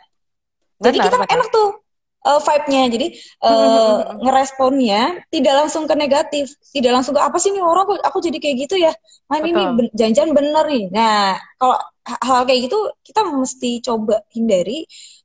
jadi 0.79 0.99
kita 0.99 1.15
benar. 1.19 1.31
enak 1.35 1.47
tuh 1.51 1.82
uh, 2.25 2.39
vibe-nya. 2.41 2.81
Jadi 2.89 3.07
uh, 3.43 4.19
ngeresponnya 4.23 5.27
tidak 5.29 5.53
langsung 5.63 5.83
ke 5.85 5.95
negatif 5.95 6.55
tidak 6.71 6.99
langsung 6.99 7.13
ke 7.15 7.21
apa 7.21 7.37
sih 7.39 7.51
nih 7.51 7.63
orang 7.63 7.83
aku, 7.87 7.95
aku 8.01 8.17
jadi 8.23 8.37
kayak 8.39 8.55
gitu 8.67 8.75
ya? 8.79 8.93
Nah 9.29 9.37
ini 9.43 9.51
ben, 9.51 9.87
janjian 9.93 10.31
bener 10.31 10.65
nih. 10.67 10.85
Nah 10.91 11.37
kalau 11.59 11.77
hal 12.03 12.43
kayak 12.43 12.67
gitu 12.67 12.79
kita 13.05 13.21
mesti 13.27 13.79
coba 13.83 14.23
hindari. 14.35 14.83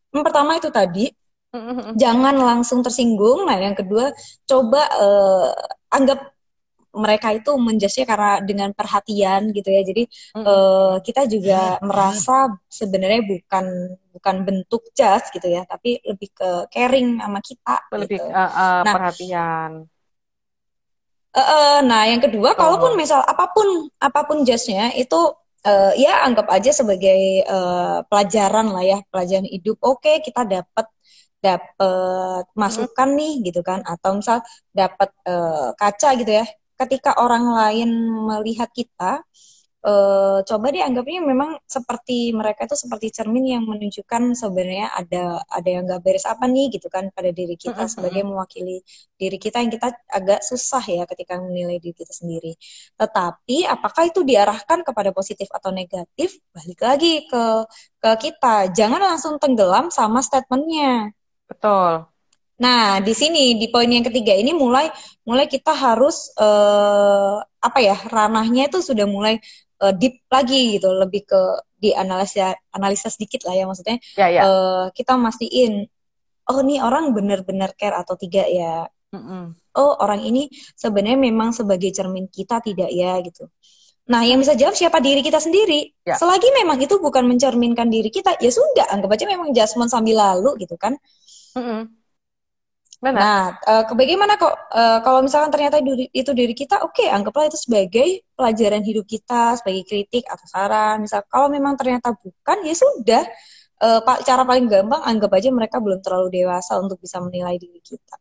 Yang 0.08 0.22
pertama 0.24 0.56
itu 0.56 0.68
tadi 0.72 1.06
jangan 1.96 2.36
langsung 2.36 2.84
tersinggung. 2.84 3.48
Nah, 3.48 3.56
yang 3.56 3.76
kedua, 3.76 4.12
coba 4.44 4.84
uh, 5.00 5.50
anggap 5.92 6.37
mereka 6.94 7.36
itu 7.36 7.52
menjasnya 7.56 8.04
karena 8.08 8.32
dengan 8.40 8.70
perhatian 8.72 9.52
gitu 9.52 9.68
ya. 9.68 9.82
Jadi 9.84 10.08
mm. 10.08 10.44
uh, 10.44 10.96
kita 11.04 11.28
juga 11.28 11.76
merasa 11.84 12.48
sebenarnya 12.68 13.22
bukan 13.24 13.66
bukan 14.18 14.36
bentuk 14.42 14.82
jas 14.96 15.28
gitu 15.30 15.46
ya, 15.46 15.62
tapi 15.68 16.00
lebih 16.02 16.30
ke 16.32 16.50
caring 16.72 17.20
sama 17.20 17.40
kita. 17.44 17.76
Lebih 17.92 18.18
gitu. 18.18 18.28
uh, 18.32 18.40
uh, 18.40 18.78
nah, 18.82 18.94
perhatian. 18.94 19.70
Uh, 21.28 21.40
uh, 21.40 21.76
nah, 21.84 22.08
yang 22.08 22.24
kedua, 22.24 22.52
oh. 22.52 22.56
kalaupun 22.56 22.96
misal 22.96 23.20
apa 23.22 23.52
pun 23.52 23.92
apa 24.00 24.20
pun 24.26 24.42
jasnya 24.42 24.90
itu 24.96 25.18
uh, 25.68 25.92
ya 25.94 26.24
anggap 26.24 26.48
aja 26.50 26.72
sebagai 26.72 27.46
uh, 27.46 28.02
pelajaran 28.08 28.72
lah 28.72 28.84
ya, 28.84 28.98
pelajaran 29.12 29.46
hidup. 29.46 29.76
Oke, 29.84 30.08
okay, 30.08 30.16
kita 30.24 30.42
dapat 30.48 30.88
dapat 31.38 32.50
masukan 32.58 33.08
nih 33.14 33.46
gitu 33.46 33.62
kan 33.62 33.78
atau 33.86 34.18
misal 34.18 34.42
dapat 34.74 35.14
uh, 35.22 35.70
kaca 35.78 36.18
gitu 36.18 36.34
ya 36.42 36.44
ketika 36.78 37.18
orang 37.18 37.50
lain 37.50 37.90
melihat 38.30 38.70
kita 38.70 39.26
uh, 39.84 40.38
coba 40.42 40.66
deh 40.74 40.82
anggapnya 40.82 41.20
memang 41.22 41.58
seperti 41.66 42.32
mereka 42.34 42.66
itu 42.66 42.76
seperti 42.78 43.08
cermin 43.14 43.44
yang 43.58 43.64
menunjukkan 43.66 44.34
sebenarnya 44.34 44.88
ada 44.94 45.42
ada 45.46 45.68
yang 45.68 45.82
nggak 45.86 46.02
beres 46.02 46.26
apa 46.26 46.44
nih 46.50 46.78
gitu 46.78 46.88
kan 46.90 47.10
pada 47.14 47.30
diri 47.30 47.54
kita 47.54 47.86
sebagai 47.86 48.22
mewakili 48.26 48.82
diri 49.20 49.38
kita 49.38 49.62
yang 49.62 49.70
kita 49.72 49.94
agak 50.10 50.40
susah 50.42 50.82
ya 50.82 51.02
ketika 51.06 51.38
menilai 51.38 51.78
diri 51.82 51.94
kita 51.94 52.12
sendiri. 52.14 52.54
Tetapi 52.98 53.68
apakah 53.68 54.10
itu 54.10 54.20
diarahkan 54.26 54.82
kepada 54.86 55.10
positif 55.14 55.48
atau 55.52 55.70
negatif? 55.70 56.38
Balik 56.54 56.80
lagi 56.82 57.26
ke 57.30 57.44
ke 58.02 58.10
kita. 58.30 58.70
Jangan 58.74 59.00
langsung 59.02 59.34
tenggelam 59.42 59.90
sama 59.94 60.22
statementnya. 60.22 61.14
Betul. 61.48 62.17
Nah, 62.58 62.98
di 62.98 63.14
sini 63.14 63.54
di 63.54 63.70
poin 63.70 63.86
yang 63.86 64.02
ketiga 64.02 64.34
ini 64.34 64.50
mulai 64.50 64.90
mulai 65.22 65.46
kita 65.46 65.70
harus 65.70 66.34
uh, 66.34 67.38
apa 67.38 67.78
ya 67.78 67.94
ranahnya 68.10 68.66
itu 68.66 68.82
sudah 68.82 69.06
mulai 69.06 69.38
uh, 69.78 69.94
deep 69.94 70.26
lagi 70.26 70.78
gitu, 70.78 70.90
lebih 70.90 71.22
ke 71.22 71.40
di 71.78 71.94
analisa 71.94 72.58
analisa 72.74 73.06
sedikit 73.14 73.46
lah 73.46 73.54
ya 73.54 73.64
maksudnya. 73.70 73.96
Ya, 74.18 74.26
ya. 74.26 74.40
Uh, 74.42 74.84
kita 74.90 75.14
mastiin, 75.14 75.86
oh 76.50 76.60
nih 76.66 76.82
orang 76.82 77.14
benar-benar 77.14 77.78
care 77.78 77.94
atau 77.94 78.18
tidak 78.18 78.50
ya. 78.50 78.90
Mm 79.14 79.22
-mm. 79.22 79.42
Oh 79.78 79.94
orang 80.02 80.26
ini 80.26 80.50
sebenarnya 80.74 81.16
memang 81.16 81.54
sebagai 81.54 81.94
cermin 81.94 82.26
kita 82.26 82.58
tidak 82.58 82.90
ya 82.90 83.22
gitu. 83.22 83.46
Nah, 84.08 84.24
yang 84.24 84.40
bisa 84.40 84.56
jawab 84.56 84.72
siapa 84.72 85.04
diri 85.04 85.20
kita 85.20 85.36
sendiri. 85.36 85.92
Ya. 86.00 86.16
Selagi 86.16 86.48
memang 86.56 86.80
itu 86.80 86.96
bukan 86.96 87.28
mencerminkan 87.28 87.92
diri 87.92 88.08
kita, 88.08 88.40
ya 88.40 88.48
sudah, 88.48 88.88
anggap 88.88 89.12
aja 89.12 89.28
memang 89.28 89.52
jasmine 89.52 89.92
sambil 89.92 90.16
lalu 90.16 90.64
gitu 90.64 90.80
kan. 90.80 90.96
Mm-hmm. 91.52 91.97
Benar. 92.98 93.20
Nah, 93.22 93.42
uh, 93.62 93.94
bagaimana 93.94 94.34
kok 94.34 94.50
uh, 94.74 94.98
kalau 95.06 95.22
misalkan 95.22 95.54
ternyata 95.54 95.78
itu 96.10 96.30
diri 96.34 96.50
kita, 96.50 96.82
oke, 96.82 96.98
okay, 96.98 97.06
anggaplah 97.06 97.46
itu 97.46 97.54
sebagai 97.54 98.26
pelajaran 98.34 98.82
hidup 98.82 99.06
kita, 99.06 99.54
sebagai 99.54 99.86
kritik 99.86 100.26
atau 100.26 100.42
saran. 100.50 101.06
Misal 101.06 101.22
kalau 101.30 101.46
memang 101.46 101.78
ternyata 101.78 102.10
bukan, 102.10 102.58
ya 102.66 102.74
sudah. 102.74 103.24
Uh, 103.78 104.02
cara 104.26 104.42
paling 104.42 104.66
gampang 104.66 104.98
anggap 105.06 105.30
aja 105.38 105.54
mereka 105.54 105.78
belum 105.78 106.02
terlalu 106.02 106.42
dewasa 106.42 106.82
untuk 106.82 106.98
bisa 106.98 107.22
menilai 107.22 107.62
diri 107.62 107.78
kita. 107.78 108.18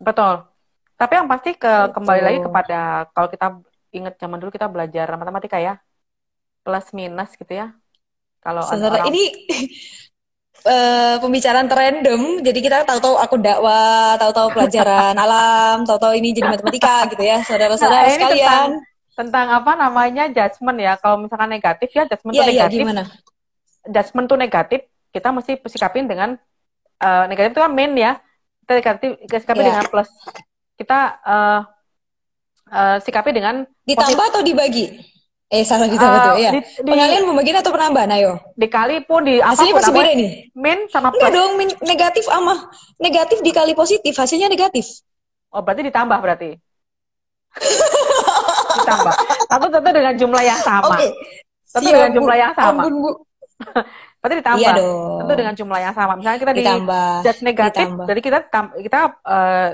Betul. 0.00 0.48
Tapi 0.96 1.12
yang 1.12 1.28
pasti 1.28 1.52
ke 1.60 1.68
Betul. 1.68 1.92
kembali 2.00 2.20
lagi 2.24 2.38
kepada 2.40 2.78
kalau 3.12 3.28
kita 3.28 3.46
ingat 3.92 4.16
zaman 4.16 4.40
dulu 4.40 4.48
kita 4.48 4.72
belajar 4.72 5.12
matematika 5.20 5.60
ya, 5.60 5.76
plus 6.64 6.88
minus 6.96 7.36
gitu 7.36 7.52
ya. 7.52 7.76
Kalau 8.40 8.64
orang... 8.64 9.12
ini 9.12 9.28
uh, 10.66 11.16
pembicaraan 11.18 11.66
random 11.66 12.44
jadi 12.44 12.58
kita 12.60 12.78
tahu-tahu 12.86 13.16
aku 13.18 13.36
dakwah 13.40 14.14
tahu-tahu 14.20 14.52
pelajaran 14.54 15.14
alam 15.24 15.82
tahu-tahu 15.88 16.14
ini 16.16 16.36
jadi 16.36 16.48
matematika 16.52 17.08
gitu 17.10 17.22
ya 17.24 17.42
saudara-saudara 17.42 18.06
nah, 18.06 18.12
sekalian. 18.12 18.46
tentang, 18.46 18.70
tentang 19.16 19.46
apa 19.52 19.72
namanya 19.76 20.24
judgement 20.30 20.78
ya. 20.78 20.92
Kalau 21.00 21.16
misalkan 21.20 21.50
negatif 21.50 21.88
ya 21.92 22.04
judgement 22.08 22.32
yeah, 22.32 22.40
tuh 22.40 22.44
iya, 22.44 22.52
negatif. 22.52 22.78
yeah, 22.78 22.84
gimana? 22.84 23.02
judgement 23.82 24.26
tuh 24.30 24.38
negatif 24.38 24.80
kita 25.10 25.28
mesti 25.34 25.52
sikapin 25.66 26.06
dengan 26.06 26.38
uh, 27.02 27.24
negatif 27.26 27.58
itu 27.58 27.62
kan 27.62 27.72
main 27.72 27.92
ya. 27.96 28.18
Kita 28.62 28.72
negatif 28.78 29.08
kita 29.26 29.38
sikapin 29.42 29.62
yeah. 29.66 29.70
dengan 29.74 29.84
plus. 29.90 30.10
Kita 30.78 30.98
uh, 31.22 31.60
uh, 32.72 32.96
sikapi 33.02 33.30
dengan 33.36 33.68
ditambah 33.84 34.16
positif. 34.16 34.32
atau 34.32 34.42
dibagi 34.42 34.86
Eh 35.52 35.68
salah 35.68 35.84
kita 35.84 36.00
uh, 36.00 36.12
betul 36.16 36.34
ya. 36.40 36.50
Di, 36.56 36.60
Pengalian 36.80 37.28
pembagian 37.28 37.60
atau 37.60 37.76
penambahan 37.76 38.08
ayo? 38.16 38.40
Dikali 38.56 39.04
pun 39.04 39.20
di 39.20 39.36
apa 39.36 39.52
Hasilnya 39.52 39.74
pasti 39.76 39.92
beda 39.92 40.12
nih. 40.16 40.30
Min 40.56 40.78
sama 40.88 41.12
plus. 41.12 41.20
Enggak 41.20 41.32
dong, 41.36 41.52
min, 41.60 41.68
negatif 41.84 42.24
sama 42.24 42.54
negatif 42.96 43.44
dikali 43.44 43.76
positif, 43.76 44.16
hasilnya 44.16 44.48
negatif. 44.48 45.04
Oh, 45.52 45.60
berarti 45.60 45.84
ditambah 45.84 46.18
berarti. 46.24 46.56
ditambah. 48.80 49.14
Tapi 49.52 49.64
tentu 49.68 49.90
dengan 49.92 50.14
jumlah 50.16 50.40
yang 50.40 50.60
sama. 50.64 50.88
Oke. 50.88 50.96
Okay. 50.96 51.10
Tentu 51.68 51.88
Siap, 51.92 51.96
dengan 52.00 52.12
jumlah 52.16 52.36
yang 52.40 52.52
sama. 52.56 52.80
Ampun, 52.80 52.94
Bu. 52.96 53.10
berarti 54.24 54.34
ditambah. 54.40 54.64
Iya 54.64 54.70
dong. 54.80 55.18
Tentu 55.20 55.34
dengan 55.36 55.54
jumlah 55.60 55.78
yang 55.84 55.92
sama. 55.92 56.12
Misalnya 56.16 56.38
kita 56.40 56.52
ditambah, 56.56 57.04
di 57.12 57.24
judge 57.28 57.42
negatif, 57.44 57.86
ditambah. 57.92 58.06
jadi 58.08 58.20
kita 58.24 58.38
kita 58.80 59.00
uh, 59.20 59.68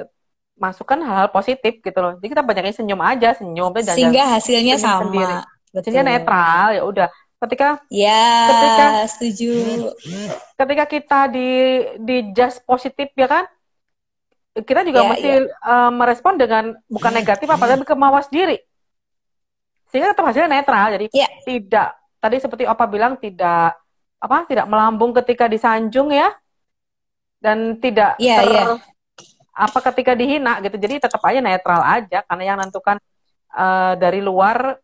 masukkan 0.58 0.98
hal-hal 1.06 1.30
positif 1.30 1.78
gitu 1.78 1.98
loh. 2.02 2.18
Jadi 2.18 2.34
kita 2.34 2.42
banyaknya 2.42 2.74
senyum 2.74 2.98
aja, 2.98 3.30
senyum. 3.38 3.70
Sehingga 3.78 4.26
hasilnya 4.34 4.74
sama. 4.74 5.06
Sendiri 5.06 5.38
Betul. 5.86 6.06
netral 6.06 6.66
ya 6.74 6.82
udah. 6.82 7.08
Ketika 7.38 7.68
ya 7.86 8.26
ketika 8.50 8.86
setuju. 9.14 9.52
Ketika 10.58 10.84
kita 10.90 11.20
di 11.30 11.50
di 12.02 12.16
just 12.34 12.66
positif 12.66 13.14
ya 13.14 13.30
kan? 13.30 13.44
Kita 14.58 14.82
juga 14.82 15.06
ya, 15.06 15.08
mesti 15.14 15.30
ya. 15.30 15.40
Uh, 15.62 15.90
merespon 15.94 16.34
dengan 16.34 16.74
bukan 16.90 17.14
negatif 17.14 17.46
apa 17.46 17.62
tapi 17.62 17.86
kemawas 17.86 18.26
diri. 18.26 18.58
Sehingga 19.86 20.10
tetap 20.10 20.26
hasilnya 20.26 20.50
netral. 20.50 20.98
Jadi 20.98 21.06
ya. 21.14 21.30
tidak 21.46 21.94
tadi 22.18 22.36
seperti 22.42 22.66
Opa 22.66 22.90
bilang 22.90 23.14
tidak 23.22 23.78
apa? 24.18 24.36
Tidak 24.50 24.66
melambung 24.66 25.14
ketika 25.14 25.46
disanjung 25.46 26.10
ya. 26.10 26.34
Dan 27.38 27.78
tidak 27.78 28.18
ya, 28.18 28.42
ter, 28.42 28.50
ya. 28.50 28.64
apa 29.54 29.78
ketika 29.94 30.18
dihina 30.18 30.58
gitu. 30.58 30.74
Jadi 30.74 31.06
tetap 31.06 31.22
aja 31.22 31.38
netral 31.38 31.86
aja 31.86 32.26
karena 32.26 32.42
yang 32.42 32.58
menentukan 32.58 32.98
uh, 33.54 33.94
dari 33.94 34.18
luar 34.18 34.74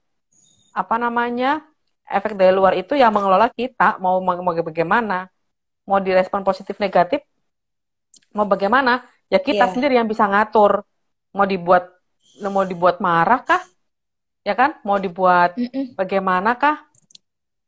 apa 0.75 0.99
namanya 0.99 1.63
efek 2.05 2.37
dari 2.37 2.53
luar 2.53 2.77
itu 2.77 2.99
yang 2.99 3.15
mengelola 3.15 3.49
kita 3.49 3.97
mau 4.03 4.21
mau 4.21 4.37
bagaimana. 4.43 5.31
Mau 5.85 6.01
direspon 6.01 6.41
positif 6.43 6.81
negatif 6.81 7.23
mau 8.35 8.45
bagaimana? 8.45 9.07
Ya 9.31 9.39
kita 9.41 9.65
yeah. 9.65 9.73
sendiri 9.73 9.95
yang 9.97 10.11
bisa 10.11 10.27
ngatur. 10.27 10.83
Mau 11.33 11.47
dibuat 11.47 11.89
mau 12.43 12.67
dibuat 12.67 12.99
marah 12.99 13.41
kah? 13.47 13.63
Ya 14.43 14.53
kan? 14.59 14.77
Mau 14.83 15.01
dibuat 15.01 15.57
mm 15.57 15.71
-mm. 15.71 15.85
bagaimana 15.97 16.59
kah 16.59 16.85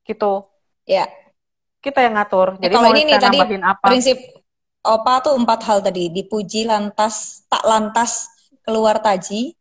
gitu. 0.05 0.45
Ya 0.85 1.07
yeah. 1.07 1.09
kita 1.81 2.03
yang 2.05 2.19
ngatur. 2.19 2.59
Jadi 2.61 2.75
kalau 2.75 2.91
ini 2.93 3.03
nih 3.09 3.17
tadi 3.17 3.39
apa? 3.63 3.87
prinsip 3.87 4.19
opa 4.83 5.23
tuh 5.25 5.35
empat 5.39 5.61
hal 5.65 5.79
tadi. 5.81 6.11
Dipuji 6.13 6.67
lantas 6.67 7.47
tak 7.47 7.65
lantas 7.65 8.29
keluar 8.67 8.99
taji 9.01 9.56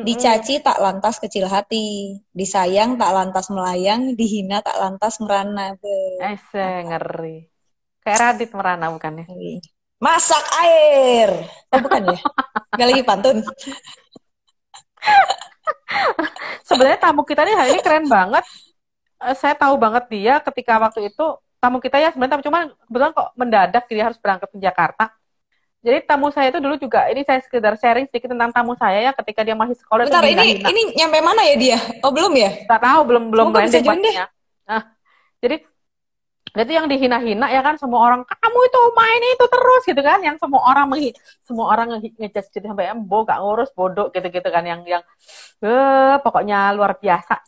Dicaci 0.00 0.64
tak 0.64 0.80
lantas 0.80 1.20
kecil 1.20 1.46
hati, 1.46 2.16
disayang 2.32 2.96
tak 2.96 3.12
lantas 3.12 3.52
melayang, 3.52 4.16
dihina 4.16 4.64
tak 4.64 4.80
lantas 4.80 5.20
merana. 5.20 5.76
Eh, 5.80 6.36
ngeri. 6.88 7.44
Kayak 8.00 8.18
Radit 8.18 8.50
merana 8.56 8.88
bukan 8.88 9.20
ya? 9.20 9.24
Masak 10.00 10.40
air. 10.64 11.28
Oh, 11.68 11.78
bukan 11.84 12.16
ya? 12.16 12.20
Gak 12.80 12.88
lagi 12.88 13.04
pantun. 13.04 13.44
sebenarnya 16.64 16.98
tamu 17.00 17.22
kita 17.26 17.44
nih 17.44 17.56
hari 17.56 17.70
ini 17.76 17.82
keren 17.84 18.08
banget. 18.08 18.44
Uh, 19.20 19.36
saya 19.36 19.52
tahu 19.52 19.76
banget 19.76 20.08
dia 20.08 20.40
ketika 20.40 20.80
waktu 20.80 21.12
itu 21.12 21.24
tamu 21.60 21.76
kita 21.76 22.00
ya 22.00 22.08
sebenarnya 22.08 22.40
cuma 22.40 22.72
kebetulan 22.88 23.12
kok 23.12 23.28
mendadak 23.36 23.84
dia 23.84 24.08
harus 24.08 24.16
berangkat 24.16 24.48
ke 24.48 24.58
Jakarta. 24.62 25.12
Jadi 25.80 25.98
tamu 26.04 26.28
saya 26.28 26.52
itu 26.52 26.60
dulu 26.60 26.76
juga 26.76 27.08
ini 27.08 27.24
saya 27.24 27.40
sekedar 27.40 27.72
sharing 27.80 28.04
sedikit 28.04 28.36
tentang 28.36 28.52
tamu 28.52 28.76
saya 28.76 29.00
ya 29.00 29.12
ketika 29.16 29.40
dia 29.40 29.56
masih 29.56 29.80
sekolah 29.80 30.04
Bentar, 30.04 30.20
itu 30.28 30.36
ini 30.36 30.60
ini 30.60 30.82
nyampe 30.92 31.18
mana 31.24 31.40
ya 31.48 31.56
dia? 31.56 31.78
Oh 32.04 32.12
belum 32.12 32.36
ya? 32.36 32.68
Tak 32.68 32.80
tahu 32.84 33.00
belum 33.08 33.22
belum 33.32 33.48
landing 33.56 33.88
Nah, 34.68 34.82
jadi 35.40 35.56
jadi 36.50 36.82
yang 36.82 36.86
dihina-hina 36.90 37.46
ya 37.48 37.62
kan 37.62 37.78
semua 37.78 38.02
orang 38.10 38.20
kamu 38.26 38.58
itu 38.66 38.80
main 38.98 39.22
itu 39.38 39.44
terus 39.46 39.82
gitu 39.86 40.02
kan 40.02 40.18
yang 40.18 40.36
semua 40.36 40.66
orang 40.66 40.86
menghi 40.90 41.14
semua 41.46 41.70
orang 41.70 42.02
ngejudge 42.18 42.50
jadi 42.50 42.74
sampai 42.74 42.90
embo 42.90 43.22
gak 43.22 43.38
ngurus 43.38 43.70
bodoh 43.70 44.10
gitu-gitu 44.10 44.48
kan 44.50 44.66
yang 44.66 44.82
yang 44.82 45.02
eh 45.62 46.14
pokoknya 46.18 46.74
luar 46.74 46.98
biasa 46.98 47.38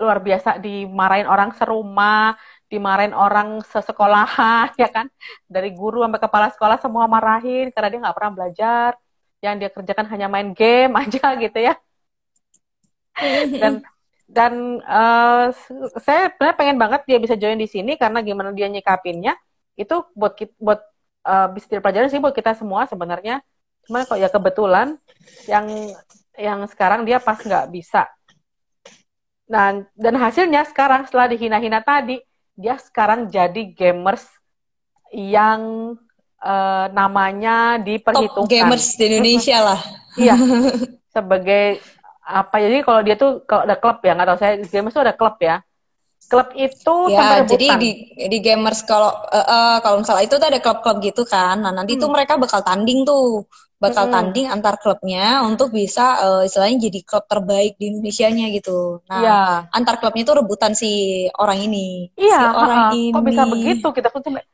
luar 0.00 0.24
biasa 0.24 0.56
dimarahin 0.56 1.28
orang 1.28 1.52
serumah 1.52 2.32
dimarahin 2.70 3.12
orang 3.12 3.60
sesekolahan 3.66 4.70
ya 4.82 4.88
kan? 4.88 5.10
Dari 5.50 5.74
guru 5.74 6.06
sampai 6.06 6.22
kepala 6.22 6.48
sekolah 6.54 6.78
semua 6.78 7.04
marahin 7.10 7.74
karena 7.74 7.88
dia 7.90 8.00
nggak 8.00 8.16
pernah 8.16 8.32
belajar. 8.32 8.90
Yang 9.42 9.54
dia 9.58 9.70
kerjakan 9.74 10.06
hanya 10.14 10.26
main 10.30 10.54
game 10.54 10.94
aja 11.02 11.26
gitu 11.36 11.58
ya. 11.58 11.74
Dan 13.58 13.82
dan 14.36 14.78
uh, 14.86 15.50
saya 15.98 16.30
sebenarnya 16.30 16.56
pengen 16.56 16.78
banget 16.78 17.02
dia 17.02 17.18
bisa 17.18 17.34
join 17.34 17.58
di 17.58 17.66
sini 17.66 17.98
karena 17.98 18.22
gimana 18.22 18.54
dia 18.54 18.70
nyikapinnya 18.70 19.34
itu 19.74 20.06
buat 20.14 20.38
buat 20.62 20.80
uh, 21.26 21.50
bisa 21.50 21.66
jadi 21.66 21.82
pelajaran 21.82 22.08
sih 22.14 22.22
buat 22.22 22.32
kita 22.32 22.54
semua 22.54 22.86
sebenarnya. 22.86 23.42
Cuman 23.90 24.06
kok 24.06 24.22
ya 24.22 24.30
kebetulan 24.30 24.94
yang 25.50 25.66
yang 26.38 26.62
sekarang 26.70 27.02
dia 27.02 27.18
pas 27.18 27.42
nggak 27.42 27.74
bisa. 27.74 28.06
Dan 29.50 29.90
dan 29.98 30.14
hasilnya 30.14 30.62
sekarang 30.70 31.10
setelah 31.10 31.26
dihina-hina 31.26 31.82
tadi 31.82 32.22
dia 32.60 32.76
sekarang 32.76 33.32
jadi 33.32 33.72
gamers 33.72 34.28
yang 35.16 35.96
uh, 36.44 36.86
namanya 36.92 37.80
diperhitungkan. 37.80 38.44
Top 38.44 38.52
gamers 38.52 39.00
di 39.00 39.04
Indonesia 39.08 39.58
lah. 39.64 39.80
Iya. 40.20 40.36
Sebagai 41.16 41.80
apa 42.20 42.62
jadi 42.62 42.86
kalau 42.86 43.00
dia 43.02 43.16
tuh 43.18 43.42
kalau 43.48 43.66
ada 43.66 43.74
klub 43.74 43.98
ya 44.06 44.14
nggak 44.14 44.28
tahu 44.28 44.38
saya 44.38 44.54
gamers 44.62 44.94
tuh 44.94 45.04
ada 45.08 45.16
klub 45.16 45.40
ya. 45.40 45.64
Klub 46.30 46.52
itu 46.54 46.94
ya 47.10 47.42
jadi 47.42 47.66
di 47.80 47.90
di 48.28 48.38
gamers 48.38 48.84
kalau 48.86 49.10
uh, 49.10 49.40
uh, 49.40 49.76
kalau 49.82 50.04
misalnya 50.04 50.28
itu 50.28 50.36
tuh 50.36 50.46
ada 50.52 50.60
klub-klub 50.60 51.00
gitu 51.00 51.22
kan. 51.24 51.64
Nah 51.64 51.72
nanti 51.72 51.96
hmm. 51.96 52.02
tuh 52.04 52.10
mereka 52.12 52.36
bakal 52.36 52.60
tanding 52.60 53.02
tuh 53.08 53.48
bakal 53.80 54.06
hmm. 54.06 54.12
tanding 54.12 54.46
antar 54.52 54.76
klubnya 54.76 55.40
untuk 55.42 55.72
bisa 55.72 56.20
uh, 56.20 56.42
istilahnya 56.44 56.92
jadi 56.92 57.00
klub 57.00 57.24
terbaik 57.24 57.80
di 57.80 57.96
Indonesia-nya 57.96 58.52
gitu 58.52 59.00
nah 59.08 59.20
ya. 59.24 59.40
antar 59.72 59.96
klubnya 59.96 60.28
tuh 60.28 60.36
rebutan 60.44 60.76
si 60.76 61.24
orang 61.40 61.64
ini 61.64 62.12
iya 62.20 62.38
si 62.38 62.44
orang 62.60 62.78
uh, 62.78 62.88
ini 62.92 63.02
kok 63.10 63.24
bisa 63.24 63.42
begitu 63.48 63.88
kita 63.88 64.08
tuh 64.12 64.20
sampai 64.20 64.44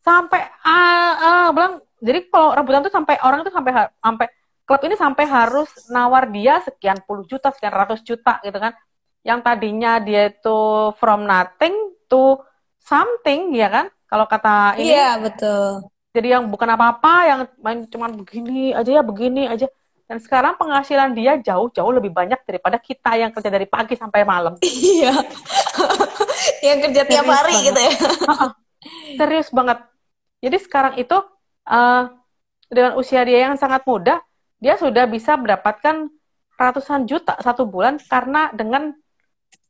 sampai 0.00 0.42
uh, 0.64 1.12
uh, 1.20 1.46
bilang 1.52 1.84
jadi 2.00 2.28
kalau 2.28 2.56
rebutan 2.56 2.84
tuh 2.84 2.92
sampai 2.92 3.16
orang 3.24 3.40
tuh 3.44 3.52
sampai 3.52 3.72
sampai 4.00 4.26
klub 4.66 4.82
ini 4.82 4.98
sampai 4.98 5.24
harus 5.24 5.70
nawar 5.88 6.28
dia 6.28 6.58
sekian 6.60 6.98
puluh 7.06 7.24
juta, 7.24 7.54
sekian 7.54 7.72
ratus 7.72 8.02
juta 8.02 8.42
gitu 8.42 8.58
kan. 8.58 8.74
Yang 9.22 9.40
tadinya 9.46 10.02
dia 10.02 10.28
itu 10.28 10.92
from 10.98 11.24
nothing 11.24 11.74
to 12.10 12.36
something 12.82 13.54
ya 13.54 13.70
kan. 13.70 13.86
Kalau 14.06 14.26
kata 14.26 14.76
ini. 14.78 14.92
Iya, 14.92 15.18
betul. 15.22 15.86
Jadi 16.16 16.32
yang 16.32 16.48
bukan 16.48 16.64
apa-apa, 16.72 17.14
yang 17.28 17.40
main 17.60 17.84
cuma 17.92 18.08
begini 18.08 18.72
aja 18.72 18.88
ya, 18.88 19.02
begini 19.04 19.44
aja. 19.44 19.68
Dan 20.08 20.16
sekarang 20.16 20.56
penghasilan 20.56 21.12
dia 21.12 21.36
jauh-jauh 21.36 21.92
lebih 21.92 22.08
banyak 22.14 22.40
daripada 22.48 22.80
kita 22.80 23.20
yang 23.20 23.28
kerja 23.28 23.52
dari 23.52 23.68
pagi 23.68 24.00
sampai 24.00 24.24
malam. 24.24 24.56
Iya. 24.64 25.12
yang 26.64 26.78
kerja 26.80 27.02
Serius 27.04 27.12
tiap 27.20 27.26
hari 27.28 27.52
banget. 27.52 27.66
gitu 27.68 27.80
ya. 27.84 27.92
Serius 29.20 29.48
banget. 29.52 29.78
Jadi 30.40 30.56
sekarang 30.64 30.94
itu 30.96 31.18
uh, 31.68 32.04
dengan 32.72 32.92
usia 32.96 33.20
dia 33.28 33.50
yang 33.50 33.60
sangat 33.60 33.84
muda, 33.84 34.24
dia 34.56 34.80
sudah 34.80 35.04
bisa 35.04 35.36
mendapatkan 35.36 36.08
ratusan 36.56 37.04
juta 37.04 37.36
satu 37.44 37.68
bulan 37.68 38.00
karena 38.08 38.48
dengan 38.56 38.96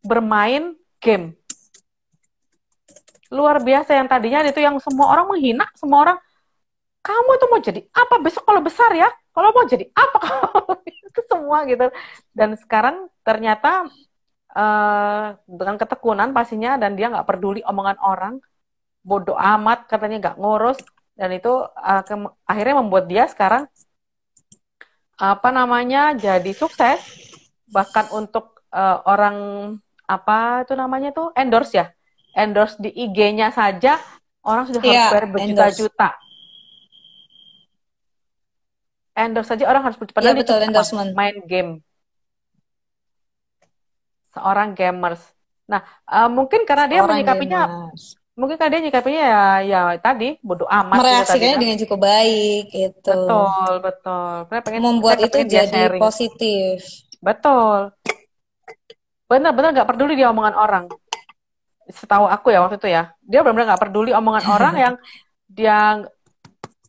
bermain 0.06 0.78
game. 1.02 1.34
Luar 3.34 3.58
biasa 3.58 3.98
yang 3.98 4.06
tadinya 4.06 4.46
itu 4.46 4.62
yang 4.62 4.78
semua 4.78 5.10
orang 5.10 5.26
menghina, 5.26 5.66
semua 5.74 5.98
orang 6.06 6.18
kamu 7.06 7.30
itu 7.38 7.46
mau 7.46 7.60
jadi 7.62 7.80
apa? 7.94 8.14
Besok 8.18 8.42
kalau 8.42 8.62
besar 8.66 8.90
ya? 8.90 9.06
Kalau 9.30 9.54
mau 9.54 9.62
jadi 9.62 9.86
apa? 9.94 10.18
Itu 11.06 11.22
semua 11.30 11.62
gitu. 11.70 11.86
Dan 12.34 12.58
sekarang 12.58 13.06
ternyata 13.22 13.86
uh, 14.50 15.38
dengan 15.46 15.78
ketekunan 15.78 16.34
pastinya 16.34 16.74
dan 16.74 16.98
dia 16.98 17.06
nggak 17.06 17.30
peduli 17.30 17.62
omongan 17.62 17.98
orang, 18.02 18.34
bodoh 19.06 19.38
amat 19.38 19.86
katanya 19.86 20.18
nggak 20.18 20.38
ngurus. 20.42 20.82
Dan 21.16 21.32
itu 21.32 21.48
uh, 21.64 22.02
akhirnya 22.44 22.76
membuat 22.84 23.08
dia 23.08 23.24
sekarang 23.30 23.70
apa 25.16 25.48
namanya 25.54 26.12
jadi 26.18 26.52
sukses. 26.52 27.00
Bahkan 27.70 28.12
untuk 28.12 28.66
uh, 28.74 29.00
orang 29.06 29.36
apa 30.10 30.66
itu 30.66 30.74
namanya 30.74 31.14
tuh 31.14 31.30
endorse 31.38 31.72
ya. 31.72 31.86
Endorse 32.36 32.76
di 32.82 32.92
IG-nya 32.92 33.48
saja 33.48 33.96
orang 34.44 34.68
sudah 34.68 34.82
yeah, 34.84 35.08
berjuta-juta 35.08 36.25
endorse 39.16 39.56
saja 39.56 39.64
orang 39.64 39.82
harus 39.88 39.96
berjuta 39.96 40.20
yeah, 40.20 40.36
betul, 40.36 40.60
endorsement. 40.60 41.16
main 41.16 41.40
game. 41.48 41.80
Seorang 44.36 44.76
gamers. 44.76 45.24
Nah 45.64 45.80
uh, 46.04 46.28
mungkin 46.28 46.68
karena 46.68 46.84
dia 46.86 47.00
orang 47.00 47.24
menyikapinya 47.24 47.60
gamers. 47.64 48.20
mungkin 48.36 48.56
kan 48.60 48.68
dia 48.68 48.80
nyikapinya 48.84 49.22
ya 49.24 49.44
ya 49.64 49.80
tadi 49.96 50.36
bodoh 50.44 50.68
amat 50.68 51.00
mereaksikannya 51.00 51.56
dengan 51.56 51.80
cukup 51.80 51.98
baik 52.04 52.68
itu 52.68 53.00
betul 53.00 53.72
betul. 53.80 54.34
Pengen, 54.52 54.80
membuat 54.84 55.16
itu 55.24 55.40
jadi 55.48 55.72
sharing. 55.72 56.02
positif. 56.04 56.84
Betul. 57.24 57.96
Benar-benar 59.26 59.72
nggak 59.74 59.88
peduli 59.88 60.14
dia 60.14 60.28
omongan 60.30 60.54
orang. 60.54 60.84
Setahu 61.88 62.28
aku 62.28 62.52
ya 62.52 62.60
waktu 62.60 62.76
itu 62.76 62.88
ya. 62.92 63.16
Dia 63.24 63.40
benar-benar 63.40 63.74
nggak 63.74 63.82
peduli 63.88 64.12
omongan 64.12 64.44
orang 64.60 64.74
yang 64.76 64.94
dia 65.48 66.04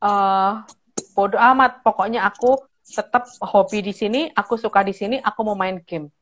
uh, 0.03 0.51
bodoh 1.17 1.41
amat 1.41 1.81
pokoknya 1.81 2.21
aku 2.29 2.61
tetap 2.85 3.25
hobi 3.41 3.81
di 3.81 3.93
sini 3.97 4.29
aku 4.29 4.53
suka 4.61 4.85
di 4.85 4.93
sini 4.93 5.17
aku 5.17 5.41
mau 5.41 5.57
main 5.57 5.81
game 5.81 6.13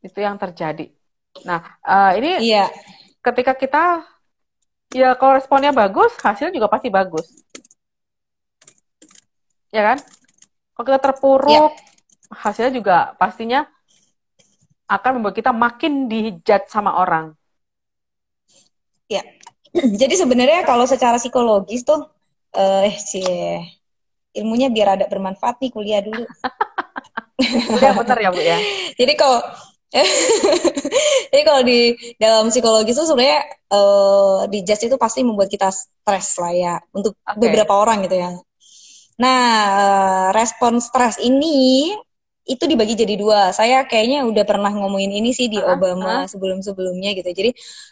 itu 0.00 0.16
yang 0.16 0.40
terjadi 0.40 0.88
nah 1.44 1.76
uh, 1.84 2.16
ini 2.16 2.40
iya 2.40 2.72
ketika 3.20 3.52
kita 3.52 4.04
ya 4.90 5.14
kalau 5.16 5.38
responnya 5.38 5.70
bagus, 5.70 6.12
hasilnya 6.18 6.56
juga 6.56 6.68
pasti 6.68 6.88
bagus. 6.90 7.26
Ya 9.70 9.94
kan? 9.94 9.98
Kalau 10.74 10.84
kita 10.84 11.00
terpuruk, 11.00 11.70
ya. 11.70 12.34
hasilnya 12.34 12.72
juga 12.74 12.96
pastinya 13.20 13.68
akan 14.90 15.20
membuat 15.20 15.38
kita 15.38 15.54
makin 15.54 16.10
dijudge 16.10 16.66
sama 16.66 16.98
orang. 16.98 17.38
Ya. 19.06 19.22
Jadi 20.00 20.18
sebenarnya 20.18 20.66
kalau 20.66 20.82
secara 20.90 21.22
psikologis 21.22 21.86
tuh 21.86 22.10
eh 22.54 22.94
sih 22.98 23.26
ilmunya 24.34 24.70
biar 24.70 24.98
ada 24.98 25.06
bermanfaat 25.10 25.58
nih 25.58 25.70
kuliah 25.74 26.00
dulu. 26.02 26.22
ya 27.82 27.90
benar 27.96 28.18
ya, 28.18 28.30
Bu 28.30 28.40
ya. 28.42 28.58
Jadi 29.00 29.12
kalau 29.18 29.40
Jadi 31.34 31.42
kalau 31.42 31.62
di 31.66 31.98
dalam 32.14 32.46
psikologi 32.46 32.94
itu 32.94 33.02
sebenarnya 33.02 33.42
uh, 33.74 34.46
di 34.46 34.62
jazz 34.62 34.86
itu 34.86 34.94
pasti 34.94 35.26
membuat 35.26 35.50
kita 35.50 35.66
stres 35.74 36.38
lah 36.38 36.54
ya 36.54 36.74
untuk 36.94 37.18
okay. 37.26 37.38
beberapa 37.42 37.74
orang 37.74 38.06
gitu 38.06 38.22
ya. 38.22 38.30
Nah, 39.18 39.42
uh, 39.74 40.28
respon 40.30 40.78
stres 40.78 41.18
ini 41.18 41.90
itu 42.48 42.64
dibagi 42.64 42.96
jadi 42.96 43.14
dua. 43.20 43.52
Saya 43.52 43.84
kayaknya 43.84 44.24
udah 44.24 44.44
pernah 44.48 44.72
ngomongin 44.72 45.12
ini 45.12 45.30
sih 45.36 45.46
di 45.46 45.60
uh, 45.60 45.76
Obama 45.76 46.24
uh. 46.24 46.28
sebelum-sebelumnya 46.30 47.12
gitu. 47.18 47.30
Jadi 47.30 47.50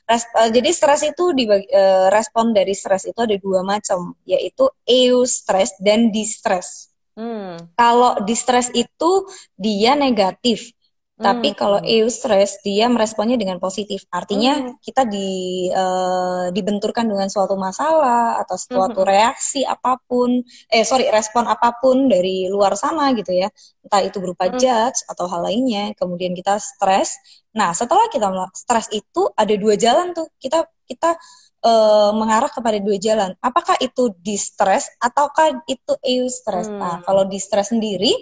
res, 0.08 0.24
uh, 0.34 0.48
jadi 0.48 0.70
stres 0.72 1.02
itu 1.04 1.24
dibagi, 1.36 1.68
uh, 1.70 2.08
respon 2.08 2.56
dari 2.56 2.72
stres 2.72 3.04
itu 3.08 3.18
ada 3.18 3.36
dua 3.36 3.60
macam, 3.66 4.16
yaitu 4.24 4.66
eustress 4.88 5.76
dan 5.78 6.08
distress. 6.08 6.88
Hmm. 7.18 7.58
Kalau 7.74 8.22
distress 8.22 8.70
itu 8.72 9.26
dia 9.58 9.98
negatif, 9.98 10.70
tapi 11.18 11.50
hmm. 11.50 11.58
kalau 11.58 11.82
eustress 11.82 12.62
dia 12.62 12.86
meresponnya 12.86 13.34
dengan 13.34 13.58
positif. 13.58 14.06
Artinya 14.14 14.54
hmm. 14.54 14.78
kita 14.78 15.02
di 15.02 15.66
uh, 15.66 16.54
dibenturkan 16.54 17.10
dengan 17.10 17.26
suatu 17.26 17.58
masalah 17.58 18.38
atau 18.38 18.54
suatu 18.54 19.02
hmm. 19.02 19.10
reaksi 19.10 19.66
apa 19.66 19.98
pun, 20.06 20.38
eh 20.70 20.86
sorry 20.86 21.10
respon 21.10 21.50
apa 21.50 21.74
pun 21.82 22.06
dari 22.06 22.46
luar 22.46 22.78
sana 22.78 23.10
gitu 23.18 23.34
ya. 23.34 23.50
Entah 23.82 24.06
itu 24.06 24.22
berupa 24.22 24.46
hmm. 24.46 24.62
judge 24.62 25.02
atau 25.10 25.26
hal 25.26 25.42
lainnya. 25.42 25.90
Kemudian 25.98 26.38
kita 26.38 26.62
stres. 26.62 27.18
Nah 27.50 27.74
setelah 27.74 28.06
kita 28.14 28.30
stres 28.54 28.86
itu 28.94 29.26
ada 29.34 29.54
dua 29.58 29.74
jalan 29.74 30.14
tuh. 30.14 30.30
Kita 30.38 30.70
kita 30.86 31.18
uh, 31.66 32.14
mengarah 32.14 32.48
kepada 32.48 32.78
dua 32.78 32.94
jalan. 32.94 33.34
Apakah 33.42 33.74
itu 33.82 34.14
distress 34.22 34.86
ataukah 35.02 35.66
itu 35.66 35.92
eustress? 36.06 36.70
Nah, 36.70 36.78
hmm. 36.78 36.78
Nah 36.78 36.96
kalau 37.02 37.26
distress 37.26 37.74
sendiri 37.74 38.14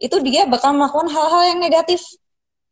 itu 0.00 0.16
dia 0.24 0.48
bakal 0.48 0.72
melakukan 0.72 1.12
hal-hal 1.12 1.42
yang 1.54 1.60
negatif. 1.60 2.00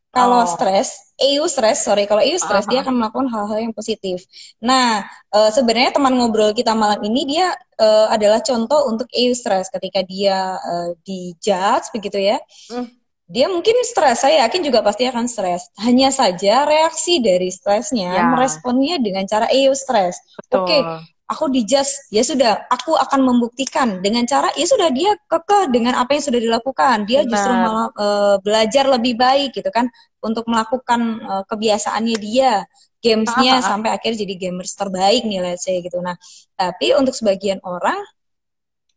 Kalau 0.08 0.40
Oh. 0.40 0.48
stres, 0.48 1.12
EU 1.20 1.44
stres, 1.44 1.84
sorry, 1.84 2.08
kalau 2.08 2.24
EU 2.24 2.40
stres 2.40 2.64
dia 2.64 2.80
Aha. 2.80 2.88
akan 2.88 2.94
melakukan 2.96 3.28
hal-hal 3.28 3.58
yang 3.60 3.74
positif. 3.76 4.24
Nah, 4.58 5.04
eh, 5.04 5.50
sebenarnya 5.52 5.92
teman 5.92 6.16
ngobrol 6.16 6.56
kita 6.56 6.72
malam 6.72 6.98
ini 7.04 7.28
dia 7.28 7.52
eh, 7.78 8.06
adalah 8.08 8.40
contoh 8.40 8.88
untuk 8.88 9.06
EU 9.12 9.36
stres 9.36 9.68
ketika 9.68 10.00
dia 10.02 10.56
eh, 10.56 10.90
dijudge 11.04 11.92
begitu 11.92 12.18
ya. 12.18 12.40
Hmm. 12.72 12.88
Dia 13.28 13.44
mungkin 13.52 13.76
stres, 13.84 14.24
saya 14.24 14.48
yakin 14.48 14.64
juga 14.64 14.80
pasti 14.80 15.04
akan 15.04 15.28
stres. 15.28 15.68
Hanya 15.84 16.08
saja 16.08 16.64
reaksi 16.64 17.20
dari 17.20 17.52
stresnya 17.52 18.08
Ya. 18.08 18.24
meresponnya 18.32 18.96
dengan 18.96 19.28
cara 19.28 19.52
EU 19.52 19.76
stres. 19.76 20.16
Oke, 20.48 20.80
aku 21.28 21.52
dijudge, 21.52 22.08
ya 22.08 22.24
sudah, 22.24 22.64
aku 22.72 22.96
akan 22.96 23.20
membuktikan 23.20 24.00
dengan 24.00 24.24
cara 24.24 24.48
ya 24.56 24.64
sudah 24.64 24.88
dia 24.88 25.12
kekeh 25.28 25.68
dengan 25.68 26.00
apa 26.00 26.16
yang 26.16 26.24
sudah 26.24 26.40
dilakukan. 26.40 27.04
Dia 27.04 27.28
justru 27.28 27.52
Benar. 27.52 27.64
malah 27.68 27.88
eh, 27.92 28.36
belajar 28.40 28.84
lebih 28.88 29.14
baik 29.20 29.52
gitu 29.52 29.68
kan 29.68 29.92
untuk 30.24 30.48
melakukan 30.48 31.20
eh, 31.20 31.44
kebiasaannya 31.44 32.16
dia, 32.16 32.64
gamesnya 33.04 33.52
Ah, 33.54 33.60
ah, 33.60 33.62
ah. 33.62 33.68
sampai 33.76 33.90
akhirnya 33.92 34.24
jadi 34.24 34.34
gamers 34.48 34.72
terbaik 34.72 35.22
nih 35.28 35.40
let's 35.44 35.68
say 35.68 35.84
gitu. 35.84 36.00
Nah, 36.00 36.16
tapi 36.56 36.96
untuk 36.96 37.12
sebagian 37.12 37.60
orang 37.60 38.00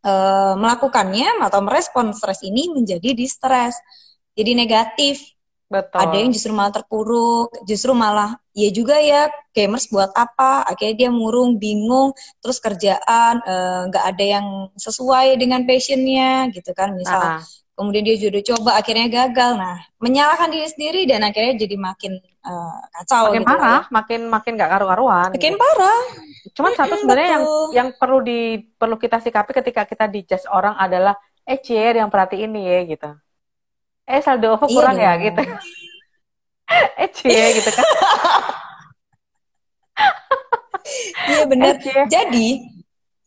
eh, 0.08 0.54
melakukannya 0.56 1.44
atau 1.44 1.60
merespon 1.60 2.16
stres 2.16 2.42
ini 2.48 2.72
menjadi 2.72 3.12
distres. 3.12 3.76
Jadi 4.32 4.56
negatif, 4.56 5.20
Betul. 5.72 6.00
ada 6.04 6.16
yang 6.20 6.30
justru 6.36 6.52
malah 6.52 6.74
terpuruk, 6.76 7.48
justru 7.64 7.92
malah 7.96 8.36
ya 8.52 8.70
juga 8.76 9.00
ya 9.00 9.32
gamers 9.56 9.88
buat 9.88 10.12
apa? 10.12 10.68
Akhirnya 10.68 11.08
dia 11.08 11.10
murung, 11.16 11.56
bingung, 11.56 12.12
terus 12.44 12.60
kerjaan 12.60 13.34
eh, 13.40 13.82
nggak 13.88 14.06
ada 14.12 14.26
yang 14.36 14.48
sesuai 14.76 15.40
dengan 15.40 15.64
passionnya 15.64 16.52
gitu 16.52 16.72
kan 16.76 16.92
misal. 17.00 17.40
Nah, 17.40 17.40
Kemudian 17.72 18.04
dia 18.04 18.18
juga 18.20 18.40
coba 18.54 18.72
akhirnya 18.78 19.08
gagal. 19.10 19.52
Nah, 19.58 19.80
menyalahkan 20.04 20.52
diri 20.54 20.68
sendiri 20.70 21.02
dan 21.10 21.24
akhirnya 21.24 21.56
jadi 21.66 21.76
makin 21.80 22.14
eh, 22.20 22.78
kacau 23.00 23.24
makin 23.32 23.42
gitu 23.42 23.56
lah 23.56 23.66
ya. 23.66 23.80
parah, 23.80 23.82
makin 23.90 24.22
makin 24.28 24.52
gak 24.60 24.72
karu-karuan. 24.76 25.30
Makin 25.34 25.54
gitu. 25.56 25.62
parah. 25.64 26.02
Cuman 26.52 26.74
satu 26.76 26.94
Mm-mm, 26.94 27.02
sebenarnya 27.02 27.30
yang 27.40 27.46
yang 27.72 27.88
perlu 27.96 28.20
di 28.22 28.60
perlu 28.76 29.00
kita 29.00 29.18
sikapi 29.24 29.52
ketika 29.56 29.88
kita 29.88 30.06
dijudge 30.12 30.46
orang 30.52 30.76
adalah 30.76 31.16
eh 31.48 31.58
cie 31.64 31.96
yang 31.96 32.12
perhatiin 32.12 32.52
nih 32.54 32.66
ya 32.68 32.80
gitu. 32.92 33.10
Eh 34.10 34.22
saldo 34.22 34.58
OVO 34.58 34.66
Iya 34.68 34.76
kurang 34.76 34.98
ya 34.98 35.14
gitu. 35.22 35.42
eh 37.02 37.10
cie 37.12 37.46
gitu 37.60 37.70
kan. 37.70 37.86
Iya 41.30 41.44
benar. 41.48 41.74
Eh. 41.78 42.08
Jadi, 42.10 42.48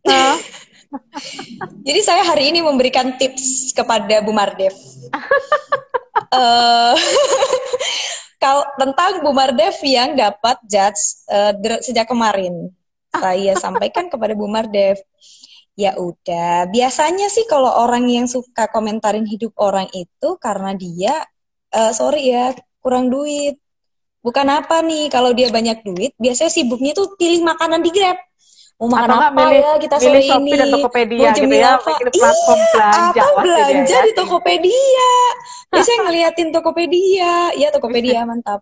Nah, 0.04 0.36
Jadi 1.86 2.00
saya 2.04 2.22
hari 2.22 2.54
ini 2.54 2.60
memberikan 2.62 3.16
tips 3.18 3.72
kepada 3.74 4.20
Bu 4.22 4.30
Mardev. 4.30 4.74
Eh, 6.34 6.94
kalau 8.42 8.66
tentang 8.74 9.22
Bu 9.22 9.30
Mardev 9.30 9.74
yang 9.86 10.18
dapat 10.18 10.58
judge 10.66 10.98
der- 11.62 11.78
sejak 11.78 12.10
kemarin. 12.10 12.74
Saya 13.14 13.54
sampaikan 13.54 14.10
kepada 14.10 14.34
Bu 14.34 14.50
Mardev. 14.50 14.98
Ya 15.74 15.98
udah, 15.98 16.70
biasanya 16.70 17.26
sih 17.26 17.50
kalau 17.50 17.66
orang 17.66 18.06
yang 18.06 18.30
suka 18.30 18.70
komentarin 18.70 19.26
hidup 19.26 19.58
orang 19.58 19.90
itu 19.90 20.38
karena 20.38 20.70
dia 20.78 21.26
eh, 21.74 21.90
sorry 21.90 22.30
ya, 22.30 22.54
kurang 22.78 23.10
duit. 23.10 23.58
Bukan 24.22 24.46
apa 24.48 24.80
nih, 24.80 25.10
kalau 25.10 25.34
dia 25.34 25.50
banyak 25.50 25.82
duit, 25.84 26.14
biasanya 26.16 26.48
sibuknya 26.48 26.94
tuh 26.94 27.12
pilih 27.18 27.42
makanan 27.44 27.82
di 27.82 27.90
Grab. 27.90 28.16
Mau 28.80 28.90
makan 28.90 29.06
Atau 29.06 29.20
apa 29.20 29.38
milih- 29.38 29.62
ya 29.62 29.72
kita 29.78 29.96
milih 30.02 30.06
sore 30.08 30.22
Shopee 30.24 30.50
ini? 30.50 30.58
dan 30.58 30.68
Tokopedia 30.74 31.18
Mau 31.18 31.36
gitu 31.38 31.54
ya, 31.54 31.70
apa? 31.78 31.92
platform 32.10 32.58
Iya, 32.58 32.70
belanja 32.74 33.20
apa 33.22 33.40
belanja 33.44 33.96
di. 34.02 34.12
Tokopedia. 34.18 35.12
Biasanya 35.70 35.98
ngeliatin 36.06 36.48
Tokopedia. 36.54 37.32
Ya 37.58 37.68
Tokopedia 37.74 38.20
mantap. 38.26 38.60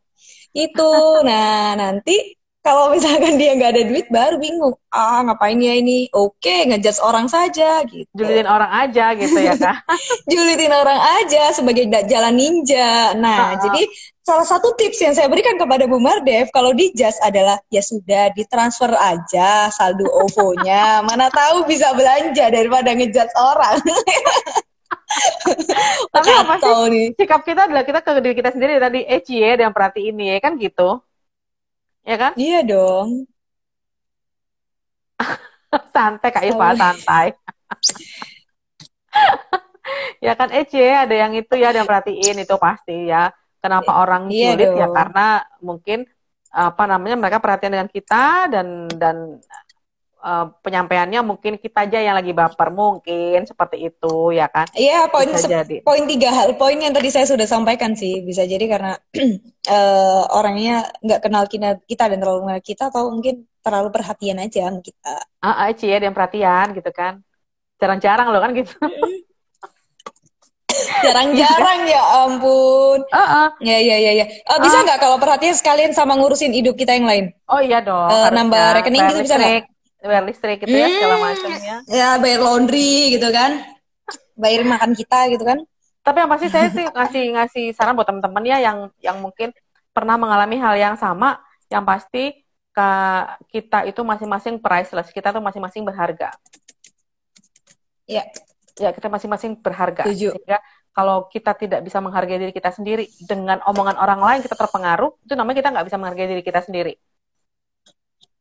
Itu. 0.52 0.90
Nah, 1.24 1.76
nanti 1.78 2.16
kalau 2.62 2.94
misalkan 2.94 3.42
dia 3.42 3.58
nggak 3.58 3.74
ada 3.74 3.82
duit 3.90 4.06
baru 4.06 4.38
bingung. 4.38 4.78
Ah, 4.94 5.26
ngapain 5.26 5.58
ya 5.58 5.74
ini? 5.74 6.06
Oke, 6.14 6.70
ngejudge 6.70 7.02
orang 7.02 7.26
saja 7.26 7.82
gitu. 7.90 8.06
Julitin 8.14 8.46
orang 8.46 8.70
aja 8.70 9.18
gitu 9.18 9.34
ya 9.34 9.58
kan. 9.58 9.82
Julitin 10.30 10.70
orang 10.70 11.00
aja 11.18 11.50
sebagai 11.50 11.90
jalan 12.06 12.34
ninja. 12.38 13.18
Nah, 13.18 13.58
Ah. 13.58 13.58
jadi 13.58 13.82
salah 14.22 14.46
satu 14.46 14.78
tips 14.78 15.02
yang 15.02 15.10
saya 15.10 15.26
berikan 15.26 15.58
kepada 15.58 15.90
Bu 15.90 15.98
Mardev 15.98 16.54
kalau 16.54 16.70
di 16.70 16.94
Just 16.94 17.18
adalah 17.26 17.58
ya 17.66 17.82
sudah 17.82 18.30
ditransfer 18.30 18.94
aja 18.94 19.66
saldo 19.74 20.06
OVO-nya. 20.06 21.02
Mana 21.10 21.34
tahu 21.34 21.66
bisa 21.66 21.90
belanja 21.98 22.46
daripada 22.46 22.94
ngejudge 22.94 23.34
orang. 23.42 23.82
Tapi 26.14 26.30
apa 26.30 26.54
sih? 26.62 26.72
Nih. 26.94 27.06
Sikap 27.18 27.42
kita 27.42 27.66
adalah 27.66 27.82
kita 27.82 28.00
ke 28.06 28.10
diri 28.22 28.34
kita 28.38 28.50
sendiri 28.54 28.78
tadi 28.78 29.02
eh 29.02 29.18
cie 29.18 29.58
yang 29.58 29.74
perhatiin 29.74 30.14
nih 30.14 30.28
ya 30.36 30.38
kan 30.38 30.54
gitu. 30.62 31.02
Ya 32.02 32.16
kan? 32.18 32.32
Iya 32.34 32.60
dong. 32.66 33.30
santai 35.94 36.30
Kak 36.34 36.44
Iva, 36.44 36.74
santai. 36.74 37.26
ya 40.24 40.32
kan 40.38 40.48
eh 40.54 40.64
cie 40.66 40.94
ada 40.94 41.14
yang 41.14 41.32
itu 41.34 41.54
ya 41.58 41.74
ada 41.74 41.82
yang 41.82 41.90
perhatiin 41.90 42.42
itu 42.42 42.54
pasti 42.58 43.10
ya. 43.10 43.30
Kenapa 43.62 44.02
orang 44.02 44.26
Iya 44.26 44.58
sulit 44.58 44.70
ya 44.74 44.86
dong. 44.90 44.94
karena 44.98 45.26
mungkin 45.62 45.98
apa 46.52 46.84
namanya 46.84 47.16
mereka 47.16 47.38
perhatian 47.40 47.72
dengan 47.78 47.88
kita 47.88 48.50
dan 48.50 48.90
dan 48.98 49.38
eh, 50.22 50.46
penyampaiannya 50.62 51.20
mungkin 51.26 51.58
kita 51.58 51.84
aja 51.90 51.98
yang 51.98 52.14
lagi 52.14 52.30
baper 52.30 52.70
mungkin 52.70 53.44
seperti 53.44 53.90
itu 53.90 54.30
ya 54.32 54.46
kan. 54.46 54.70
Iya, 54.72 55.10
poin 55.10 55.28
Bisa 55.28 55.44
se- 55.44 55.50
jadi. 55.50 55.76
poin 55.82 56.06
tiga 56.06 56.30
hal 56.30 56.54
poin 56.54 56.78
yang 56.78 56.94
tadi 56.94 57.10
saya 57.10 57.26
sudah 57.26 57.44
sampaikan 57.44 57.92
sih 57.98 58.22
bisa 58.22 58.46
jadi 58.46 58.64
karena 58.70 58.92
eh, 59.74 60.22
orangnya 60.32 60.86
nggak 61.02 61.20
kenal 61.26 61.44
kita, 61.50 61.68
kita 61.84 62.04
dan 62.08 62.18
terlalu 62.22 62.46
mengenal 62.46 62.64
kita 62.64 62.88
atau 62.88 63.10
mungkin 63.10 63.44
terlalu 63.62 63.88
perhatian 63.94 64.38
aja 64.42 64.70
sama 64.70 64.80
kita. 64.82 65.14
Ah, 65.42 65.66
ah, 65.66 65.70
cie 65.74 65.94
ada 65.94 66.06
yang 66.06 66.16
perhatian 66.16 66.74
gitu 66.74 66.90
kan. 66.90 67.22
Jarang-jarang 67.78 68.30
loh 68.30 68.40
kan 68.42 68.50
gitu. 68.54 68.74
Jarang-jarang 71.02 71.80
ya 71.84 72.02
ampun. 72.26 72.98
Ah, 73.10 73.46
ah. 73.46 73.48
Ya 73.60 73.78
ya 73.78 73.96
ya 73.98 74.12
ya. 74.22 74.26
Eh, 74.26 74.58
bisa 74.62 74.82
nggak 74.86 74.98
kalau 75.02 75.18
perhatian 75.18 75.54
sekalian 75.54 75.92
sama 75.92 76.16
ngurusin 76.16 76.54
hidup 76.54 76.78
kita 76.78 76.94
yang 76.96 77.06
lain? 77.06 77.24
Oh 77.50 77.60
iya 77.60 77.82
dong. 77.82 78.08
Harusnya. 78.08 78.32
nambah 78.38 78.64
rekening 78.80 79.02
Bayar 79.02 79.12
gitu 79.12 79.24
bisa 79.26 79.36
nggak? 79.36 79.62
Bayar 80.02 80.24
listrik 80.26 80.58
gitu 80.66 80.74
ya 80.74 80.88
segala 80.90 81.16
Hmm. 81.16 81.24
macamnya. 81.30 81.76
Ya 81.86 82.08
bayar 82.18 82.40
laundry 82.42 83.14
gitu 83.14 83.28
kan. 83.30 83.62
Bayarin 84.34 84.68
makan 84.68 84.92
kita 84.98 85.18
gitu 85.30 85.44
kan. 85.46 85.58
Tapi 86.02 86.16
yang 86.18 86.30
pasti 86.30 86.46
saya 86.50 86.66
sih 86.74 86.82
ngasih 86.82 87.24
ngasih 87.38 87.64
saran 87.78 87.94
buat 87.94 88.10
teman-teman 88.10 88.42
ya 88.42 88.58
yang 88.58 88.90
yang 88.98 89.22
mungkin 89.22 89.54
pernah 89.94 90.18
mengalami 90.18 90.58
hal 90.58 90.74
yang 90.74 90.96
sama, 90.98 91.38
yang 91.70 91.86
pasti 91.86 92.42
ka- 92.74 93.38
kita 93.52 93.86
itu 93.86 94.00
masing-masing 94.02 94.58
priceless, 94.58 95.14
kita 95.14 95.30
tuh 95.30 95.44
masing-masing 95.44 95.86
berharga. 95.86 96.34
Ya. 98.08 98.26
Ya, 98.80 98.88
kita 98.90 99.12
masing-masing 99.12 99.60
berharga. 99.60 100.08
Setuju. 100.08 100.32
Sehingga 100.32 100.58
kalau 100.96 101.28
kita 101.28 101.52
tidak 101.54 101.84
bisa 101.84 102.00
menghargai 102.00 102.40
diri 102.40 102.52
kita 102.56 102.72
sendiri 102.72 103.04
dengan 103.20 103.60
omongan 103.68 104.00
orang 104.00 104.20
lain 104.20 104.40
kita 104.40 104.56
terpengaruh, 104.56 105.12
itu 105.22 105.36
namanya 105.36 105.60
kita 105.60 105.68
nggak 105.70 105.86
bisa 105.86 105.96
menghargai 106.00 106.28
diri 106.28 106.42
kita 106.42 106.60
sendiri. 106.64 106.96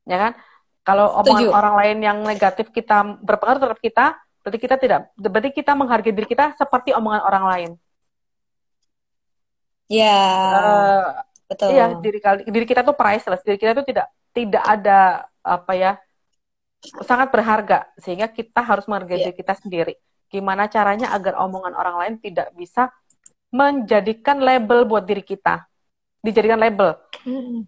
Ya 0.07 0.17
kan? 0.17 0.31
Kalau 0.81 1.13
omongan 1.21 1.45
Setuju. 1.45 1.53
orang 1.53 1.75
lain 1.77 1.97
yang 2.01 2.17
negatif 2.25 2.73
kita 2.73 3.21
berpengaruh 3.21 3.61
terhadap 3.61 3.81
kita, 3.81 4.05
berarti 4.41 4.57
kita 4.57 4.75
tidak 4.81 4.99
berarti 5.13 5.51
kita 5.53 5.71
menghargai 5.77 6.09
diri 6.09 6.25
kita 6.25 6.57
seperti 6.57 6.89
omongan 6.97 7.21
orang 7.21 7.43
lain. 7.45 7.71
Ya, 9.91 10.17
Eh, 10.55 11.03
betul. 11.51 11.67
Iya, 11.75 11.85
diri 11.99 12.19
diri 12.47 12.65
kita 12.65 12.81
tuh 12.81 12.95
priceless. 12.95 13.43
Diri 13.43 13.59
kita 13.59 13.75
tuh 13.75 13.85
tidak 13.85 14.07
tidak 14.31 14.63
ada 14.63 15.27
apa 15.43 15.73
ya 15.75 15.91
sangat 17.05 17.29
berharga 17.29 17.85
sehingga 17.99 18.25
kita 18.25 18.61
harus 18.65 18.89
menghargai 18.89 19.21
Iya. 19.21 19.25
diri 19.29 19.35
kita 19.37 19.53
sendiri. 19.59 19.93
Gimana 20.31 20.65
caranya 20.71 21.11
agar 21.11 21.37
omongan 21.43 21.75
orang 21.75 21.95
lain 21.99 22.15
tidak 22.23 22.49
bisa 22.55 22.87
menjadikan 23.51 24.39
label 24.39 24.87
buat 24.87 25.03
diri 25.03 25.21
kita. 25.21 25.67
Dijadikan 26.23 26.57
label. 26.57 26.95
Mm-mm. 27.27 27.67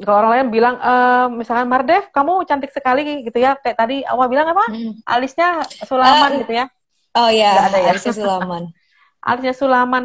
Kalau 0.00 0.16
orang 0.16 0.32
lain 0.32 0.46
bilang, 0.48 0.76
eh, 0.76 1.26
misalkan 1.30 1.68
Mardev, 1.68 2.08
kamu 2.08 2.44
cantik 2.44 2.72
sekali 2.72 3.20
gitu 3.20 3.36
ya. 3.36 3.52
Kayak 3.54 3.76
tadi 3.78 4.00
awal 4.02 4.26
bilang 4.26 4.48
apa? 4.48 4.64
Mm-mm. 4.68 5.04
Alisnya 5.04 5.60
Sulaman 5.84 6.30
Ah. 6.32 6.40
gitu 6.40 6.52
ya. 6.54 6.64
Oh 7.12 7.28
ya, 7.28 7.52
Nggak 7.52 7.66
ada 7.68 7.78
ya? 7.78 7.88
Arisa 7.90 8.10
Sulaman. 8.10 8.62
Alisnya 9.28 9.52
Sulaman. 9.52 10.02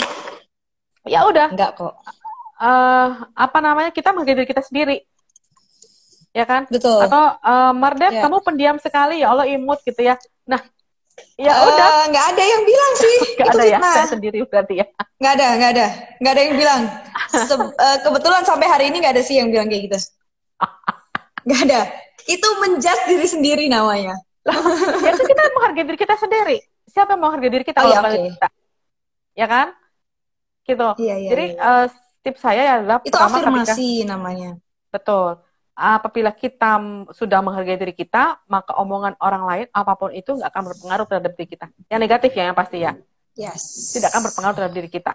Ya 1.03 1.23
udah, 1.23 1.47
Enggak 1.47 1.77
kok. 1.77 1.95
eh 2.55 3.09
apa 3.31 3.57
namanya? 3.59 3.91
Kita 3.91 4.11
menghargai 4.11 4.35
diri 4.35 4.47
kita 4.47 4.59
sendiri. 4.59 4.97
Ya 6.31 6.43
kan? 6.43 6.67
Betul. 6.67 6.99
Atau 6.99 7.23
eh, 7.39 7.73
Mardev, 7.73 8.11
Ya. 8.11 8.21
kamu 8.21 8.37
pendiam 8.41 8.75
sekali 8.75 9.23
ya 9.23 9.31
Allah 9.31 9.47
imut 9.47 9.79
gitu 9.81 10.01
ya. 10.01 10.19
Nah, 10.43 10.59
ya 11.36 11.51
Eh, 11.51 11.68
udah, 11.68 11.91
nggak 12.11 12.26
ada 12.36 12.43
yang 12.43 12.61
bilang 12.63 12.93
sih. 12.99 13.16
nggak 13.39 13.47
Itu 13.47 13.57
ada 13.57 13.63
ya, 13.66 13.80
fitnah. 13.80 13.93
saya 13.95 14.07
sendiri 14.11 14.39
berarti 14.47 14.74
ya. 14.82 14.86
Nggak 15.20 15.34
ada, 15.39 15.47
nggak 15.59 15.72
ada. 15.76 15.86
Nggak 16.20 16.32
ada 16.36 16.41
yang 16.43 16.55
bilang. 16.59 16.82
Se- 17.32 17.74
eh, 17.86 17.97
kebetulan 18.03 18.43
sampai 18.43 18.68
hari 18.68 18.86
ini 18.91 18.97
nggak 19.03 19.13
ada 19.16 19.24
sih 19.24 19.36
yang 19.39 19.49
bilang 19.51 19.68
kayak 19.72 19.84
gitu. 19.91 19.97
Nggak 21.45 21.61
ada. 21.70 21.82
Itu 22.26 22.47
menjudge 22.57 23.03
diri 23.05 23.28
sendiri 23.30 23.66
namanya. 23.70 24.18
Ya 24.45 25.09
itu 25.13 25.24
kita 25.26 25.41
menghargai 25.53 25.86
diri 25.86 25.97
kita 25.97 26.16
sendiri. 26.18 26.57
Siapa 26.89 27.13
yang 27.13 27.22
menghargai 27.22 27.51
diri 27.53 27.66
kita 27.66 27.80
Oh, 27.86 27.89
kalau 27.93 28.09
ya, 28.09 28.18
oke. 28.18 28.30
kita? 28.34 28.47
ya 29.38 29.45
kan? 29.45 29.68
Gitu. 30.66 30.88
Iya, 30.97 31.16
iya, 31.22 31.30
Jadi 31.30 31.45
iya. 31.53 31.70
eh, 31.86 31.86
tips 32.26 32.41
saya 32.41 32.61
adalah 32.82 32.97
Itu 33.05 33.13
pertama 33.13 33.38
ketika 33.38 33.45
afirmasi 33.45 33.88
namanya. 34.09 34.49
betul. 34.89 35.38
Apabila 35.76 36.32
kita 36.32 36.80
sudah 37.11 37.43
menghargai 37.43 37.76
diri 37.76 37.91
kita, 37.91 38.39
maka 38.47 38.71
omongan 38.80 39.19
orang 39.19 39.43
lain 39.43 39.65
apa 39.76 39.91
pun 39.99 40.07
itu 40.15 40.32
nggak 40.32 40.47
akan 40.47 40.63
berpengaruh 40.71 41.05
terhadap 41.05 41.32
diri 41.36 41.47
kita. 41.51 41.67
Yang 41.91 41.99
negatif 41.99 42.32
ya, 42.32 42.43
yang 42.47 42.55
pasti 42.55 42.78
ya, 42.80 42.95
Yes. 43.36 43.91
tidak 43.91 44.15
akan 44.15 44.21
berpengaruh 44.32 44.55
terhadap 44.55 44.76
diri 44.80 44.88
kita. 44.88 45.11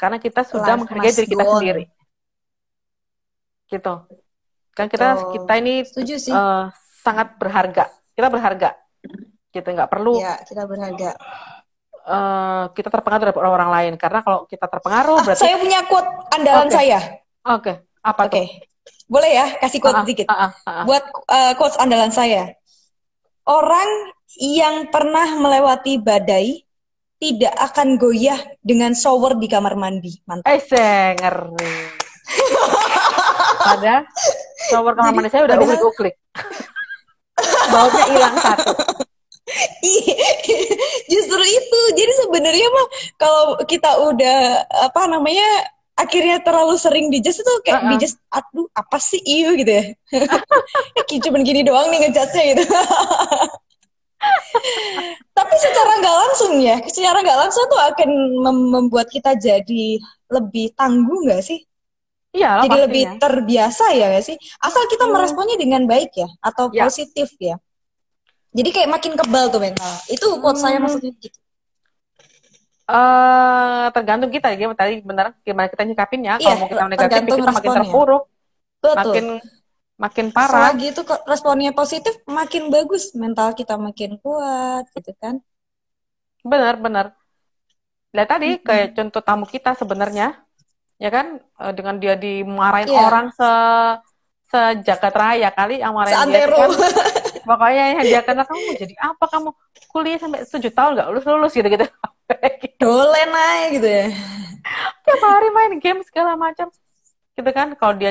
Karena 0.00 0.16
kita 0.16 0.48
sudah 0.48 0.74
Life 0.76 0.80
menghargai 0.80 1.12
diri 1.12 1.28
kita 1.28 1.44
on. 1.44 1.52
sendiri. 1.60 1.84
Gitu. 3.68 3.94
Kan 4.72 4.86
kita 4.88 5.08
Betul. 5.12 5.32
kita 5.36 5.52
ini 5.60 5.74
Setuju 5.84 6.14
sih. 6.16 6.32
eh, 6.32 6.64
sangat 7.04 7.36
berharga. 7.36 7.84
Kita 8.16 8.28
berharga. 8.32 8.70
Gitu 9.52 9.68
nggak 9.68 9.88
perlu 9.92 10.20
ya, 10.20 10.40
kita 10.44 10.62
berharga. 10.64 11.10
eh, 12.06 12.64
kita 12.72 12.88
terpengaruh 12.88 13.22
dari 13.28 13.32
orang 13.36 13.70
lain. 13.72 13.92
Karena 14.00 14.20
kalau 14.24 14.48
kita 14.48 14.64
terpengaruh 14.72 15.16
Ah, 15.20 15.24
berarti 15.24 15.42
saya 15.44 15.56
punya 15.60 15.80
quote 15.84 16.08
andalan 16.32 16.68
Oke. 16.68 16.76
saya. 16.76 16.98
oke 17.44 17.72
apa 18.00 18.22
Oke. 18.24 18.32
tuh? 18.32 18.44
Boleh 19.06 19.30
ya 19.32 19.46
kasih 19.62 19.78
quote 19.78 19.94
Ah, 19.94 19.98
ah, 19.98 20.04
sedikit. 20.04 20.26
ah. 20.28 20.50
Buat 20.82 21.04
uh, 21.30 21.52
quotes 21.54 21.78
andalan 21.78 22.10
saya. 22.10 22.58
Orang 23.46 23.86
yang 24.36 24.90
pernah 24.90 25.38
melewati 25.38 25.96
badai 25.96 26.66
tidak 27.16 27.54
akan 27.56 27.96
goyah 27.96 28.36
dengan 28.60 28.92
shower 28.92 29.38
di 29.38 29.46
kamar 29.46 29.78
mandi. 29.78 30.18
Mantap. 30.26 30.50
Eh, 30.50 31.14
ngeri. 31.16 31.72
Pada 33.56 34.04
shower 34.68 34.92
kamar 34.92 35.12
mandi 35.14 35.30
saya 35.30 35.46
udah 35.46 35.56
padahal- 35.56 35.78
uklik-uklik. 35.78 36.14
Baunya 37.72 38.04
hilang 38.10 38.36
satu. 38.36 38.72
Justru 41.12 41.42
itu. 41.46 41.80
Jadi 41.94 42.12
sebenarnya 42.24 42.66
mah 42.68 42.86
kalau 43.16 43.44
kita 43.62 43.90
udah 44.02 44.38
apa 44.90 45.00
namanya 45.06 45.46
akhirnya 45.96 46.36
terlalu 46.44 46.76
sering 46.76 47.08
dijudge 47.08 47.40
itu 47.40 47.52
kayak 47.64 47.80
Uh-uh. 47.82 47.90
dijudge 47.96 48.16
aduh 48.28 48.68
apa 48.72 48.96
sih 49.00 49.20
iyo 49.24 49.56
gitu 49.56 49.72
ya. 49.72 49.84
Kayak 51.08 51.20
cuman 51.24 51.40
gini 51.40 51.60
doang 51.64 51.88
nih 51.88 51.98
ngejudge-nya 52.04 52.44
gitu. 52.52 52.64
Tapi 55.36 55.54
secara 55.60 55.92
nggak 56.00 56.16
langsung 56.26 56.52
ya, 56.58 56.76
secara 56.88 57.20
nggak 57.20 57.38
langsung 57.46 57.64
tuh 57.68 57.80
akan 57.80 58.10
mem- 58.42 58.68
membuat 58.72 59.06
kita 59.12 59.36
jadi 59.36 60.00
lebih 60.32 60.72
tangguh 60.74 61.28
nggak 61.28 61.42
sih? 61.44 61.60
Iya 62.36 62.68
Jadi 62.68 62.76
lebih 62.84 63.02
pastinya. 63.08 63.20
terbiasa 63.22 63.84
ya 63.96 64.06
nggak 64.12 64.24
sih? 64.24 64.36
Asal 64.60 64.84
kita 64.92 65.08
Hmm. 65.08 65.12
meresponnya 65.16 65.56
dengan 65.56 65.88
baik 65.88 66.12
ya, 66.12 66.28
atau 66.40 66.68
Ya. 66.72 66.84
positif 66.84 67.32
ya. 67.40 67.56
Jadi 68.56 68.68
kayak 68.72 68.88
makin 68.88 69.12
kebal 69.16 69.48
tuh 69.48 69.60
mental. 69.60 69.94
Itu 70.08 70.40
quote 70.40 70.60
saya 70.60 70.76
Hmm. 70.76 70.84
maksudnya 70.88 71.12
gitu. 71.16 71.38
Eh, 72.86 73.84
tergantung 73.94 74.30
kita 74.30 74.46
ya, 74.54 74.70
tadi 74.78 75.02
benar 75.02 75.34
gimana 75.42 75.66
kita 75.72 75.82
nyikapinnya. 75.88 76.32
Kalau 76.38 76.54
Iya, 76.54 76.54
mau 76.60 76.68
kita 76.70 76.86
negatif, 76.86 76.94
tergantung 77.02 77.38
kita 77.38 77.50
makin 77.56 77.72
terpuruk, 77.76 78.22
Betul. 78.82 78.96
makin 78.98 79.24
makin 80.02 80.26
parah. 80.36 80.70
Selagi 80.70 80.84
itu 80.92 81.02
responnya 81.32 81.72
positif, 81.80 82.14
makin 82.38 82.62
bagus 82.74 83.04
mental 83.22 83.48
kita 83.58 83.74
makin 83.86 84.10
kuat 84.22 84.84
gitu 84.96 85.10
kan. 85.22 85.34
Benar, 86.44 86.74
benar. 86.84 87.06
Lihat 88.14 88.28
tadi 88.32 88.46
Mm-mm. 88.46 88.62
kayak 88.66 88.88
contoh 88.96 89.22
tamu 89.26 89.44
kita 89.54 89.70
sebenarnya, 89.80 90.26
ya 91.04 91.10
kan, 91.16 91.26
eh, 91.62 91.72
dengan 91.78 91.96
dia 92.02 92.14
dimarahin 92.24 92.92
Iya. 92.92 93.02
orang 93.04 93.26
se 93.38 93.48
sejagat 94.52 95.14
raya 95.22 95.48
kali 95.58 95.82
yang 95.82 95.92
marahin 95.98 96.22
dia 96.30 96.40
kan 96.58 96.70
pokoknya 97.48 97.84
yang 97.98 98.06
dia 98.10 98.20
kena 98.26 98.42
kamu 98.50 98.68
jadi 98.80 98.94
apa 99.08 99.24
kamu 99.32 99.50
kuliah 99.92 100.18
sampai 100.22 100.40
tujuh 100.52 100.72
tahun 100.76 100.90
nggak 100.96 101.08
lulus 101.12 101.26
lulus 101.30 101.52
gitu 101.58 101.68
gitu 101.74 101.86
Dolen 102.80 103.30
aja 103.32 103.66
gitu 103.74 103.88
ya. 103.88 104.06
tiap 105.04 105.20
hari 105.22 105.48
main 105.54 105.72
game 105.82 106.00
segala 106.04 106.34
macam 106.36 106.68
gitu 107.36 107.50
kan 107.58 107.68
kalau 107.80 107.94
dia 108.00 108.10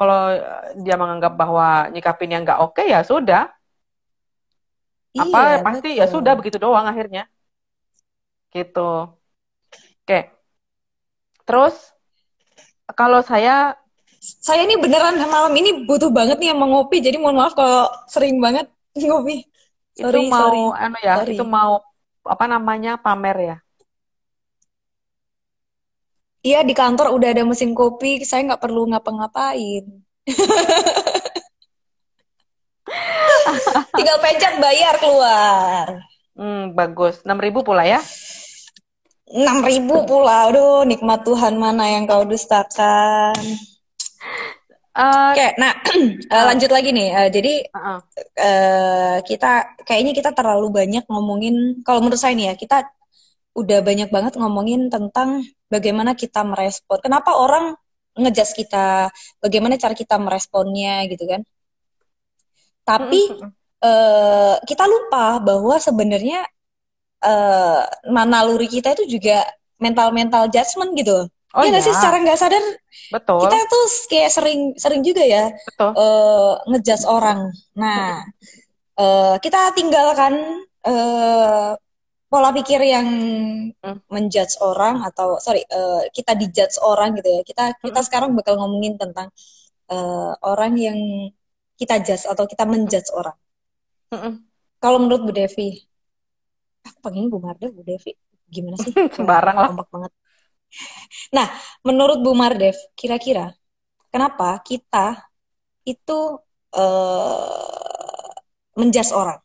kalau 0.00 0.18
eh, 0.36 0.62
dia 0.84 0.94
menganggap 1.00 1.32
bahwa 1.40 1.88
nyikapin 1.92 2.30
yang 2.32 2.42
nggak 2.44 2.60
oke 2.64 2.82
ya 2.84 3.00
sudah 3.10 3.48
apa 5.22 5.38
Iya, 5.48 5.56
pasti 5.64 5.88
ya 6.00 6.04
betul. 6.04 6.14
sudah 6.14 6.32
begitu 6.38 6.56
doang 6.64 6.86
akhirnya 6.90 7.22
gitu 8.54 8.80
oke 10.06 10.18
terus 11.46 11.94
kalau 12.98 13.20
saya 13.24 13.76
Saya 14.18 14.66
ini 14.66 14.74
beneran 14.82 15.22
malam 15.30 15.54
ini 15.54 15.86
butuh 15.86 16.10
banget 16.10 16.42
nih 16.42 16.50
yang 16.50 16.58
mau 16.58 16.66
ngopi, 16.72 16.98
jadi 16.98 17.14
mohon 17.22 17.38
maaf 17.38 17.54
kalau 17.54 17.86
sering 18.10 18.42
banget 18.42 18.66
ngopi. 18.98 19.46
Sorry, 20.00 20.18
itu 20.18 20.18
mau 20.26 20.72
sorry. 20.72 20.76
anu 20.82 20.98
ya 21.08 21.14
Sorry. 21.16 21.32
itu 21.32 21.42
mau 21.46 21.72
apa 22.28 22.44
namanya 22.50 23.00
pamer 23.00 23.36
ya 23.38 23.56
Iya 26.46 26.62
di 26.62 26.78
kantor 26.78 27.10
udah 27.10 27.34
ada 27.34 27.42
mesin 27.42 27.74
kopi, 27.74 28.22
saya 28.22 28.46
nggak 28.46 28.62
perlu 28.62 28.86
ngapa-ngapain. 28.86 29.82
Tinggal 33.98 34.18
pencet 34.22 34.54
bayar 34.62 34.94
keluar. 35.02 36.06
hmm, 36.38 36.78
bagus 36.78 37.18
6000 37.26 37.66
pula 37.66 37.82
ya 37.82 37.98
6000 39.26 40.06
pula. 40.06 40.46
Aduh, 40.46 40.86
nikmat 40.86 41.26
Tuhan 41.26 41.58
mana 41.58 41.90
yang 41.90 42.06
kau 42.06 42.22
dustakan. 42.22 43.34
Eh, 44.96 45.30
Oke, 45.36 45.46
nah 45.60 45.72
eh, 46.32 46.44
lanjut 46.48 46.70
lagi 46.72 46.88
nih. 46.96 47.08
Eh, 47.12 47.28
jadi 47.28 47.52
uh-uh. 47.68 47.98
eh, 48.40 49.16
kita 49.28 49.76
kayaknya 49.84 50.12
kita 50.16 50.30
terlalu 50.32 50.72
banyak 50.72 51.04
ngomongin 51.12 51.84
kalau 51.84 52.00
menurut 52.00 52.16
saya 52.20 52.32
nih 52.32 52.52
ya, 52.52 52.54
kita 52.56 52.76
udah 53.56 53.78
banyak 53.84 54.08
banget 54.08 54.32
ngomongin 54.40 54.88
tentang 54.88 55.44
bagaimana 55.68 56.16
kita 56.16 56.40
merespon. 56.48 56.98
Kenapa 57.04 57.36
orang 57.36 57.76
ngejudge 58.16 58.56
kita, 58.64 59.12
bagaimana 59.44 59.76
cara 59.76 59.92
kita 59.92 60.16
meresponnya 60.16 61.04
gitu 61.12 61.24
kan. 61.28 61.44
Tapi 62.88 63.20
Mm-mm. 63.36 63.50
eh, 63.84 64.56
kita 64.64 64.84
lupa 64.88 65.42
bahwa 65.44 65.76
sebenarnya 65.76 66.40
eh 67.26 67.82
naluri 68.12 68.68
kita 68.70 68.94
itu 68.96 69.18
juga 69.18 69.44
mental-mental 69.76 70.48
judgment 70.48 70.92
gitu. 70.96 71.28
Oh 71.56 71.62
Iya 71.64 71.68
nggak 71.72 71.84
sih 71.84 71.92
ya 71.92 71.96
secara 71.98 72.16
nggak 72.24 72.38
sadar 72.42 72.64
betul 73.14 73.38
kita 73.42 73.58
tuh 73.72 73.84
kayak 74.12 74.30
sering 74.36 74.60
sering 74.76 75.00
juga 75.08 75.22
ya 75.24 75.44
betul 75.68 75.90
eh 75.96 76.52
ngejudge 76.70 77.04
orang. 77.08 77.40
Nah, 77.80 78.22
eh 79.00 79.34
kita 79.44 79.60
tinggalkan 79.76 80.34
eh 80.86 81.70
pola 82.30 82.50
pikir 82.56 82.80
yang 82.82 83.08
Hmm. 83.84 83.98
menjudge 84.10 84.58
orang 84.60 85.00
atau 85.08 85.38
sorry 85.38 85.62
eh, 85.68 86.02
kita 86.16 86.32
dijudge 86.40 86.76
orang 86.82 87.14
gitu 87.18 87.28
ya. 87.36 87.40
Kita 87.46 87.64
kita 87.80 88.00
Hmm. 88.02 88.06
sekarang 88.08 88.30
bakal 88.38 88.54
ngomongin 88.60 88.94
tentang 89.02 89.28
eh, 89.92 90.32
orang 90.42 90.72
yang 90.76 90.98
kita 91.80 91.94
judge 92.06 92.24
atau 92.32 92.44
kita 92.48 92.64
menjudge 92.66 93.10
orang. 93.14 93.36
Mm-mm. 94.12 94.32
Kalau 94.82 94.98
menurut 95.02 95.22
Bu 95.28 95.32
Devi, 95.34 95.68
aku 96.86 96.98
panggilnya 97.04 97.28
Bu 97.32 97.38
Mardev, 97.42 97.70
Bu 97.76 97.82
Devi, 97.84 98.12
gimana 98.48 98.76
sih? 98.80 98.92
Sembarang 99.16 99.56
lah. 99.56 99.68
Kompak 99.72 99.88
banget. 99.92 100.12
Nah, 101.36 101.46
menurut 101.86 102.18
Bu 102.24 102.32
Mardev, 102.36 102.76
kira-kira 102.98 103.52
kenapa 104.12 104.60
kita 104.64 105.26
itu 105.86 106.18
eh 106.76 108.30
menjudge 108.76 109.12
orang? 109.16 109.40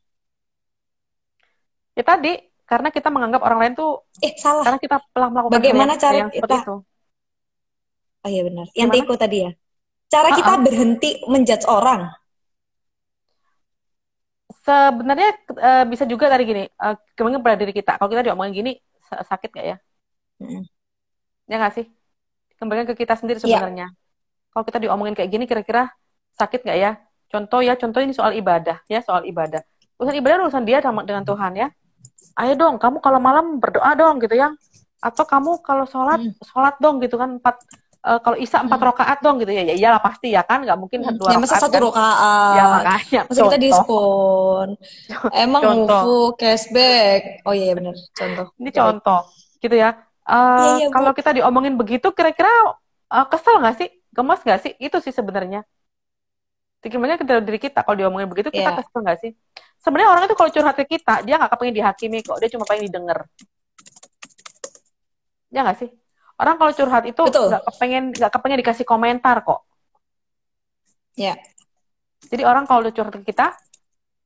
ya 1.92 2.04
tadi 2.08 2.34
karena 2.64 2.88
kita 2.88 3.12
menganggap 3.12 3.42
orang 3.44 3.60
lain 3.62 3.74
tuh 3.76 4.00
Eh, 4.24 4.32
salah. 4.40 4.64
karena 4.64 4.80
kita 4.80 4.96
telah 5.12 5.28
melakukan 5.28 5.56
Bagaimana 5.60 5.94
cara 6.00 6.16
yang 6.24 6.32
kita- 6.32 6.64
itu 6.64 6.76
Oh 8.22 8.30
iya 8.30 8.42
benar. 8.46 8.66
Yang? 8.78 8.90
Teko 9.02 9.16
tadi 9.18 9.38
ya. 9.44 9.52
Cara 10.14 10.30
kita 10.38 10.54
Uh-uh. 10.54 10.64
berhenti 10.66 11.10
menjudge 11.26 11.66
orang. 11.66 12.02
sebenarnya 14.62 15.30
eh, 15.58 15.84
bisa 15.90 16.06
juga 16.06 16.30
tadi 16.30 16.44
gini 16.46 16.64
eh, 16.70 16.96
kembali 17.18 17.42
pada 17.42 17.58
diri 17.58 17.74
kita 17.74 17.98
kalau 17.98 18.10
kita 18.14 18.24
diomongin 18.30 18.54
gini 18.54 18.72
sa- 19.10 19.26
sakit 19.26 19.50
nggak 19.54 19.68
ya 19.74 19.78
Mm. 20.42 20.66
Ya 21.50 21.56
nggak 21.58 21.74
sih 21.78 21.86
kembali 22.60 22.86
ke 22.92 22.96
kita 22.98 23.14
sendiri 23.18 23.38
Iya. 23.42 23.46
sebenarnya 23.62 23.88
kalau 24.52 24.64
kita 24.68 24.80
diomongin 24.84 25.16
kayak 25.16 25.30
gini 25.32 25.46
kira-kira 25.48 25.90
sakit 26.36 26.62
nggak 26.66 26.78
ya 26.78 26.92
contoh 27.32 27.60
ya 27.64 27.74
contoh 27.80 28.00
ini 28.04 28.14
soal 28.14 28.36
ibadah 28.36 28.78
ya 28.86 29.00
soal 29.02 29.24
ibadah 29.26 29.64
urusan 29.98 30.16
ibadah 30.20 30.36
urusan 30.46 30.64
dia 30.68 30.80
sama 30.84 31.06
dengan 31.08 31.24
Tuhan 31.24 31.54
ya 31.56 31.68
ayo 32.42 32.54
dong 32.56 32.76
kamu 32.82 33.00
kalau 33.00 33.20
malam 33.20 33.58
berdoa 33.62 33.92
dong 33.96 34.20
gitu 34.20 34.36
ya 34.36 34.52
atau 35.02 35.24
kamu 35.26 35.62
kalau 35.66 35.86
sholat 35.90 36.22
Hmm. 36.22 36.34
sholat 36.46 36.76
dong 36.78 37.02
gitu 37.02 37.18
kan 37.18 37.42
empat 37.42 37.56
eh, 38.02 38.20
kalau 38.22 38.38
isya 38.38 38.62
empat 38.66 38.80
Hmm. 38.82 38.88
rakaat 38.94 39.18
dong 39.22 39.36
gitu 39.42 39.52
ya 39.54 39.62
ya 39.66 39.74
iyalah 39.78 40.02
pasti 40.02 40.34
ya 40.34 40.42
kan 40.46 40.62
nggak 40.66 40.78
mungkin 40.78 41.00
dua 41.18 41.34
Ya 41.34 41.38
masa 41.42 41.58
rakaat 41.58 41.62
satu 41.70 41.74
kan. 41.74 41.82
rakaat. 41.90 42.56
ya 42.58 42.64
makanya 42.70 43.22
Masa 43.30 43.42
kita 43.50 43.58
diskon. 43.62 44.70
Emang 45.46 45.62
Contoh. 45.64 46.04
Cashback. 46.38 47.46
Oh 47.46 47.54
iya 47.54 47.72
iya, 47.72 47.74
benar, 47.78 47.96
contoh. 48.14 48.46
Ini 48.58 48.70
contoh, 48.74 49.20
gitu 49.62 49.76
ya. 49.78 49.90
Eh, 50.30 50.34
Iya, 50.36 50.70
iya, 50.78 50.88
Bu. 50.90 50.94
kalau 50.96 51.12
kita 51.18 51.32
diomongin 51.38 51.76
begitu, 51.82 52.08
kira-kira 52.14 52.50
eh, 53.12 53.26
kesel 53.32 53.56
nggak 53.62 53.76
sih? 53.80 53.90
Gemas 54.16 54.40
nggak 54.46 54.60
sih? 54.64 54.72
Itu 54.78 54.98
sih 55.02 55.14
sebenarnya. 55.16 55.62
Gimana 56.82 57.14
ke 57.14 57.26
dalam 57.30 57.46
diri 57.46 57.62
kita 57.62 57.86
kalau 57.86 57.94
diomongin 57.94 58.26
begitu, 58.26 58.50
kita 58.50 58.74
Iya. 58.74 58.78
kesel 58.82 59.00
nggak 59.06 59.20
sih? 59.22 59.32
Sebenarnya 59.82 60.10
orang 60.14 60.24
itu 60.30 60.36
kalau 60.38 60.50
curhat 60.54 60.76
ke 60.78 60.86
kita, 60.98 61.22
dia 61.26 61.38
nggak 61.38 61.52
kepengen 61.54 61.76
dihakimi 61.78 62.20
kok. 62.26 62.38
Dia 62.42 62.50
cuma 62.54 62.66
pengen 62.66 62.84
didengar. 62.90 63.20
Ya 65.54 65.62
nggak 65.66 65.78
sih? 65.82 65.90
Orang 66.42 66.58
kalau 66.58 66.72
curhat 66.74 67.04
itu 67.06 67.22
nggak 67.22 67.62
kepengen 67.70 68.04
nggak 68.18 68.32
kepengen 68.34 68.60
dikasih 68.66 68.86
komentar 68.88 69.46
kok. 69.46 69.62
Ya. 71.14 71.38
Jadi 72.32 72.44
orang 72.48 72.66
kalau 72.66 72.88
curhat 72.90 73.14
ke 73.14 73.22
kita, 73.30 73.54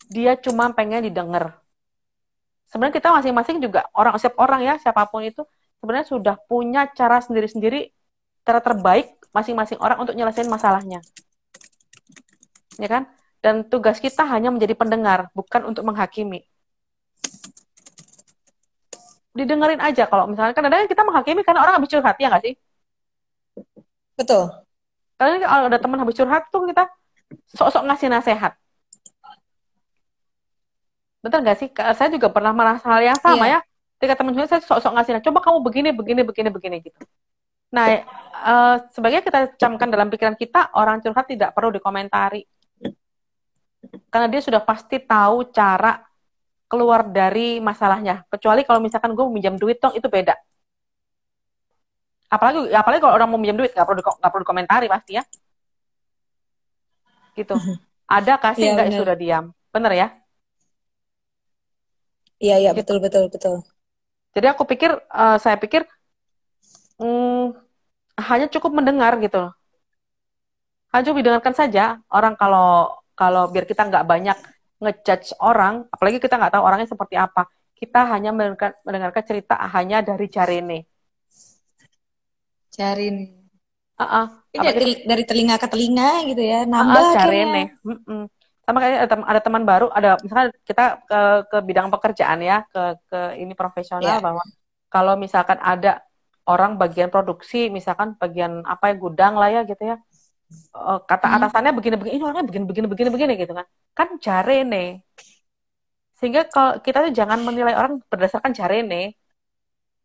dia 0.08 0.38
cuma 0.40 0.72
pengen 0.72 1.04
didengar. 1.08 1.60
Sebenarnya 2.72 2.96
kita 3.00 3.10
masing-masing 3.12 3.58
juga 3.64 3.88
orang 3.96 4.16
setiap 4.20 4.36
orang 4.42 4.62
ya 4.64 4.74
siapa 4.80 5.08
pun 5.12 5.24
itu 5.24 5.44
sebenarnya 5.80 6.08
sudah 6.08 6.36
punya 6.50 6.88
cara 6.92 7.22
sendiri-sendiri 7.22 7.92
cara 8.46 8.60
terbaik 8.62 9.18
masing-masing 9.34 9.82
orang 9.82 9.98
untuk 10.02 10.14
nyelesain 10.14 10.48
masalahnya. 10.48 11.02
Ya 12.80 12.88
kan? 12.88 13.04
Dan 13.42 13.68
tugas 13.70 14.02
kita 14.02 14.26
hanya 14.26 14.50
menjadi 14.50 14.74
pendengar, 14.74 15.30
bukan 15.38 15.70
untuk 15.70 15.86
menghakimi. 15.86 16.44
Didengerin 19.36 19.84
aja 19.84 20.08
kalau 20.08 20.32
misalnya 20.32 20.56
kan 20.56 20.64
kadang 20.64 20.88
kita 20.88 21.04
menghakimi 21.04 21.44
karena 21.44 21.60
orang 21.60 21.76
habis 21.76 21.92
curhat 21.92 22.16
ya 22.16 22.32
nggak 22.32 22.44
sih? 22.48 22.54
Betul. 24.16 24.48
Karena 25.20 25.44
kalau 25.44 25.68
ada 25.68 25.80
teman 25.80 26.00
habis 26.00 26.16
curhat 26.16 26.48
tuh 26.48 26.64
kita 26.72 26.88
sok-sok 27.52 27.84
ngasih 27.84 28.08
nasihat. 28.08 28.56
Betul 31.20 31.44
nggak 31.44 31.58
sih? 31.60 31.70
Saya 31.76 32.10
juga 32.14 32.32
pernah 32.32 32.56
merasa 32.56 32.88
hal 32.88 33.02
yang 33.04 33.20
sama 33.20 33.52
Iya. 33.52 33.60
ya. 33.60 33.75
Ketika 33.96 34.20
teman 34.20 34.36
saya 34.36 34.60
sok-sok 34.60 34.92
ngasih. 34.92 35.24
Coba 35.24 35.40
kamu 35.40 35.58
begini, 35.64 35.90
begini, 35.96 36.22
begini, 36.28 36.50
begini 36.52 36.78
gitu. 36.84 37.00
Nah, 37.72 37.86
eh, 37.92 38.76
sebagai 38.92 39.24
kita 39.24 39.56
camkan 39.60 39.90
dalam 39.92 40.08
pikiran 40.12 40.36
kita, 40.36 40.76
orang 40.76 41.00
curhat 41.04 41.28
tidak 41.28 41.52
perlu 41.56 41.76
dikomentari. 41.76 42.44
Karena 44.12 44.28
dia 44.32 44.42
sudah 44.44 44.62
pasti 44.64 45.00
tahu 45.00 45.52
cara 45.52 46.00
keluar 46.72 47.08
dari 47.08 47.60
masalahnya. 47.64 48.24
Kecuali 48.28 48.64
kalau 48.68 48.80
misalkan 48.84 49.16
gue 49.16 49.26
minjam 49.32 49.56
duit 49.56 49.80
dong, 49.80 49.96
itu 49.96 50.08
beda. 50.08 50.36
Apalagi 52.32 52.74
apalagi 52.74 53.00
kalau 53.00 53.16
orang 53.16 53.30
mau 53.30 53.40
minjam 53.40 53.56
duit, 53.56 53.72
nggak 53.72 53.86
perlu 53.86 54.02
nggak 54.02 54.32
perlu 54.32 54.44
dikomentari 54.44 54.88
pasti 54.90 55.12
ya. 55.16 55.24
Gitu. 57.38 57.56
Ada 58.18 58.38
kasih 58.38 58.76
nggak 58.76 58.88
ya 58.88 58.92
benar. 58.92 59.02
sudah 59.02 59.16
diam. 59.18 59.46
Bener 59.74 59.92
ya? 59.94 60.08
Iya, 62.36 62.56
iya, 62.62 62.72
betul, 62.76 63.00
betul, 63.00 63.32
betul. 63.32 63.64
Jadi 64.36 64.48
aku 64.52 64.68
pikir, 64.68 64.92
eh, 64.94 65.38
saya 65.40 65.56
pikir 65.56 65.88
hmm, 67.00 67.56
hanya 68.20 68.48
cukup 68.52 68.72
mendengar 68.76 69.16
gitu. 69.24 69.48
Hanya 70.92 71.04
cukup 71.08 71.20
didengarkan 71.24 71.56
saja. 71.56 72.04
Orang 72.12 72.36
kalau 72.36 72.92
kalau 73.16 73.48
biar 73.48 73.64
kita 73.64 73.88
nggak 73.88 74.04
banyak 74.04 74.38
ngejudge 74.84 75.40
orang, 75.40 75.88
apalagi 75.88 76.20
kita 76.20 76.36
nggak 76.36 76.52
tahu 76.60 76.64
orangnya 76.68 76.88
seperti 76.92 77.16
apa. 77.16 77.48
Kita 77.76 78.08
hanya 78.12 78.32
mendengarkan, 78.32 78.72
mendengarkan 78.84 79.24
cerita 79.24 79.56
hanya 79.72 80.04
dari 80.04 80.28
Jarene. 80.32 80.80
Cari 82.76 83.08
nih. 83.08 83.30
Uh-uh. 83.96 84.28
Ini 84.52 84.68
dari, 84.76 84.94
dari 85.08 85.24
telinga 85.24 85.56
ke 85.56 85.68
telinga 85.72 86.28
gitu 86.28 86.44
ya, 86.44 86.68
Ah, 86.68 86.68
nambah 86.68 87.00
akhirnya. 87.00 87.16
Jarene. 87.24 87.64
Mm-mm. 87.88 88.24
Sama 88.66 88.78
kayak 88.82 88.98
ada, 89.06 89.16
ada 89.32 89.42
teman 89.46 89.64
baru, 89.70 89.86
ada 89.94 90.18
misalnya 90.26 90.50
kita 90.66 90.84
ke 91.10 91.20
ke 91.52 91.58
bidang 91.68 91.88
pekerjaan 91.94 92.40
ya, 92.42 92.66
ke 92.74 92.82
ke 93.10 93.20
ini 93.42 93.54
profesional 93.54 94.18
Iya. 94.18 94.26
bahwa 94.26 94.44
kalau 94.94 95.14
misalkan 95.24 95.60
ada 95.62 96.02
orang 96.50 96.72
bagian 96.82 97.10
produksi, 97.14 97.70
misalkan 97.78 98.18
bagian 98.22 98.66
apa 98.66 98.84
ya 98.90 98.96
gudang 99.04 99.34
lah 99.42 99.50
ya 99.54 99.62
gitu 99.70 99.84
ya, 99.92 99.96
eh, 100.78 101.00
kata 101.10 101.26
Hmm. 101.30 101.36
atasannya 101.42 101.72
begini-begini, 101.78 102.14
ini 102.18 102.24
orangnya 102.26 102.46
begini-begini 102.50 102.88
begini-begini 102.94 103.34
gitu 103.44 103.54
kan, 103.60 103.68
kan 103.98 104.08
jarene. 104.26 105.02
Sehingga 106.20 106.42
kalau 106.54 106.72
kita 106.86 106.98
tuh 107.06 107.14
jangan 107.20 107.40
menilai 107.48 107.76
orang 107.80 107.94
berdasarkan 108.12 108.52
jarene. 108.60 109.02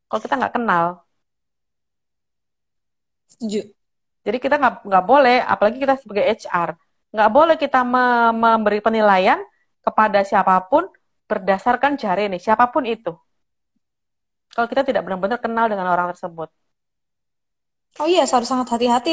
Kalau 0.09 0.21
kita 0.25 0.35
nggak 0.39 0.55
kenal, 0.57 0.87
Setuju. 3.31 3.61
Jadi 4.27 4.39
kita 4.45 4.55
nggak 4.61 4.75
nggak 4.89 5.05
boleh, 5.11 5.37
apalagi 5.53 5.79
kita 5.81 5.95
sebagai 6.03 6.25
HR, 6.29 6.71
nggak 7.15 7.31
boleh 7.37 7.57
kita 7.63 7.79
me- 7.93 8.35
memberi 8.43 8.79
penilaian 8.87 9.41
kepada 9.85 10.19
siapa 10.31 10.55
pun 10.71 10.85
berdasarkan 11.31 11.93
jari 12.03 12.23
nih, 12.33 12.41
siapa 12.47 12.65
pun 12.75 12.85
itu. 12.95 13.11
Kalau 14.55 14.69
kita 14.73 14.83
tidak 14.89 15.03
benar-benar 15.07 15.39
kenal 15.45 15.67
dengan 15.71 15.87
orang 15.95 16.07
tersebut. 16.15 16.49
Oh 18.03 18.09
iya, 18.13 18.23
harus 18.33 18.49
sangat 18.51 18.69
hati-hati 18.75 19.11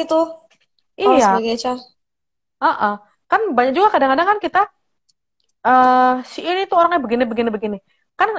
kalau 1.04 1.20
Iya, 1.20 1.26
sebagai 1.26 1.50
HR. 1.60 1.78
Heeh. 2.64 2.94
kan 3.32 3.42
banyak 3.58 3.74
juga 3.78 3.88
kadang-kadang 3.94 4.28
kan 4.32 4.40
kita 4.46 4.62
eh 5.68 6.14
si 6.34 6.40
ini 6.50 6.62
tuh 6.70 6.76
orangnya 6.80 7.00
begini 7.06 7.24
begini 7.32 7.50
begini. 7.56 7.78
Kan 8.20 8.30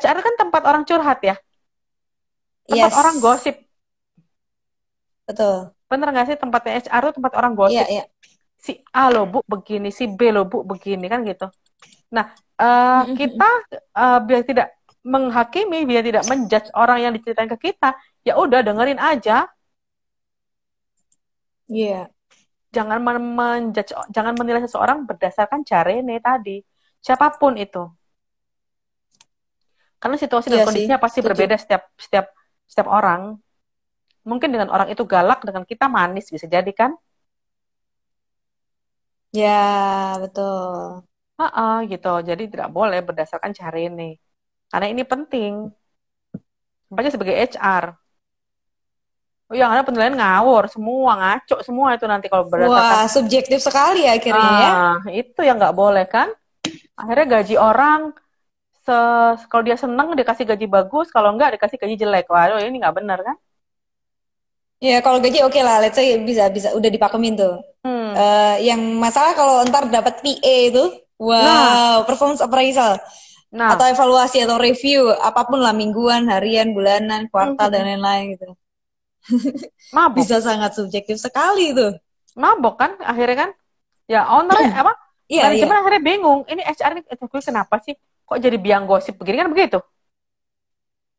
HR 0.00 0.18
kan 0.26 0.34
tempat 0.40 0.62
orang 0.68 0.82
curhat 0.88 1.18
ya, 1.28 1.34
tempat 2.70 2.90
Yes. 2.90 2.98
orang 3.00 3.16
gosip. 3.22 3.56
Betul. 5.26 5.74
Bener 5.90 6.06
nggak 6.12 6.26
sih 6.28 6.36
tempatnya 6.42 6.72
HR 6.84 7.02
tuh 7.06 7.14
tempat 7.18 7.32
orang 7.38 7.52
gosip. 7.60 7.86
Iya, 7.86 7.88
iya. 7.92 8.02
Si 8.66 8.72
A 8.94 9.02
lo 9.14 9.20
bu 9.32 9.38
begini, 9.52 9.88
si 9.98 10.04
B 10.18 10.20
lo 10.36 10.42
bu 10.50 10.58
begini 10.70 11.04
kan 11.12 11.20
gitu. 11.30 11.46
Nah, 12.16 12.26
Mm-mm. 12.96 13.16
kita 13.18 13.48
eh, 14.02 14.18
biar 14.26 14.42
tidak 14.50 14.68
menghakimi, 15.14 15.78
biar 15.90 16.02
tidak 16.08 16.24
menjudge 16.30 16.68
orang 16.82 16.98
yang 17.04 17.12
diceritain 17.16 17.50
ke 17.54 17.58
kita, 17.72 17.86
ya 18.28 18.32
udah 18.42 18.60
dengerin 18.66 19.00
aja, 19.10 19.48
Iya. 21.68 22.10
jangan 22.76 22.98
men- 23.06 23.32
menjudge, 23.38 23.92
jangan 24.14 24.34
menilai 24.40 24.62
seseorang 24.66 24.98
berdasarkan 25.08 25.60
carene 25.68 26.16
tadi, 26.26 26.56
siapa 27.04 27.26
pun 27.40 27.54
itu. 27.64 27.82
Karena 30.02 30.16
situasi 30.18 30.48
dan 30.52 30.60
Iya 30.60 30.64
sih, 30.72 30.86
kondisinya 30.86 30.98
pasti 31.04 31.20
setuju. 31.20 31.24
berbeda 31.26 31.54
setiap 31.62 31.82
setiap 32.04 32.26
setiap 32.70 32.88
orang. 32.90 33.38
Mungkin 34.30 34.50
dengan 34.54 34.70
orang 34.74 34.88
itu 34.94 35.02
galak, 35.12 35.42
dengan 35.46 35.64
kita 35.66 35.86
manis 35.90 36.26
bisa 36.34 36.46
jadi 36.46 36.72
kan? 36.74 36.94
Ya, 39.40 39.48
betul. 40.22 40.72
Heeh, 41.38 41.70
gitu. 41.90 42.08
Jadi 42.28 42.42
tidak 42.52 42.68
boleh 42.76 42.98
berdasarkan 43.06 43.52
carene. 43.58 44.02
Karena 44.70 44.86
ini 44.92 45.02
penting. 45.12 45.52
Apalagi 46.90 47.10
sebagai 47.14 47.34
HR. 47.42 47.84
Oh, 49.50 49.56
yang 49.60 49.70
ada 49.74 49.84
penilaian 49.86 50.16
ngawur, 50.16 50.64
semua 50.74 51.10
ngaco 51.20 51.56
semua 51.66 51.88
itu 51.96 52.06
nanti 52.12 52.26
kalau 52.32 52.44
berdasarkan 52.52 52.98
Wah, 52.98 53.04
subjektif 53.08 53.60
sekali 53.64 54.02
akhirnya 54.08 54.50
ya. 54.64 54.72
Ah, 54.72 54.96
itu 55.18 55.40
yang 55.46 55.56
nggak 55.60 55.76
boleh 55.80 56.04
kan? 56.14 56.28
Akhirnya 57.00 57.26
gaji 57.34 57.54
orang 57.68 58.00
se 58.86 58.92
kalau 59.50 59.64
dia 59.68 59.78
seneng 59.84 60.08
dikasih 60.20 60.44
gaji 60.50 60.66
bagus, 60.76 61.06
kalau 61.14 61.30
nggak 61.36 61.50
dikasih 61.58 61.78
gaji 61.82 61.96
jelek. 62.02 62.26
Waduh, 62.34 62.58
ini 62.66 62.76
nggak 62.82 62.96
benar 63.00 63.18
kan? 63.28 63.36
Ya, 64.82 64.98
kalau 64.98 65.22
gaji 65.22 65.46
oke 65.46 65.60
lah, 65.62 65.78
let's 65.78 65.94
say 65.94 66.18
bisa 66.18 66.50
bisa 66.50 66.74
udah 66.74 66.90
dipakemin 66.90 67.38
tuh. 67.38 67.62
Hmm. 67.86 68.10
Eh, 68.18 68.56
yang 68.66 68.82
masalah 68.98 69.30
kalau 69.38 69.62
ntar 69.70 69.86
dapat 69.86 70.18
PA 70.18 70.56
itu, 70.74 70.84
wow, 71.22 72.02
performance 72.02 72.42
appraisal 72.42 72.98
Nah, 73.52 73.76
atau 73.76 73.84
evaluasi 73.86 74.42
atau 74.42 74.56
review, 74.58 75.12
apa 75.12 75.44
pun 75.44 75.60
lah 75.60 75.76
mingguan, 75.76 76.26
harian, 76.26 76.74
bulanan, 76.74 77.28
kuartal 77.30 77.68
Mhm. 77.68 77.74
dan 77.76 77.82
lain-lain 77.84 78.24
gitu. 78.34 78.48
mabok. 79.94 80.24
Bisa 80.24 80.42
sangat 80.42 80.74
subjektif 80.74 81.20
sekali 81.20 81.70
itu. 81.70 81.94
Mabok 82.34 82.74
kan 82.80 82.90
akhirnya 83.04 83.36
kan? 83.46 83.50
Ya, 84.10 84.26
ownernya 84.26 84.72
apa? 84.82 84.92
Iya, 85.30 85.52
iya. 85.52 85.68
Akhirnya 85.68 86.02
bingung. 86.02 86.42
Ini 86.48 86.64
HR 86.64 86.90
ini 86.98 87.00
gue 87.06 87.40
kenapa 87.44 87.76
sih? 87.84 87.94
Kok 88.24 88.38
jadi 88.40 88.56
biang 88.56 88.88
gosip 88.88 89.20
begini 89.20 89.44
kan 89.44 89.48
begitu? 89.52 89.78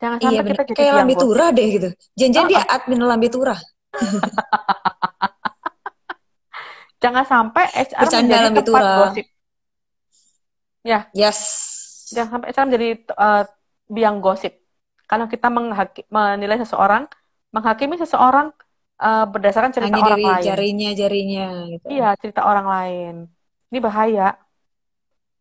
Jangan 0.04 0.18
sampai 0.20 0.36
Iya 0.36 0.42
kita 0.52 0.64
jadi 0.68 0.76
Kayak 0.76 0.96
gosip. 1.16 1.24
turah 1.24 1.48
deh 1.56 1.68
gitu. 1.76 1.90
Jangan-jangan 2.20 2.48
Oh, 2.48 2.52
dia 2.52 2.62
admin 2.76 3.02
lambe 3.08 3.28
turah. 3.32 3.60
Jangan 7.04 7.24
sampai 7.28 7.64
HR 7.72 8.04
Bercanda 8.04 8.24
menjadi 8.36 8.44
lambe 8.48 8.60
tempat 8.60 8.84
turah. 8.84 8.98
gosip. 9.00 9.26
Yes. 11.16 11.40
Jangan 12.16 12.30
sampai 12.40 12.48
HR 12.52 12.66
menjadi 12.68 12.88
eh, 13.24 13.44
biang 13.96 14.18
gosip. 14.24 14.54
Kalau 15.10 15.26
kita 15.28 15.48
menghaki- 15.52 16.08
menilai 16.12 16.58
seseorang, 16.64 17.04
menghakimi 17.56 17.96
seseorang 18.04 18.48
eh, 19.04 19.26
berdasarkan 19.34 19.72
cerita 19.76 19.96
Hanya 19.96 20.04
orang 20.08 20.20
dari 20.20 20.24
lain. 20.32 20.44
jarinya-jarinya 20.48 21.48
gitu. 21.76 21.86
Iya, 21.92 22.08
cerita 22.22 22.42
orang 22.50 22.68
lain. 22.76 23.14
Ini 23.72 23.80
bahaya. 23.84 24.28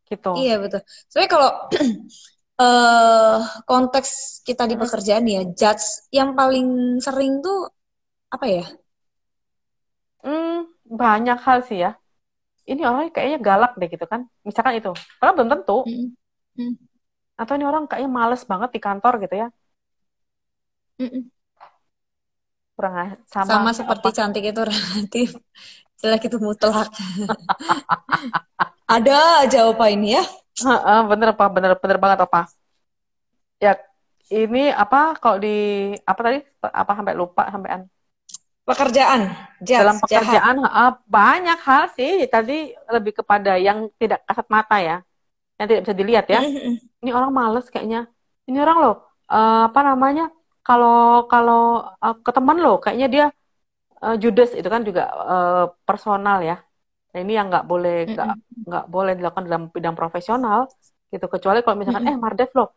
Gitu. 0.09 0.31
Iya 0.43 0.55
betul. 0.63 0.81
Sebenarnya 1.09 1.31
kalau 1.35 1.51
eh 2.63 3.39
konteks 3.71 4.11
kita 4.49 4.63
di 4.71 4.75
Hmm. 4.75 4.83
pekerjaan 4.83 5.25
ya, 5.35 5.41
judge 5.61 5.85
yang 6.19 6.31
paling 6.39 6.67
sering 7.07 7.33
tuh 7.47 7.59
apa 8.35 8.47
ya? 8.57 8.65
Hmm, 10.25 10.51
banyak 11.01 11.37
hal 11.47 11.59
sih 11.69 11.79
ya. 11.85 11.89
Ini 12.71 12.83
orang 12.91 13.05
kayaknya 13.15 13.39
galak 13.49 13.71
deh 13.81 13.89
gitu 13.95 14.07
kan. 14.13 14.23
Misalkan 14.49 14.75
itu. 14.79 14.91
Padahal 15.19 15.37
belum 15.39 15.51
tentu. 15.55 15.73
Mm, 15.87 16.15
mm, 16.59 16.77
Atau 17.41 17.53
ini 17.57 17.65
orang 17.71 17.85
kayaknya 17.91 18.11
males 18.19 18.43
banget 18.51 18.71
di 18.75 18.81
kantor 18.87 19.13
gitu 19.23 19.35
ya. 19.43 19.47
mm, 20.99 21.05
mm. 21.07 21.31
Kurang 22.77 22.95
sama, 23.35 23.49
Sama 23.49 23.71
seperti 23.79 24.09
cantik 24.17 24.45
itu 24.51 24.61
relatif, 24.63 25.29
jelek 26.01 26.23
itu 26.31 26.39
mutlak. 26.47 26.89
Ada 28.95 29.19
apa 29.73 29.87
ini 29.91 30.15
ya? 30.17 30.23
Bener 31.09 31.29
apa 31.33 31.45
bener 31.49 31.71
bener 31.81 31.99
banget 31.99 32.21
apa 32.29 32.51
ya 33.63 33.79
ini 34.33 34.73
apa 34.73 35.15
kalau 35.21 35.37
di 35.39 35.93
apa 36.03 36.21
tadi? 36.25 36.39
Apa 36.65 36.93
sampai 36.97 37.15
lupa 37.15 37.47
sampai 37.53 37.85
pekerjaan 38.63 39.21
jahat, 39.61 39.81
dalam 39.83 39.97
pekerjaan 40.01 40.57
jahat. 40.65 40.95
banyak 41.05 41.59
hal 41.61 41.83
sih. 41.93 42.25
Tadi 42.27 42.73
lebih 42.89 43.23
kepada 43.23 43.61
yang 43.61 43.93
tidak 44.01 44.25
kasat 44.25 44.47
mata 44.49 44.81
ya 44.81 44.97
yang 45.61 45.67
tidak 45.69 45.83
bisa 45.85 45.95
dilihat 45.95 46.27
ya. 46.27 46.41
Mm-hmm. 46.41 46.75
ini 47.05 47.11
orang 47.13 47.31
males 47.31 47.69
kayaknya. 47.69 48.09
Ini 48.49 48.59
orang 48.59 48.77
loh 48.83 48.97
uh, 49.31 49.71
apa 49.71 49.81
namanya 49.85 50.27
kalau 50.65 51.27
kalau 51.27 51.93
uh, 51.99 52.15
ke 52.19 52.31
teman 52.35 52.59
loh 52.59 52.79
kayaknya 52.83 53.09
dia 53.09 53.27
uh, 54.03 54.17
judes 54.19 54.55
itu 54.55 54.67
kan 54.67 54.83
juga 54.83 55.11
uh, 55.11 55.65
personal 55.87 56.43
ya 56.43 56.59
nah, 57.13 57.19
ini 57.21 57.33
yang 57.37 57.47
nggak 57.53 57.65
boleh 57.69 57.97
nggak 58.09 58.29
nggak 58.69 58.87
boleh 58.89 59.13
dilakukan 59.15 59.45
dalam 59.45 59.63
bidang 59.69 59.97
profesional 59.97 60.67
gitu 61.13 61.29
kecuali 61.29 61.61
kalau 61.61 61.77
misalkan 61.77 62.09
mm-hmm. 62.09 62.19
eh 62.19 62.25
Mardet 62.25 62.51
loh 62.57 62.73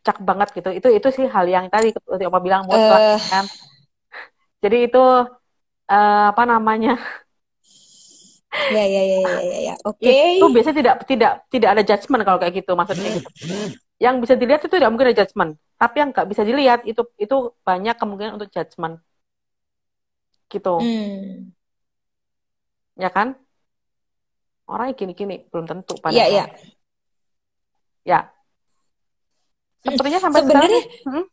cak 0.00 0.22
banget 0.24 0.48
gitu 0.56 0.70
itu 0.72 0.88
itu 0.96 1.08
sih 1.12 1.26
hal 1.28 1.44
yang 1.44 1.68
tadi 1.68 1.92
seperti 1.92 2.24
apa 2.24 2.38
bilang 2.40 2.64
mau 2.64 2.72
uh, 2.72 3.20
kan 3.20 3.44
jadi 4.60 4.92
itu 4.92 5.04
uh, 5.90 6.24
apa 6.30 6.42
namanya? 6.44 7.00
Ya 8.70 8.84
ya 8.84 9.02
ya 9.02 9.18
ya 9.24 9.40
ya. 9.40 9.58
ya. 9.72 9.74
Oke. 9.88 10.04
Okay. 10.04 10.36
Itu 10.36 10.46
biasanya 10.52 10.76
tidak 10.76 10.94
tidak 11.08 11.32
tidak 11.48 11.68
ada 11.72 11.82
judgement 11.82 12.22
kalau 12.28 12.38
kayak 12.38 12.54
gitu 12.60 12.72
maksudnya 12.76 13.08
gitu. 13.18 13.28
Yang 14.00 14.14
bisa 14.24 14.34
dilihat 14.36 14.60
itu 14.64 14.72
tidak 14.72 14.90
mungkin 14.92 15.12
ada 15.12 15.18
judgement, 15.24 15.52
tapi 15.76 15.96
yang 16.00 16.08
nggak 16.12 16.28
bisa 16.28 16.42
dilihat 16.44 16.80
itu 16.88 17.02
itu 17.20 17.36
banyak 17.64 17.96
kemungkinan 17.96 18.36
untuk 18.36 18.52
judgement. 18.52 19.00
Gitu. 20.48 20.74
Hmm. 20.76 21.52
Ya 23.00 23.08
kan? 23.08 23.36
Orangnya 24.70 24.94
gini-gini 24.94 25.42
belum 25.50 25.66
tentu 25.66 25.98
pada. 25.98 26.14
Iya, 26.14 26.26
iya. 26.30 26.44
Ya. 28.06 28.20
Sepertinya 29.82 30.20
sampai 30.22 30.40
sebenarnya 30.46 30.82
hmm? 31.08 31.24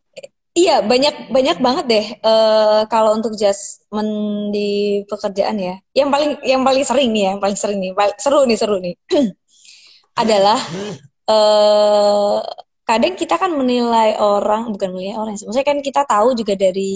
Iya, 0.57 0.81
banyak 0.81 1.29
banyak 1.29 1.57
banget 1.61 1.85
deh 1.85 2.05
uh, 2.25 2.81
kalau 2.89 3.13
untuk 3.13 3.37
adjustment 3.37 4.09
di 4.49 5.05
pekerjaan 5.05 5.61
ya. 5.61 5.77
Yang 5.93 6.09
paling 6.09 6.31
yang 6.41 6.61
paling 6.65 6.81
sering 6.81 7.09
nih 7.13 7.21
ya, 7.21 7.29
yang 7.37 7.41
paling 7.45 7.57
sering 7.61 7.77
nih, 7.77 7.93
paling, 7.93 8.17
seru 8.17 8.41
nih 8.49 8.57
seru 8.57 8.77
nih. 8.81 8.95
adalah 10.21 10.57
uh, 11.29 12.41
kadang 12.89 13.13
kita 13.13 13.37
kan 13.37 13.53
menilai 13.53 14.17
orang, 14.17 14.73
bukan 14.73 14.97
menilai 14.97 15.13
orang, 15.13 15.37
maksudnya 15.37 15.67
kan 15.67 15.77
kita 15.85 16.01
tahu 16.09 16.33
juga 16.33 16.57
dari 16.57 16.89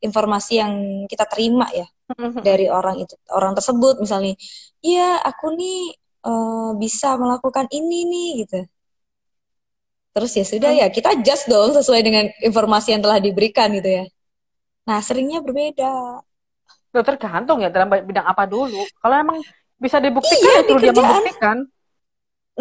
informasi 0.00 0.52
yang 0.56 0.72
kita 1.04 1.28
terima 1.28 1.68
ya 1.68 1.84
dari 2.44 2.68
orang 2.68 3.00
itu 3.00 3.12
orang 3.32 3.52
tersebut 3.52 4.00
misalnya, 4.00 4.32
iya 4.84 5.16
aku 5.24 5.56
nih 5.56 5.96
uh, 6.28 6.76
bisa 6.76 7.16
melakukan 7.16 7.64
ini 7.72 8.04
nih 8.04 8.30
gitu 8.44 8.60
Terus 10.14 10.30
ya 10.38 10.46
sudah 10.46 10.70
hmm. 10.70 10.80
ya 10.80 10.86
kita 10.94 11.08
adjust 11.18 11.50
dong 11.50 11.74
sesuai 11.74 12.00
dengan 12.06 12.30
informasi 12.38 12.94
yang 12.94 13.02
telah 13.02 13.18
diberikan 13.18 13.66
gitu 13.74 13.90
ya. 13.98 14.04
Nah 14.86 15.02
seringnya 15.02 15.42
berbeda. 15.42 16.22
Loh, 16.94 17.02
tergantung 17.02 17.58
ya 17.58 17.66
dalam 17.74 17.90
bidang 17.90 18.22
apa 18.22 18.46
dulu. 18.46 18.78
Kalau 19.02 19.16
emang 19.18 19.42
bisa 19.74 19.98
dibuktikan 19.98 20.38
iya, 20.38 20.70
ya 20.70 20.78
dia 20.78 20.92
membuktikan. 20.94 21.56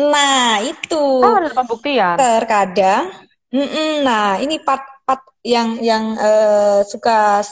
Nah 0.02 0.66
itu. 0.66 1.06
Kan 1.22 1.46
ada 1.46 1.54
pembuktian. 1.54 2.16
Terkadang. 2.18 3.06
Mm 3.54 3.68
-mm, 3.70 3.92
nah 4.02 4.42
ini 4.42 4.58
part-part 4.58 5.22
yang 5.46 5.78
yang 5.78 6.18
uh, 6.18 6.82
suka 6.82 7.46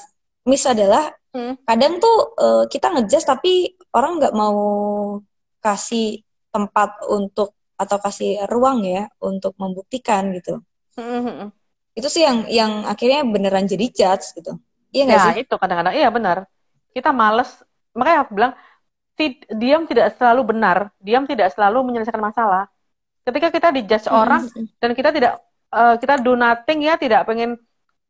miss 0.49 0.65
adalah 0.65 1.13
hmm. 1.37 1.61
kadang 1.61 2.01
tuh 2.01 2.33
uh, 2.41 2.65
kita 2.65 2.89
ngejust 2.89 3.29
tapi 3.29 3.77
orang 3.91 4.19
nggak 4.19 4.35
mau 4.35 4.59
kasih 5.61 6.23
tempat 6.51 6.99
untuk 7.07 7.55
atau 7.79 7.97
kasih 7.97 8.45
ruang 8.45 8.85
ya 8.85 9.09
untuk 9.17 9.57
membuktikan 9.57 10.29
gitu. 10.37 10.61
Mm-hmm. 10.99 11.49
Itu 11.97 12.07
sih 12.07 12.21
yang 12.21 12.45
yang 12.47 12.71
akhirnya 12.85 13.25
beneran 13.25 13.65
jadi 13.65 13.85
judge 13.89 14.37
gitu. 14.37 14.59
Iya 14.91 15.03
nggak 15.07 15.19
ya, 15.19 15.25
sih? 15.31 15.43
itu 15.47 15.55
kadang-kadang 15.55 15.95
iya 15.95 16.09
benar. 16.11 16.37
Kita 16.91 17.15
males, 17.15 17.63
makanya 17.95 18.27
aku 18.27 18.31
bilang 18.35 18.53
diam 19.53 19.85
tidak 19.85 20.17
selalu 20.17 20.41
benar, 20.49 20.89
diam 20.97 21.23
tidak 21.29 21.53
selalu 21.53 21.85
menyelesaikan 21.87 22.21
masalah. 22.21 22.67
Ketika 23.21 23.53
kita 23.53 23.69
dijudge 23.73 24.07
mm-hmm. 24.09 24.21
orang 24.21 24.43
dan 24.77 24.91
kita 24.93 25.09
tidak 25.13 25.33
uh, 25.71 25.95
kita 25.97 26.19
do 26.21 26.33
nothing 26.37 26.85
ya, 26.85 26.99
tidak 26.99 27.25
pengen 27.25 27.57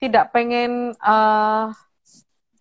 tidak 0.01 0.33
pengen 0.33 0.97
uh, 0.99 1.69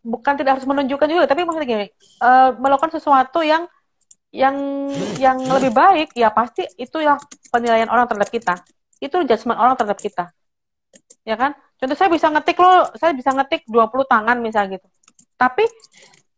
bukan 0.00 0.34
tidak 0.40 0.58
harus 0.58 0.66
menunjukkan 0.66 1.08
juga, 1.08 1.24
tapi 1.28 1.44
maksudnya 1.44 1.68
gini, 1.68 1.86
uh, 2.24 2.56
melakukan 2.56 2.96
sesuatu 2.96 3.44
yang 3.44 3.68
yang 4.30 4.56
yang 5.18 5.42
lebih 5.42 5.74
baik 5.74 6.14
ya 6.14 6.30
pasti 6.30 6.62
itu 6.78 7.02
ya 7.02 7.18
penilaian 7.50 7.90
orang 7.90 8.06
terhadap 8.06 8.30
kita. 8.30 8.54
Itu 9.02 9.26
judgement 9.26 9.58
orang 9.58 9.74
terhadap 9.74 9.98
kita. 9.98 10.30
Ya 11.26 11.34
kan? 11.34 11.58
Contoh 11.76 11.96
saya 11.98 12.10
bisa 12.12 12.30
ngetik 12.30 12.56
lo 12.62 12.94
saya 12.94 13.12
bisa 13.16 13.34
ngetik 13.34 13.66
20 13.66 13.90
tangan 14.06 14.36
misal 14.38 14.70
gitu. 14.70 14.86
Tapi 15.34 15.66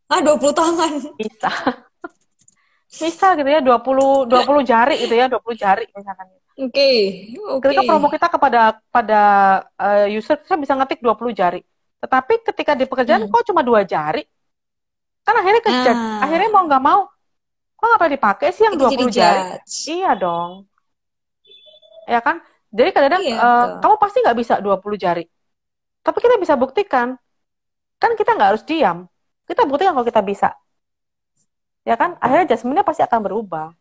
ah 0.09 0.21
20 0.25 0.41
tangan. 0.55 0.91
Bisa. 1.21 1.51
Bisa 2.93 3.27
gitu 3.41 3.49
ya 3.49 3.65
20 3.65 4.29
20 4.29 4.69
jari 4.69 4.95
gitu 5.01 5.15
ya 5.17 5.27
20 5.29 5.41
jari 5.57 5.85
misalkan. 5.93 6.27
Oke 6.53 6.69
okay. 6.69 6.97
okay. 7.41 7.73
ketika 7.73 7.83
promo 7.89 8.13
kita 8.13 8.29
kepada 8.29 8.77
pada 8.93 9.23
uh, 9.81 10.07
user 10.13 10.37
saya 10.45 10.61
bisa 10.61 10.77
ngetik 10.77 11.01
20 11.01 11.33
jari 11.33 11.65
tetapi 12.03 12.43
ketika 12.43 12.75
di 12.75 12.85
pekerjaan 12.91 13.25
hmm. 13.25 13.31
kok 13.31 13.47
cuma 13.47 13.63
dua 13.63 13.87
jari 13.87 14.27
kan 15.23 15.39
akhirnya 15.39 15.63
kejat 15.63 15.95
ah. 15.95 16.27
akhirnya 16.27 16.51
mau 16.51 16.67
nggak 16.67 16.83
mau 16.83 17.07
kok 17.79 17.85
nggak 17.87 18.01
pernah 18.03 18.15
dipakai 18.19 18.49
sih 18.51 18.63
yang 18.67 18.75
dua 18.79 18.91
puluh 18.91 19.11
jari? 19.11 19.59
Iya 19.87 20.13
dong. 20.19 20.71
Ya 22.07 22.21
kan? 22.23 22.43
Jadi 22.73 22.89
kadang-kadang 22.89 23.23
iya, 23.29 23.37
uh, 23.37 23.67
kamu 23.85 23.95
pasti 24.01 24.19
nggak 24.25 24.39
bisa 24.41 24.55
20 24.65 24.97
jari. 24.97 25.25
Tapi 26.01 26.19
kita 26.19 26.41
bisa 26.41 26.55
buktikan. 26.57 27.15
Kan 28.01 28.17
kita 28.17 28.33
nggak 28.33 28.49
harus 28.57 28.65
diam. 28.65 29.07
Kita 29.45 29.69
buktikan 29.69 29.93
kalau 29.93 30.09
kita 30.09 30.25
bisa. 30.25 30.57
Ya 31.85 32.01
kan? 32.01 32.17
Akhirnya 32.19 32.57
jasminnya 32.57 32.83
pasti 32.83 33.05
akan 33.05 33.21
berubah. 33.21 33.77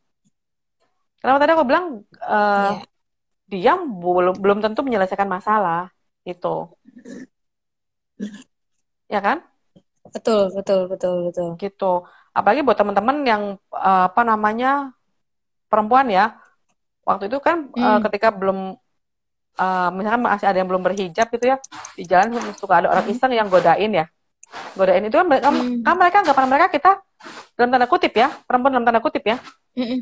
Kenapa 1.24 1.38
tadi 1.40 1.52
aku 1.56 1.66
bilang 1.66 1.86
uh, 2.20 2.82
yeah. 2.82 2.84
diam 3.48 3.80
belum 4.02 4.42
belum 4.42 4.58
tentu 4.60 4.84
menyelesaikan 4.84 5.30
masalah 5.30 5.88
itu. 6.28 6.68
Ya 9.12 9.20
kan? 9.20 9.44
Betul, 10.12 10.52
betul, 10.56 10.88
betul, 10.88 11.16
betul. 11.30 11.48
Gitu 11.60 11.94
apalagi 12.32 12.64
buat 12.64 12.80
teman-teman 12.80 13.18
yang 13.28 13.44
uh, 13.76 14.08
apa 14.08 14.22
namanya 14.24 14.96
perempuan 15.68 16.08
ya 16.08 16.40
waktu 17.04 17.28
itu 17.28 17.38
kan 17.44 17.68
hmm. 17.72 17.80
uh, 17.80 18.00
ketika 18.08 18.32
belum 18.32 18.80
uh, 19.60 19.90
misalkan 19.92 20.22
masih 20.24 20.48
ada 20.48 20.58
yang 20.64 20.70
belum 20.72 20.84
berhijab 20.84 21.28
gitu 21.28 21.46
ya 21.52 21.58
di 21.96 22.04
jalan 22.08 22.40
suka 22.56 22.84
ada 22.84 22.88
orang 22.88 23.06
hmm. 23.08 23.14
iseng 23.14 23.36
yang 23.36 23.52
godain 23.52 23.92
ya 23.92 24.06
godain 24.80 25.04
itu 25.04 25.16
kan 25.16 25.28
mereka 25.28 25.48
hmm. 25.52 25.84
kan 25.84 25.96
mereka 26.00 26.18
anggapan 26.24 26.48
mereka 26.48 26.68
kita 26.72 26.92
dalam 27.60 27.70
tanda 27.76 27.88
kutip 27.88 28.14
ya 28.16 28.28
perempuan 28.48 28.72
dalam 28.80 28.88
tanda 28.88 29.04
kutip 29.04 29.24
ya 29.28 29.38
hmm. 29.76 30.00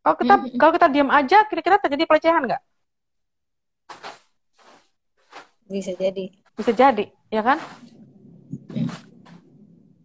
kalau 0.00 0.16
kita 0.16 0.34
hmm. 0.40 0.56
kalau 0.56 0.72
kita 0.72 0.86
diam 0.88 1.10
aja 1.12 1.44
kira-kira 1.44 1.76
terjadi 1.76 2.04
pelecehan 2.08 2.42
nggak 2.48 2.62
bisa 5.68 5.92
jadi 5.92 6.24
bisa 6.56 6.72
jadi 6.72 7.04
ya 7.30 7.42
kan? 7.46 7.58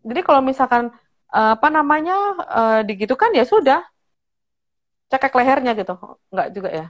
Jadi 0.06 0.22
kalau 0.22 0.42
misalkan 0.46 0.94
uh, 1.34 1.58
apa 1.58 1.68
namanya 1.74 2.16
uh, 2.46 2.80
digitukan 2.86 3.34
ya 3.34 3.44
sudah. 3.44 3.82
Cekek 5.10 5.34
lehernya 5.38 5.74
gitu. 5.78 5.94
Nggak 6.34 6.50
juga 6.54 6.70
ya? 6.70 6.88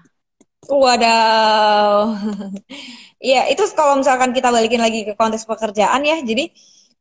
Wadaw, 0.66 2.18
ya 3.22 3.46
itu 3.54 3.62
kalau 3.78 4.02
misalkan 4.02 4.34
kita 4.34 4.50
balikin 4.50 4.82
lagi 4.82 5.06
ke 5.06 5.14
konteks 5.14 5.46
pekerjaan 5.46 6.02
ya, 6.02 6.18
jadi 6.26 6.50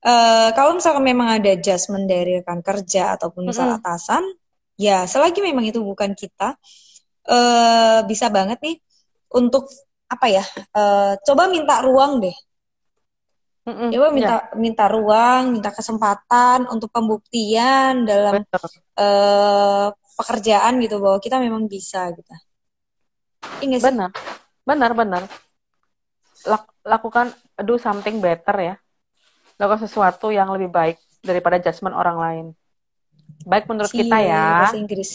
uh, 0.04 0.52
kalau 0.52 0.76
misalkan 0.76 1.00
memang 1.00 1.40
ada 1.40 1.56
adjustment 1.56 2.04
dari 2.04 2.44
rekan 2.44 2.60
kerja 2.60 3.16
ataupun 3.16 3.48
misal 3.48 3.72
mm 3.72 3.72
-hmm. 3.72 3.80
atasan, 3.80 4.24
ya 4.76 5.08
selagi 5.08 5.40
memang 5.40 5.64
itu 5.64 5.80
bukan 5.80 6.12
kita, 6.12 6.60
uh, 7.24 8.04
bisa 8.04 8.28
banget 8.28 8.60
nih 8.60 8.76
untuk 9.32 9.64
apa 10.12 10.26
ya, 10.28 10.44
uh, 10.76 11.16
coba 11.24 11.48
minta 11.48 11.80
ruang 11.80 12.20
deh 12.20 12.36
Mm-mm, 13.64 13.96
Coba 13.96 14.08
minta 14.12 14.36
ya. 14.44 14.56
minta 14.60 14.84
ruang, 14.92 15.56
minta 15.56 15.72
kesempatan 15.72 16.68
untuk 16.68 16.92
pembuktian 16.92 18.04
dalam 18.04 18.44
uh, 19.00 19.88
pekerjaan 20.20 20.76
gitu 20.84 21.00
bahwa 21.00 21.16
kita 21.16 21.40
memang 21.40 21.64
bisa 21.64 22.12
gitu. 22.12 22.28
Ingat 23.64 23.80
sih? 23.80 23.86
Benar, 23.88 24.10
benar, 24.68 24.90
benar. 24.92 25.22
Lak, 26.44 26.68
lakukan 26.84 27.32
do 27.64 27.80
something 27.80 28.20
better 28.20 28.56
ya. 28.60 28.74
Lakukan 29.56 29.88
sesuatu 29.88 30.28
yang 30.28 30.52
lebih 30.52 30.68
baik 30.68 31.00
daripada 31.24 31.56
judgement 31.56 31.96
orang 31.96 32.16
lain. 32.20 32.46
Baik 33.48 33.64
menurut 33.64 33.88
si, 33.88 34.04
kita 34.04 34.20
ya. 34.20 34.68
Bahasa 34.68 34.76
Inggris. 34.76 35.12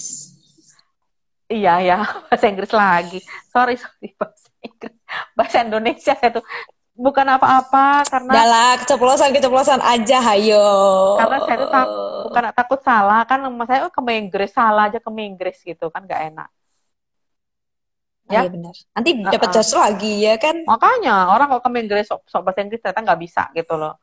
Iya 1.49 1.73
ya, 1.85 1.97
bahasa 2.25 2.45
Inggris 2.49 2.73
lagi. 2.73 3.19
Sorry, 3.53 3.77
sorry 3.77 4.09
bahasa 4.17 4.49
Inggris. 4.65 4.97
Bahasa 5.37 5.57
Indonesia 5.61 6.13
saya 6.17 6.31
tuh 6.33 6.45
bukan 6.99 7.27
apa-apa 7.31 8.03
karena 8.11 8.31
Dahlah, 8.35 8.71
keceplosan 8.83 9.31
keceplosan 9.31 9.79
aja 9.79 10.19
hayo 10.19 10.67
karena 11.15 11.37
saya 11.47 11.57
tuh 11.63 11.69
tak, 11.71 11.87
bukan 12.27 12.43
takut 12.51 12.79
salah 12.83 13.23
kan 13.23 13.39
mas 13.55 13.71
saya 13.71 13.87
oh, 13.87 13.91
ke 13.91 14.01
Inggris 14.11 14.51
salah 14.51 14.91
aja 14.91 14.99
ke 14.99 15.07
Inggris 15.07 15.63
gitu 15.63 15.87
kan 15.87 16.03
gak 16.03 16.35
enak 16.35 16.51
ya 18.27 18.43
iya 18.43 18.51
benar 18.51 18.75
nanti 18.91 19.09
dapat 19.15 19.49
uh 19.49 19.63
-uh. 19.63 19.79
lagi 19.87 20.13
ya 20.27 20.35
kan 20.35 20.55
makanya 20.67 21.31
orang 21.31 21.47
kalau 21.47 21.63
ke 21.63 21.69
Inggris 21.79 22.05
sok, 22.11 22.27
sok 22.27 22.43
bahasa 22.43 22.67
Inggris 22.67 22.83
ternyata 22.83 23.01
nggak 23.07 23.21
bisa 23.23 23.43
gitu 23.55 23.73
loh 23.79 23.95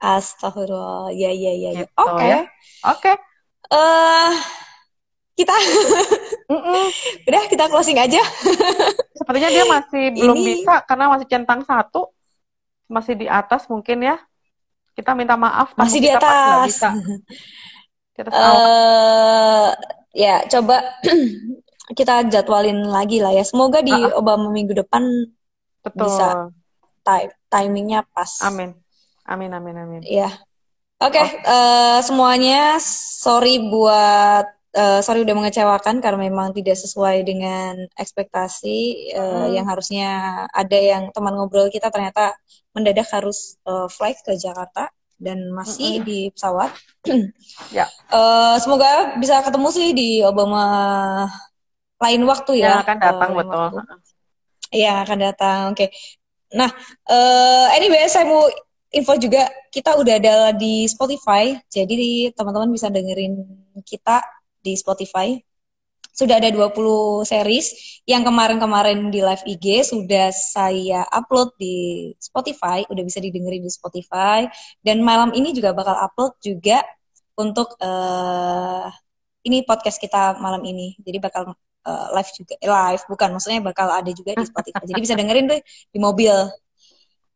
Astagfirullah 0.00 1.12
ya 1.12 1.28
ya 1.28 1.52
ya, 1.52 1.70
ya. 1.84 1.86
oke 2.00 2.16
okay. 2.16 2.28
ya. 2.32 2.40
oke 2.88 2.96
okay. 2.96 3.14
uh, 3.76 4.32
eh, 5.40 5.46
kita 5.46 5.56
udah 7.28 7.42
kita 7.48 7.64
closing 7.72 7.98
aja. 7.98 8.20
Sepertinya 9.16 9.50
dia 9.50 9.64
masih 9.64 10.04
belum 10.14 10.38
bisa 10.38 10.84
karena 10.84 11.06
masih 11.10 11.26
centang 11.26 11.60
satu. 11.64 12.12
Masih 12.90 13.14
di 13.16 13.26
atas 13.26 13.66
mungkin 13.70 14.04
ya. 14.04 14.16
Kita 14.94 15.16
minta 15.16 15.38
maaf 15.38 15.72
masih 15.74 15.98
di 16.02 16.10
atas. 16.12 16.66
bisa. 16.68 16.90
kita 18.12 18.28
uh, 18.36 19.70
ya 20.12 20.44
coba 20.50 20.82
kita 21.98 22.28
jadwalin 22.28 22.84
lagi 22.84 23.22
lah 23.22 23.32
ya. 23.32 23.46
Semoga 23.46 23.80
di 23.80 23.94
uh 23.94 24.12
-uh. 24.12 24.20
Obama 24.20 24.52
minggu 24.52 24.76
depan 24.76 25.06
Betul. 25.80 26.06
bisa 26.06 26.50
time 27.06 27.32
timingnya 27.48 28.04
pas. 28.12 28.44
Amin. 28.44 28.76
Amin 29.24 29.50
amin 29.54 29.76
amin. 29.78 30.02
Ya 30.04 30.30
oke 31.00 31.16
okay, 31.16 31.26
oh. 31.48 31.48
uh, 31.48 31.98
semuanya 32.04 32.76
sorry 32.82 33.56
buat 33.72 34.59
uh, 34.76 35.00
sorry 35.02 35.22
udah 35.26 35.34
mengecewakan 35.34 35.98
karena 35.98 36.30
memang 36.30 36.54
tidak 36.54 36.78
sesuai 36.78 37.26
dengan 37.26 37.86
ekspektasi 37.98 39.10
uh, 39.16 39.46
hmm. 39.46 39.50
yang 39.56 39.66
harusnya 39.66 40.08
ada 40.50 40.78
yang 40.78 41.10
teman 41.10 41.34
ngobrol 41.34 41.70
kita 41.72 41.90
ternyata 41.90 42.34
mendadak 42.74 43.08
harus 43.10 43.58
uh, 43.66 43.90
flight 43.90 44.18
ke 44.22 44.34
Jakarta 44.38 44.90
dan 45.20 45.52
masih 45.52 46.00
-hmm. 46.00 46.06
di 46.06 46.18
pesawat. 46.32 46.70
ya. 47.76 47.84
Uh, 48.08 48.56
semoga 48.56 49.20
bisa 49.20 49.44
ketemu 49.44 49.68
sih 49.68 49.88
di 49.92 50.10
Obama 50.24 50.64
lain 52.00 52.22
waktu 52.24 52.64
ya. 52.64 52.80
Yang 52.80 52.84
akan 52.88 52.98
datang 52.98 53.30
uh, 53.30 53.36
betul. 53.36 53.68
Iya 54.70 54.92
akan 55.04 55.18
datang. 55.20 55.60
Oke. 55.74 55.76
Okay. 55.76 55.88
Nah, 56.56 56.70
uh, 57.06 57.66
anyway 57.76 58.08
saya 58.08 58.26
mau 58.26 58.48
info 58.90 59.14
juga 59.20 59.46
kita 59.70 59.94
udah 59.94 60.18
ada 60.18 60.34
di 60.50 60.82
Spotify, 60.90 61.54
jadi 61.70 62.34
teman-teman 62.34 62.74
bisa 62.74 62.90
dengerin 62.90 63.38
kita 63.86 64.18
di 64.60 64.76
Spotify. 64.76 65.36
Sudah 66.10 66.36
ada 66.36 66.52
20 66.52 67.24
series 67.24 68.00
yang 68.04 68.26
kemarin-kemarin 68.26 69.08
di 69.08 69.24
live 69.24 69.46
IG 69.46 69.94
sudah 69.94 70.28
saya 70.34 71.06
upload 71.08 71.54
di 71.56 72.10
Spotify, 72.18 72.84
udah 72.90 73.04
bisa 73.06 73.22
didengerin 73.22 73.62
di 73.64 73.72
Spotify 73.72 74.44
dan 74.84 75.00
malam 75.00 75.32
ini 75.32 75.54
juga 75.56 75.72
bakal 75.72 75.96
upload 75.96 76.36
juga 76.42 76.84
untuk 77.40 77.78
uh, 77.80 78.90
ini 79.48 79.64
podcast 79.64 79.96
kita 79.96 80.36
malam 80.36 80.60
ini. 80.66 80.98
Jadi 81.00 81.18
bakal 81.22 81.56
uh, 81.86 82.06
live 82.12 82.30
juga 82.36 82.54
eh, 82.60 82.68
live 82.68 83.04
bukan 83.08 83.28
maksudnya 83.36 83.60
bakal 83.64 83.88
ada 83.88 84.10
juga 84.12 84.36
di 84.36 84.44
Spotify. 84.44 84.84
Jadi 84.84 85.00
bisa 85.00 85.14
dengerin 85.16 85.46
tuh 85.48 85.60
di 85.64 85.98
mobil, 85.98 86.34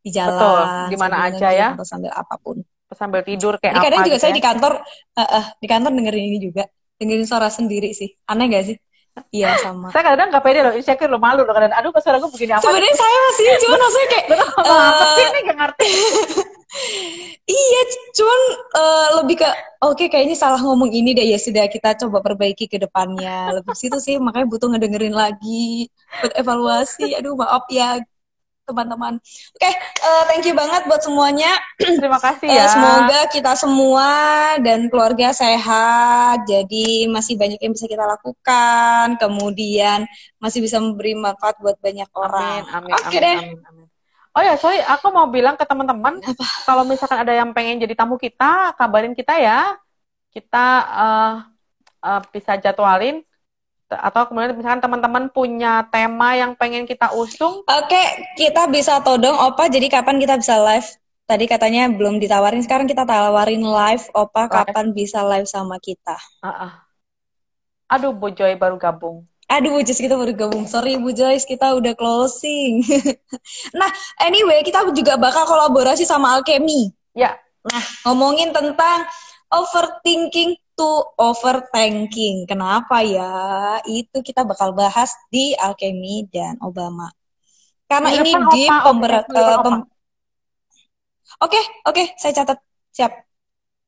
di 0.05 0.09
jalan, 0.13 0.37
Betul, 0.37 0.61
di 0.93 0.97
mana 0.99 1.15
aja 1.29 1.49
ya, 1.49 1.67
atau 1.73 1.85
sambil 1.87 2.13
apa 2.13 2.35
pun. 2.37 2.61
Sambil 2.93 3.25
tidur 3.25 3.57
kayak 3.57 3.81
Jadi 3.81 3.85
kadang 3.89 3.99
apa 3.99 4.07
juga 4.07 4.17
gitu 4.17 4.23
saya 4.23 4.31
ya? 4.31 4.37
di 4.37 4.43
kantor 4.45 4.73
uh, 5.17 5.21
uh, 5.25 5.45
di 5.57 5.67
kantor 5.67 5.91
dengerin 5.97 6.25
ini 6.31 6.39
juga 6.39 6.63
dengerin 6.99 7.27
suara 7.27 7.47
sendiri 7.51 7.91
sih 7.91 8.11
aneh 8.27 8.47
gak 8.51 8.65
sih 8.73 8.77
Iya 9.31 9.55
sama. 9.63 9.95
saya 9.95 10.11
kadang 10.11 10.27
nggak 10.27 10.43
pede 10.43 10.59
loh, 10.59 10.75
insecure 10.75 11.07
lo 11.07 11.15
malu 11.15 11.47
loh 11.47 11.55
kadang. 11.55 11.71
Aduh, 11.71 11.95
kok 11.95 12.03
suara 12.03 12.19
gue 12.19 12.27
begini 12.27 12.51
apa? 12.51 12.67
Sebenarnya 12.67 12.95
saya 12.99 13.17
masih, 13.23 13.45
cuma 13.63 13.75
maksudnya 13.79 14.09
kayak. 14.11 14.25
uh, 14.35 14.87
apa 14.91 15.05
sih 15.15 15.23
ini 15.23 15.39
gak 15.39 15.57
ngerti. 15.63 15.89
iya, 17.55 17.81
cuman 18.11 18.39
uh, 18.75 19.07
lebih 19.23 19.35
ke 19.39 19.47
oke 19.47 19.95
okay, 19.95 20.07
kayaknya 20.11 20.35
salah 20.35 20.59
ngomong 20.59 20.91
ini 20.91 21.15
deh 21.15 21.23
ya 21.23 21.39
sudah 21.39 21.63
kita 21.71 21.95
coba 21.95 22.19
perbaiki 22.19 22.67
ke 22.67 22.75
depannya. 22.75 23.55
Lebih 23.55 23.71
situ 23.71 23.95
sih 24.03 24.19
makanya 24.19 24.51
butuh 24.51 24.67
ngedengerin 24.67 25.15
lagi 25.15 25.87
buat 26.19 26.35
evaluasi. 26.35 27.15
Aduh 27.15 27.39
maaf 27.39 27.63
ya 27.71 28.03
teman-teman. 28.65 29.21
Oke, 29.21 29.61
okay, 29.61 29.73
uh, 30.01 30.09
eh, 30.09 30.23
thank 30.27 30.43
you 30.43 30.57
banget 30.57 30.89
buat 30.89 31.01
semuanya. 31.05 31.53
Terima 32.01 32.17
kasih 32.17 32.49
eh, 32.49 32.57
ya. 32.57 32.65
Uh, 32.65 32.71
semoga 32.73 33.19
kita 33.29 33.53
semua 33.53 34.09
dan 34.59 34.89
keluarga 34.89 35.29
sehat. 35.31 36.43
Jadi 36.49 37.05
masih 37.07 37.37
banyak 37.37 37.61
yang 37.61 37.73
bisa 37.77 37.85
kita 37.85 38.03
lakukan. 38.03 39.21
Kemudian 39.21 40.09
masih 40.41 40.65
bisa 40.65 40.81
memberi 40.81 41.13
manfaat 41.13 41.61
buat 41.61 41.77
banyak 41.77 42.09
orang. 42.17 42.65
Amin, 42.73 42.89
amin, 42.89 42.91
Oke 42.97 43.07
okay 43.07 43.19
deh. 43.21 43.39
Amin, 43.39 43.61
amin. 43.69 43.87
Oh 44.35 44.43
ya, 44.43 44.59
sorry, 44.59 44.83
aku 44.83 45.15
mau 45.15 45.31
bilang 45.31 45.55
ke 45.55 45.63
teman-teman, 45.63 46.19
kalau 46.67 46.83
misalkan 46.83 47.23
ada 47.23 47.31
yang 47.31 47.55
pengen 47.55 47.79
jadi 47.79 47.95
tamu 47.95 48.19
kita, 48.19 48.75
kabarin 48.75 49.15
kita 49.15 49.39
ya. 49.39 49.79
Kita 50.35 50.67
uh, 50.83 51.35
uh, 52.03 52.21
bisa 52.35 52.59
jadwalin 52.59 53.23
atau 53.97 54.27
kemudian 54.27 54.55
misalkan 54.55 54.83
teman-teman 54.83 55.31
punya 55.31 55.87
tema 55.89 56.35
yang 56.35 56.53
pengen 56.55 56.83
kita 56.83 57.11
usung. 57.15 57.63
Oke, 57.65 58.03
kita 58.35 58.67
bisa 58.67 58.99
todong 59.01 59.35
Opa. 59.35 59.71
Jadi 59.71 59.87
kapan 59.87 60.19
kita 60.19 60.35
bisa 60.39 60.59
live? 60.59 60.87
Tadi 61.25 61.49
katanya 61.49 61.89
belum 61.89 62.21
ditawarin, 62.21 62.61
sekarang 62.61 62.85
kita 62.85 63.07
tawarin 63.07 63.63
live 63.63 64.05
Opa. 64.13 64.45
Kapan 64.51 64.93
bisa 64.93 65.25
live 65.25 65.49
sama 65.49 65.81
kita? 65.81 66.15
Uh 66.43 66.47
-uh. 66.47 66.71
Aduh, 67.89 68.13
Bu 68.13 68.33
Joy 68.33 68.57
baru 68.57 68.77
gabung. 68.81 69.25
Aduh, 69.45 69.77
Bu 69.77 69.81
Joyce 69.85 70.01
kita 70.01 70.17
baru 70.17 70.33
gabung. 70.33 70.65
Sorry, 70.65 70.97
Bu 70.97 71.13
Joyce, 71.13 71.45
kita 71.45 71.77
udah 71.77 71.93
closing. 71.93 72.81
nah, 73.79 73.89
anyway, 74.17 74.65
kita 74.65 74.81
juga 74.89 75.21
bakal 75.21 75.45
kolaborasi 75.45 76.01
sama 76.01 76.33
Alchemy. 76.33 76.89
Ya. 77.13 77.37
Nah, 77.61 77.85
ngomongin 78.09 78.49
tentang 78.49 79.05
overthinking 79.53 80.57
to 80.75 81.15
overthinking. 81.17 82.45
Kenapa 82.45 83.01
ya? 83.01 83.33
Itu 83.87 84.21
kita 84.21 84.43
bakal 84.43 84.75
bahas 84.75 85.15
di 85.31 85.55
Alchemy 85.55 86.27
dan 86.29 86.59
Obama. 86.61 87.09
Karena 87.87 88.11
ini 88.11 88.31
di 88.51 88.63
pemberat 88.67 89.25
uh, 89.31 89.59
pem 89.63 89.75
Oke, 91.43 91.59
oke, 91.83 92.03
saya 92.15 92.31
catat. 92.31 92.59
Siap. 92.95 93.11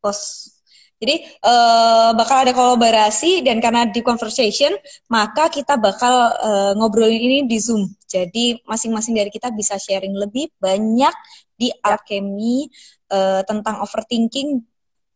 Bos. 0.03 0.51
Jadi 0.97 1.21
uh, 1.45 2.09
bakal 2.17 2.41
ada 2.41 2.57
kolaborasi 2.57 3.45
dan 3.45 3.61
karena 3.61 3.85
di 3.85 4.01
conversation 4.01 4.73
maka 5.13 5.45
kita 5.45 5.77
bakal 5.77 6.33
uh, 6.41 6.73
ngobrolin 6.73 7.21
ini 7.21 7.39
di 7.45 7.61
Zoom. 7.61 7.85
Jadi 8.09 8.57
masing-masing 8.65 9.13
dari 9.13 9.29
kita 9.29 9.53
bisa 9.53 9.77
sharing 9.77 10.17
lebih 10.17 10.49
banyak 10.57 11.13
di 11.53 11.69
ya. 11.69 11.93
alchemy 11.93 12.65
uh, 13.13 13.45
tentang 13.45 13.85
overthinking 13.85 14.65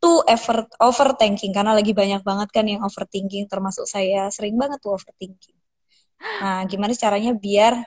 tuh 0.01 0.25
effort 0.25 0.65
overthinking 0.81 1.53
karena 1.53 1.77
lagi 1.77 1.93
banyak 1.93 2.25
banget 2.25 2.49
kan 2.49 2.65
yang 2.65 2.81
overthinking 2.81 3.45
termasuk 3.45 3.85
saya 3.85 4.33
sering 4.33 4.57
banget 4.57 4.81
tuh 4.81 4.97
overthinking. 4.97 5.57
Nah, 6.41 6.65
gimana 6.65 6.97
caranya 6.97 7.37
biar 7.37 7.85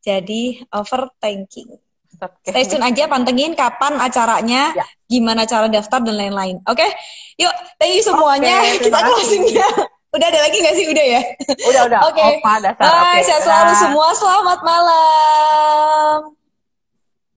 jadi 0.00 0.64
overthinking? 0.72 1.84
Stay 2.46 2.64
tune 2.70 2.84
aja, 2.86 3.10
pantengin 3.10 3.52
kapan 3.58 3.98
acaranya, 3.98 4.70
ya. 4.72 4.86
gimana 5.10 5.44
cara 5.44 5.66
daftar 5.66 6.00
dan 6.00 6.14
lain-lain. 6.14 6.62
Oke, 6.64 6.80
okay? 6.80 6.90
yuk, 7.36 7.52
thank 7.76 7.98
you 7.98 8.04
semuanya. 8.06 8.64
Okay, 8.64 8.80
Kita 8.88 8.98
closingnya. 9.02 9.68
Udah 10.14 10.26
ada 10.30 10.40
lagi 10.46 10.56
gak 10.62 10.74
sih? 10.78 10.86
Udah 10.86 11.04
ya? 11.10 11.20
Udah, 11.74 11.82
udah. 11.90 12.00
Oke. 12.06 12.22
Okay. 12.22 12.32
Bye, 12.38 12.70
okay. 12.70 13.18
sehat 13.26 13.42
selalu 13.42 13.74
semua. 13.74 14.08
Selamat 14.14 14.60
malam. 14.62 16.38